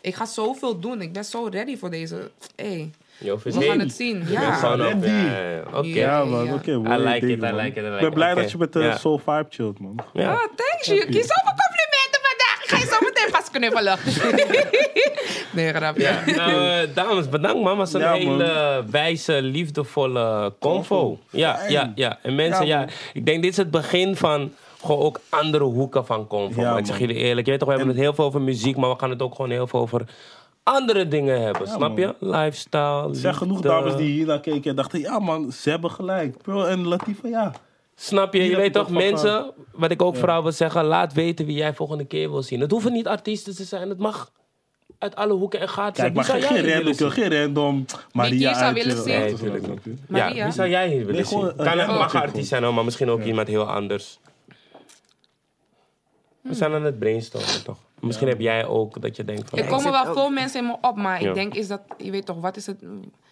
[0.00, 1.00] Ik ga zoveel doen.
[1.02, 2.30] Ik ben zo ready voor deze...
[2.56, 4.24] Hey, Yo, we gaan het zien.
[4.28, 4.40] Ja.
[4.40, 4.52] Ja.
[4.52, 5.06] Gewoon op, Ready.
[5.06, 5.62] ja, ja, ja.
[5.78, 5.86] Oké.
[5.86, 6.18] Ja.
[6.18, 6.52] Ja, man.
[6.52, 8.14] Oké, I like it, I like it, I like Ik ben it.
[8.14, 8.96] blij dat je met de Ja.
[8.96, 9.98] Soul Vibe chillt, man.
[10.12, 10.30] Ja.
[10.32, 11.12] Ah, thanks, Yuki.
[11.12, 12.60] Zoveel complimenten vandaag.
[12.62, 13.98] Ik ga je zo meteen pas knuffelen.
[15.56, 16.02] nee, grapje.
[16.02, 17.68] Ja, nou, eh, dames, bedankt man.
[17.68, 18.18] Het was een Ja, man.
[18.40, 21.18] hele wijze, liefdevolle convo.
[21.30, 22.18] Ja, ja, ja.
[22.22, 24.52] En mensen, Ja, ik denk dit is het begin van
[24.84, 26.60] gewoon ook andere hoeken van convo.
[26.60, 28.40] Ja, maar ik zeg jullie eerlijk, je weet toch, we hebben het heel veel over
[28.40, 30.02] muziek, maar we gaan het ook gewoon heel veel over
[30.64, 31.66] andere dingen hebben.
[31.68, 31.96] snap man.
[31.96, 32.14] je?
[32.18, 33.08] Lifestyle.
[33.08, 36.42] Er zijn genoeg dames die hier naar keken en dachten, ja man, ze hebben gelijk.
[36.42, 37.52] Pearl en Latifa, ja.
[37.94, 38.42] Snap je?
[38.44, 42.04] Je weet toch, mensen, wat ik ook vooral wil zeggen, laat weten wie jij volgende
[42.04, 42.60] keer wil zien.
[42.60, 44.30] Het hoeven niet artiesten te zijn, het mag
[44.98, 46.12] uit alle hoeken en gaten zijn.
[46.12, 50.00] Kijk, Wie maar zou geen, random, geen random Maria je zou willen eh, zien?
[50.06, 50.34] Nee?
[50.34, 51.38] Ja, wie zou jij hier willen Nee, zien?
[51.38, 54.18] gewoon Kan, random mag artiest zijn, maar misschien ook iemand heel anders.
[56.40, 57.78] We zijn aan het brainstormen, toch?
[58.06, 59.58] Misschien heb jij ook dat je denkt van...
[59.58, 61.28] Er ik komen wel veel mensen in me op, maar Ja.
[61.28, 62.82] ik denk is dat, je weet toch, wat is het?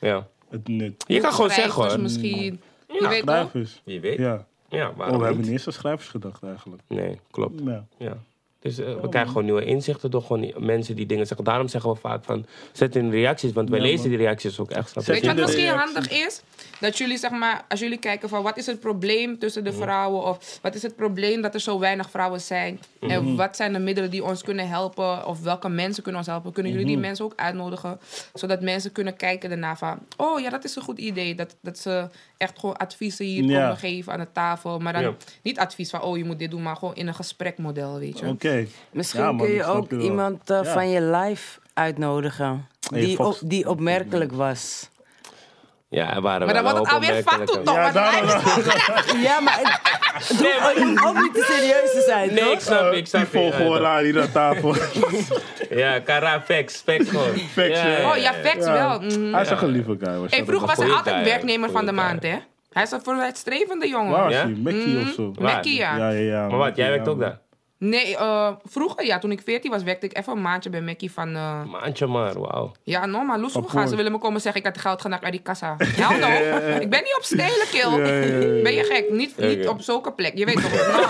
[0.01, 0.27] Ja.
[0.51, 1.05] Het nut.
[1.07, 2.03] Je kan gewoon zeggen, Schrijvers hoor.
[2.03, 2.61] misschien.
[2.87, 3.35] je weet toch?
[3.37, 3.81] Schrijvers.
[3.85, 4.19] Wie weet.
[4.19, 4.47] Ja.
[4.69, 5.39] Ja, Oh, we hebben niet?
[5.39, 6.83] niet eens aan schrijvers gedacht eigenlijk.
[6.87, 7.61] Nee, klopt.
[7.65, 7.85] Ja.
[7.99, 8.17] Ja.
[8.63, 11.45] Dus eh, we krijgen gewoon nieuwe inzichten door gewoon mensen die dingen zeggen.
[11.45, 14.71] Daarom zeggen we vaak van, zet in reacties, want wij Ja, lezen die reacties ook
[14.71, 14.89] echt.
[14.91, 15.13] snap je?
[15.13, 16.43] Weet wat misschien handig is?
[16.81, 20.25] Dat jullie, zeg maar, als jullie kijken van wat is het probleem tussen de vrouwen?
[20.25, 22.81] Of wat is het probleem dat er zo weinig vrouwen zijn?
[23.01, 25.27] En wat zijn de middelen die ons kunnen helpen?
[25.27, 26.53] Of welke mensen kunnen ons helpen?
[26.53, 27.99] Kunnen jullie die mensen ook uitnodigen?
[28.35, 29.99] Zodat mensen kunnen kijken daarna van...
[30.17, 31.35] Oh ja, dat is een goed idee.
[31.35, 33.61] Dat, dat ze echt gewoon adviezen hier Ja.
[33.63, 34.79] komen geven aan de tafel.
[34.79, 35.15] Maar dan Ja.
[35.43, 36.03] niet advies van...
[36.03, 36.63] Oh, je moet dit doen.
[36.63, 38.27] Maar gewoon in een gesprekmodel, weet je.
[38.91, 40.73] Misschien Ja, man, kun je ook iemand eh, Ja.
[40.73, 42.67] van je live uitnodigen.
[42.91, 44.91] Die, op, die opmerkelijk was.
[45.89, 47.75] Ja, er waren Maar dan wordt het alweer opmerkelijke- toch?
[47.75, 48.29] Ja, daarom-
[49.29, 52.61] Ja, maar het het hoeft ook niet te serieus te zijn, Nee, ik toch?
[52.61, 54.75] snap ik Die volgen Ja, aan hier aan tafel.
[55.71, 57.37] Ja, Kara, facts, facts gewoon.
[57.37, 58.11] Facts, Ja, ja.
[58.11, 59.01] Oh ja, facts wel.
[59.01, 59.33] Mhm.
[59.33, 60.17] Hij is echt een lieve guy.
[60.19, 62.37] was Hey, vroeger was hij altijd guy, werknemer van de maand, hè?
[62.73, 64.13] Hij is een vooruitstrevende jongen.
[64.13, 64.43] Waar was Ja?
[64.43, 64.51] hij?
[64.63, 65.09] Mackie Mhm.
[65.09, 65.33] of zo?
[65.35, 65.53] Waar?
[65.55, 65.97] Mackie, ja.
[65.97, 66.49] Ja, ja, ja.
[66.49, 67.39] Maar wat, jij werkt ook daar?
[67.85, 71.13] Nee, eh, vroeger, ja, toen ik 14 was, werkte ik even een maandje bij Mackie
[71.13, 71.35] van...
[71.37, 72.73] eh, Maandje maar, wauw.
[72.83, 73.89] ja, no, maar Loes gaan.
[73.89, 75.77] Ze willen me komen zeggen, ik had geld genakt uit die kassa.
[75.79, 76.27] Hell no.
[76.81, 77.91] Ik ben niet op stelen, kill.
[77.91, 78.63] Ja, ja, ja.
[78.63, 79.11] Ben je gek?
[79.11, 80.39] Niet, niet op zulke plek.
[80.39, 80.73] Je weet toch?
[80.73, 81.03] Nou.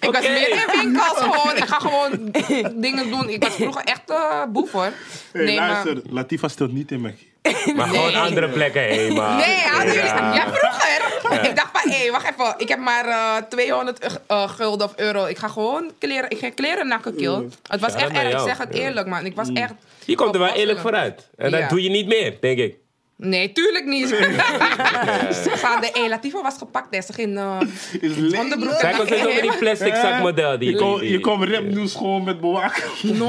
[0.06, 1.56] ik was meer in winkels gewoon.
[1.56, 2.30] Ik ga gewoon
[2.86, 3.28] dingen doen.
[3.28, 4.92] Ik was vroeger echt eh boef, hoor.
[5.32, 5.68] Hey, nee, maar...
[5.68, 7.32] luister, Latifa stilt niet in Mackie.
[7.76, 9.36] Maar gewoon andere plekken heen, man.
[9.36, 10.08] Nee, hadden jullie...
[10.08, 10.34] Ja.
[10.34, 11.12] Ja, vroeger.
[11.48, 12.54] Ik dacht van, hé, wacht even.
[12.56, 15.24] Ik heb maar eh 200 eh, gulden of euro.
[15.24, 16.30] Ik ga gewoon kleren...
[16.30, 17.48] Ik ga kleren nakken, kill.
[17.68, 18.32] Het was Ja, echt erg.
[18.32, 19.24] Ik zeg het eerlijk, man.
[19.26, 19.72] Ik was echt...
[20.04, 21.28] Je komt er wel eerlijk vooruit.
[21.36, 22.76] En dat doe je niet meer, denk ik.
[23.16, 24.08] Nee, tuurlijk niet.
[25.44, 25.90] Ze hadden...
[25.92, 27.02] Hé, Latifa was gepakt, hè.
[27.02, 27.38] Ze ging...
[27.38, 27.60] eh,
[28.00, 30.58] Is onderbroek Zij komt steeds over die plastic zakmodel.
[30.58, 32.82] Die, Je komt die- je komt rapnieuws gewoon met bewaken.
[33.02, 33.28] No,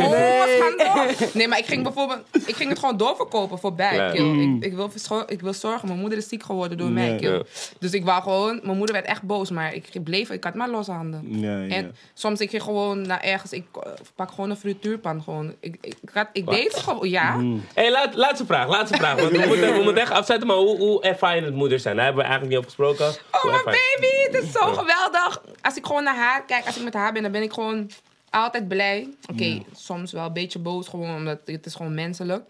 [0.57, 1.05] schandaal.
[1.33, 2.19] Nee, maar ik ging bijvoorbeeld...
[2.45, 4.11] Ik ging het gewoon doorverkopen voorbij, Ja.
[4.11, 4.39] kill.
[4.41, 4.91] Ik, ik, wil,
[5.27, 5.88] ik wil zorgen.
[5.88, 7.17] Mijn moeder is ziek geworden door mij, Ja.
[7.17, 7.33] kill.
[7.33, 7.41] Ja.
[7.79, 8.59] Dus ik wou gewoon...
[8.63, 10.29] Mijn moeder werd echt boos, maar ik bleef...
[10.29, 11.39] Ik had maar losse handen.
[11.39, 11.75] Ja, ja.
[11.75, 13.51] En soms ik ging gewoon naar ergens...
[13.51, 15.53] Ik eh, pak gewoon een frituurpan gewoon.
[15.59, 17.39] Ik, ik, ik, had, ik deed het gewoon, ja.
[17.73, 19.15] Hey, laat, laatste vraag, laatste vraag.
[19.19, 21.95] Want we moeten, we moeten echt afzetten, maar hoe, hoe ervaar je het moeder zijn?
[21.95, 23.21] Daar hebben we eigenlijk niet over gesproken.
[23.32, 25.41] Oh, mijn baby, het is zo geweldig.
[25.61, 27.89] Als ik gewoon naar haar kijk, als ik met haar ben, dan ben ik gewoon
[28.30, 29.09] altijd blij.
[29.32, 32.43] Oké, soms wel een beetje boos, gewoon omdat het is gewoon menselijk.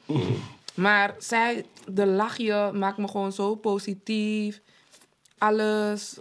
[0.73, 4.61] Maar zij, de lachje maakt me gewoon zo positief.
[5.37, 6.17] Alles.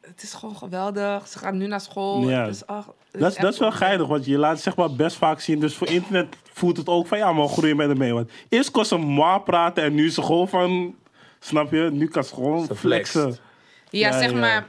[0.00, 1.28] Het is gewoon geweldig.
[1.28, 2.28] Ze gaat nu naar school.
[2.28, 2.46] Ja.
[2.46, 4.92] Dus, ach, het Dat is, dat is wel geinig, want je laat het zeg maar
[4.92, 5.60] best vaak zien.
[5.60, 8.12] Dus voor internet voelt het ook van ja, maar groeien met hem mee.
[8.14, 10.94] Want eerst kon ze maar praten en nu is ze gewoon van.
[11.40, 11.88] Snap je?
[11.92, 13.28] Nu kan ze gewoon Ze flexen.
[13.90, 14.36] Ja, Ja, zeg ja.
[14.38, 14.66] maar.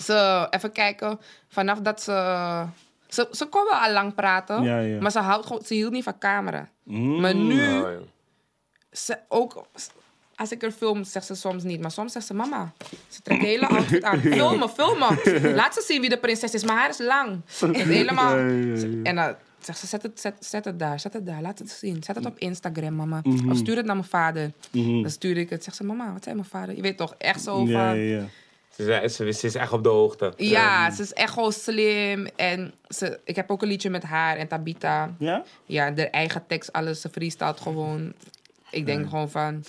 [0.00, 1.20] Ze, even kijken.
[1.48, 2.12] Vanaf dat ze.
[3.08, 4.62] Ze, ze kon wel al lang praten.
[4.62, 5.00] Ja, ja.
[5.00, 6.68] Maar ze, houdt, gewoon- ze hield niet van camera.
[6.82, 7.20] Mm.
[7.20, 7.88] Maar nu, Oh,
[8.92, 9.64] ze, ook
[10.40, 11.80] als ik er film, zegt ze soms niet.
[11.80, 12.72] Maar soms zegt ze, mama,
[13.08, 14.20] ze trekt de hele outfit aan.
[14.20, 15.18] Filmen, filmen.
[15.60, 16.64] Laat ze zien wie de prinses is.
[16.64, 17.40] Mijn haar is lang.
[17.60, 18.38] Het is helemaal...
[18.38, 19.02] Ja, ja, ja.
[19.02, 21.70] En dan Zeg ze, zet het, zet, zet het daar, zet het daar, laat het
[21.70, 22.02] zien.
[22.02, 23.20] Zet het op Instagram, mama.
[23.22, 23.50] Mhm.
[23.50, 24.52] Of stuur het naar mijn vader.
[24.70, 25.64] Dan stuur ik het.
[25.64, 26.76] Zeg ze, mama, wat zei mijn vader?
[26.76, 27.68] Je weet toch, echt zo van...
[27.68, 28.24] Ja, ja, ja.
[28.76, 30.32] Ze, is- ze, ze is echt op de hoogte.
[30.36, 32.26] Ja, ze is echt gewoon slim.
[32.36, 35.14] En ze, ik heb ook een liedje met haar en Tabita.
[35.18, 35.42] Ja?
[35.66, 37.00] Ja, de eigen tekst, alles.
[37.00, 38.12] Ze freestylt gewoon.
[38.70, 39.64] Ik denk gewoon van...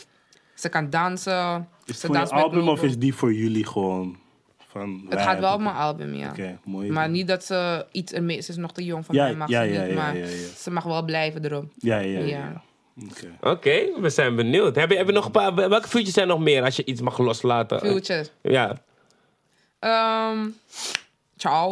[0.61, 1.67] Ze kan dansen.
[1.85, 4.17] Is het ze voor je album of is die voor jullie gewoon?
[4.67, 6.29] Van, Het gaat wel op hebben- mijn album, ja.
[6.29, 6.91] Oké, mooi.
[6.91, 8.41] Maar niet dat ze iets ermee...
[8.41, 9.89] Ze is nog te jong, van Ja, mij mag ja, ze ja, niet.
[9.89, 10.47] ja, maar ja, ja.
[10.57, 11.65] ze mag wel blijven erop.
[11.77, 12.61] Ja, ja, ja.
[13.09, 13.49] Oké.
[13.49, 14.75] Oké, we zijn benieuwd.
[14.75, 15.55] Heb je, heb je nog een paar...
[15.55, 17.79] Welke features zijn nog meer als je iets mag loslaten?
[17.79, 18.25] Future.
[18.41, 18.77] Ja,
[19.79, 20.47] Ehm
[21.37, 21.71] ciao.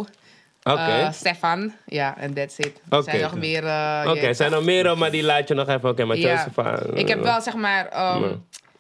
[0.64, 0.80] oké.
[0.80, 1.74] Eh, Stefan.
[1.86, 2.82] Ja, en that's it.
[2.90, 3.10] Er Oké.
[3.10, 3.64] zijn nog meer...
[3.66, 5.90] eh, Oké, je- zijn er meer, maar die laat je nog even.
[5.90, 6.30] Oké, maar Ja.
[6.46, 6.94] Joseph...
[6.94, 7.88] Ik heb wel, zeg maar...
[7.88, 8.34] ehm.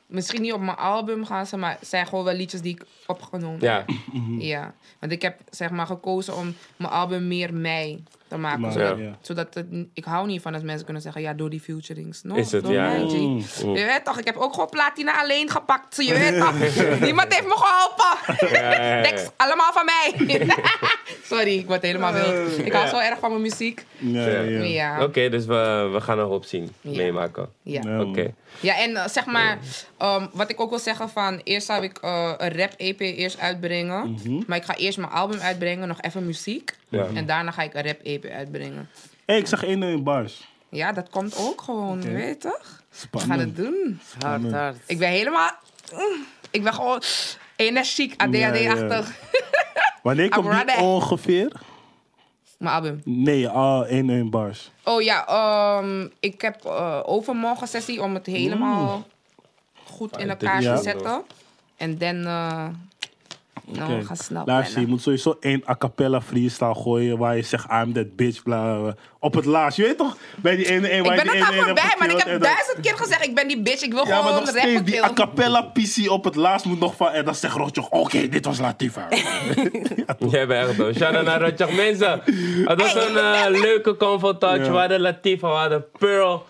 [0.09, 2.85] Misschien niet op mijn album gaan ze, maar het zijn gewoon wel liedjes die ik
[3.07, 3.85] opgenomen Ja,
[4.37, 8.59] Ja, want ik heb zeg maar gekozen om mijn album meer mij te maken.
[8.61, 9.17] Maar, zodat, ja.
[9.21, 12.23] zodat het, ik hou niet van als mensen kunnen zeggen, ja, door die featurings.
[12.23, 12.97] No, Is het, door ja.
[12.97, 13.41] Mm.
[13.59, 16.05] Je weet toch, ik heb ook gewoon platina alleen gepakt.
[16.05, 16.53] Je weet toch,
[17.07, 18.51] niemand heeft me geholpen.
[18.61, 19.01] ja.
[19.01, 20.37] Tekst, allemaal van mij.
[21.31, 22.65] Sorry, ik word helemaal wild.
[22.65, 23.85] Ik hou zo erg van mijn muziek.
[23.97, 24.63] Ja, ja, ja.
[24.63, 26.71] Ja, Oké, dus we, we gaan erop zien.
[26.81, 26.97] Ja.
[26.97, 27.49] Meemaken.
[27.63, 28.01] ja.
[28.01, 28.33] Oké.
[28.59, 29.57] Ja, en eh, zeg maar,
[29.97, 31.41] ehm, wat ik ook wil zeggen van...
[31.43, 34.17] Eerst zou ik eh, een rap-EP eerst uitbrengen.
[34.47, 36.77] Maar ik ga eerst mijn album uitbrengen, nog even muziek.
[36.89, 37.05] Ja.
[37.13, 38.89] En daarna ga ik een rap-EP uitbrengen.
[39.25, 40.47] Hé, ik zag één in bars.
[40.69, 42.81] Ja, dat komt ook gewoon, weet je toch?
[42.89, 43.31] We Spannend.
[43.31, 43.99] gaan het doen.
[44.19, 44.77] Hard, hard.
[44.85, 45.51] Ik ben helemaal...
[45.93, 47.01] mm, ik ben gewoon
[47.55, 49.11] energiek, ADHD-achtig.
[50.03, 51.51] Wanneer komt die ongeveer?
[52.57, 53.01] Mijn album.
[53.05, 54.71] Nee, al één in bars.
[54.83, 59.07] Oh ja, ehm, ik heb eh, overmorgen sessie om het helemaal
[59.83, 61.23] goed in elkaar te zetten.
[61.77, 62.27] En dan...
[63.71, 67.93] nou, gaan Luister, je moet sowieso één a cappella freestyle gooien waar je zegt I'm
[67.93, 68.95] that bitch, bla, bla, bla.
[69.19, 70.17] Op het laatst, je weet toch?
[70.35, 71.95] Bij die ene, ene waar Ik je ben die er ene, al ene hebt voorbij,
[71.99, 73.83] maar ik heb duizend keer gezegd, ik ben die bitch.
[73.83, 76.65] Ik wil Ja, maar gewoon nog steeds, rappen die a cappella pissie op het laatst
[76.65, 77.09] moet nog van...
[77.09, 79.07] En dan zegt Rotjoch, oké, dit was Latifa.
[80.31, 80.95] Jij bent echt dood.
[80.95, 81.71] Shout out naar Rotjoch.
[81.71, 82.21] Mensen,
[82.65, 84.63] het was een eh, leuke confrontatie.
[84.63, 84.71] Ja.
[84.71, 86.45] We hadden Latifa, we hadden Pearl,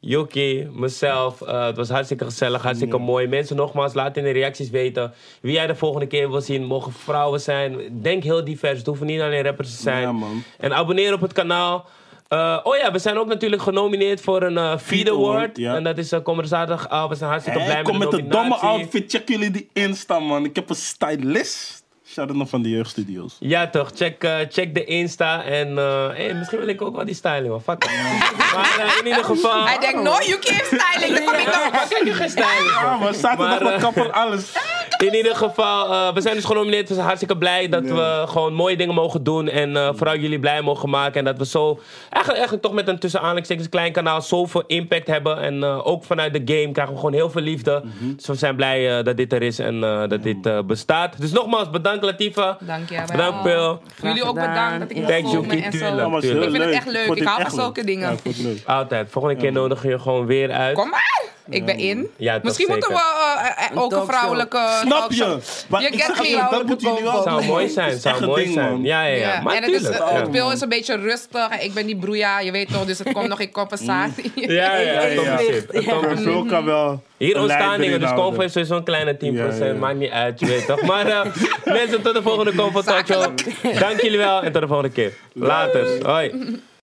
[0.00, 1.42] Yuki, mezelf.
[1.42, 3.26] Eh, het was hartstikke gezellig, hartstikke mooi.
[3.26, 6.64] Mensen, nogmaals, laat in de reacties weten wie jij de volgende keer wil zien.
[6.64, 8.00] Mogen vrouwen zijn.
[8.02, 8.78] Denk heel divers.
[8.78, 10.02] Het hoeven niet alleen rappers te zijn.
[10.02, 10.42] Ja, man.
[10.58, 11.86] En abonneer op het kanaal.
[12.28, 15.74] Eh, oh ja, we zijn ook natuurlijk genomineerd voor een eh Feed Award, ja.
[15.74, 16.88] En dat is uh, komende zaterdag.
[16.88, 19.10] Ah, we zijn hartstikke blij met kom de met de domme outfit.
[19.10, 20.44] Check jullie die Insta, man.
[20.44, 21.77] Ik heb een stylist.
[22.18, 23.36] Shout out nog van de jeugdstudios.
[23.38, 27.04] Ja toch, check, eh, check de Insta en eh, hey, misschien wil ik ook wel
[27.04, 27.62] die styling man.
[27.62, 27.84] Fuck
[28.54, 29.66] maar eh, in ieder geval...
[29.66, 31.16] Hij denkt, no, you can't styling.
[31.16, 31.72] Dan kom ik nog.
[31.72, 32.70] maar kijk, je geen styling.
[32.80, 34.52] Ja, maar zaterdag Maar, met eh, kapper alles.
[34.98, 36.88] In ieder geval, eh, we zijn dus genomineerd.
[36.88, 39.48] We zijn hartstikke blij dat we gewoon mooie dingen mogen doen.
[39.48, 41.14] En eh, vooral jullie blij mogen maken.
[41.18, 45.06] En dat we zo, eigenlijk, eigenlijk toch met een tussen aanhalingstekens klein kanaal, zoveel impact
[45.06, 45.40] hebben.
[45.40, 47.82] En eh, ook vanuit de game krijgen we gewoon heel veel liefde.
[48.16, 51.20] Dus we zijn blij eh, dat dit er is en eh, dat dit eh, bestaat.
[51.20, 52.56] Dus nogmaals, bedankt Latifa.
[52.60, 53.06] Dank je wel.
[53.06, 53.82] Bedankt Pil.
[54.02, 55.98] Jullie ook bedankt dat ik en tuurlijk.
[56.00, 56.14] zo.
[56.14, 57.06] Het is Ik vind het echt leuk.
[57.06, 58.18] Ik dit hou van zulke dingen.
[58.24, 58.62] Ja, ik.
[58.66, 59.10] Altijd.
[59.10, 60.74] Volgende keer nodigen je gewoon weer uit.
[60.74, 61.36] Kom maar.
[61.50, 62.10] Ik ben in.
[62.16, 65.36] Ja, Misschien moeten we eh, eh, ook een vrouwelijke Snap je?
[65.68, 66.46] Maar Je get me.
[66.50, 68.70] dat moeten jullie wel Zou mooi zijn, Het is zou mooi ding, zijn.
[68.72, 68.82] man.
[68.82, 69.28] Ja, ja, ja.
[69.34, 70.02] Ja, Maar en het is, tuurlijk.
[70.02, 70.16] eh, ja.
[70.20, 71.60] het pil is een beetje rustig.
[71.60, 74.32] Ik ben die broeia, je weet toch, dus het komt nog in conversatie.
[74.58, 75.38] Ja, ja, ja.
[76.16, 78.12] Phil kan wel Hier ontstaan dingen, dus.
[78.12, 79.18] Convo heeft sowieso een kleine 10%.
[79.18, 79.72] Ja, ja.
[79.72, 80.82] Maakt niet uit, je weet toch.
[80.82, 81.20] Maar eh,
[81.64, 83.22] mensen, tot de volgende Convo Talk Show.
[83.78, 85.12] Dank jullie wel en tot de volgende keer.
[85.32, 86.06] Later.
[86.06, 86.32] Hoi.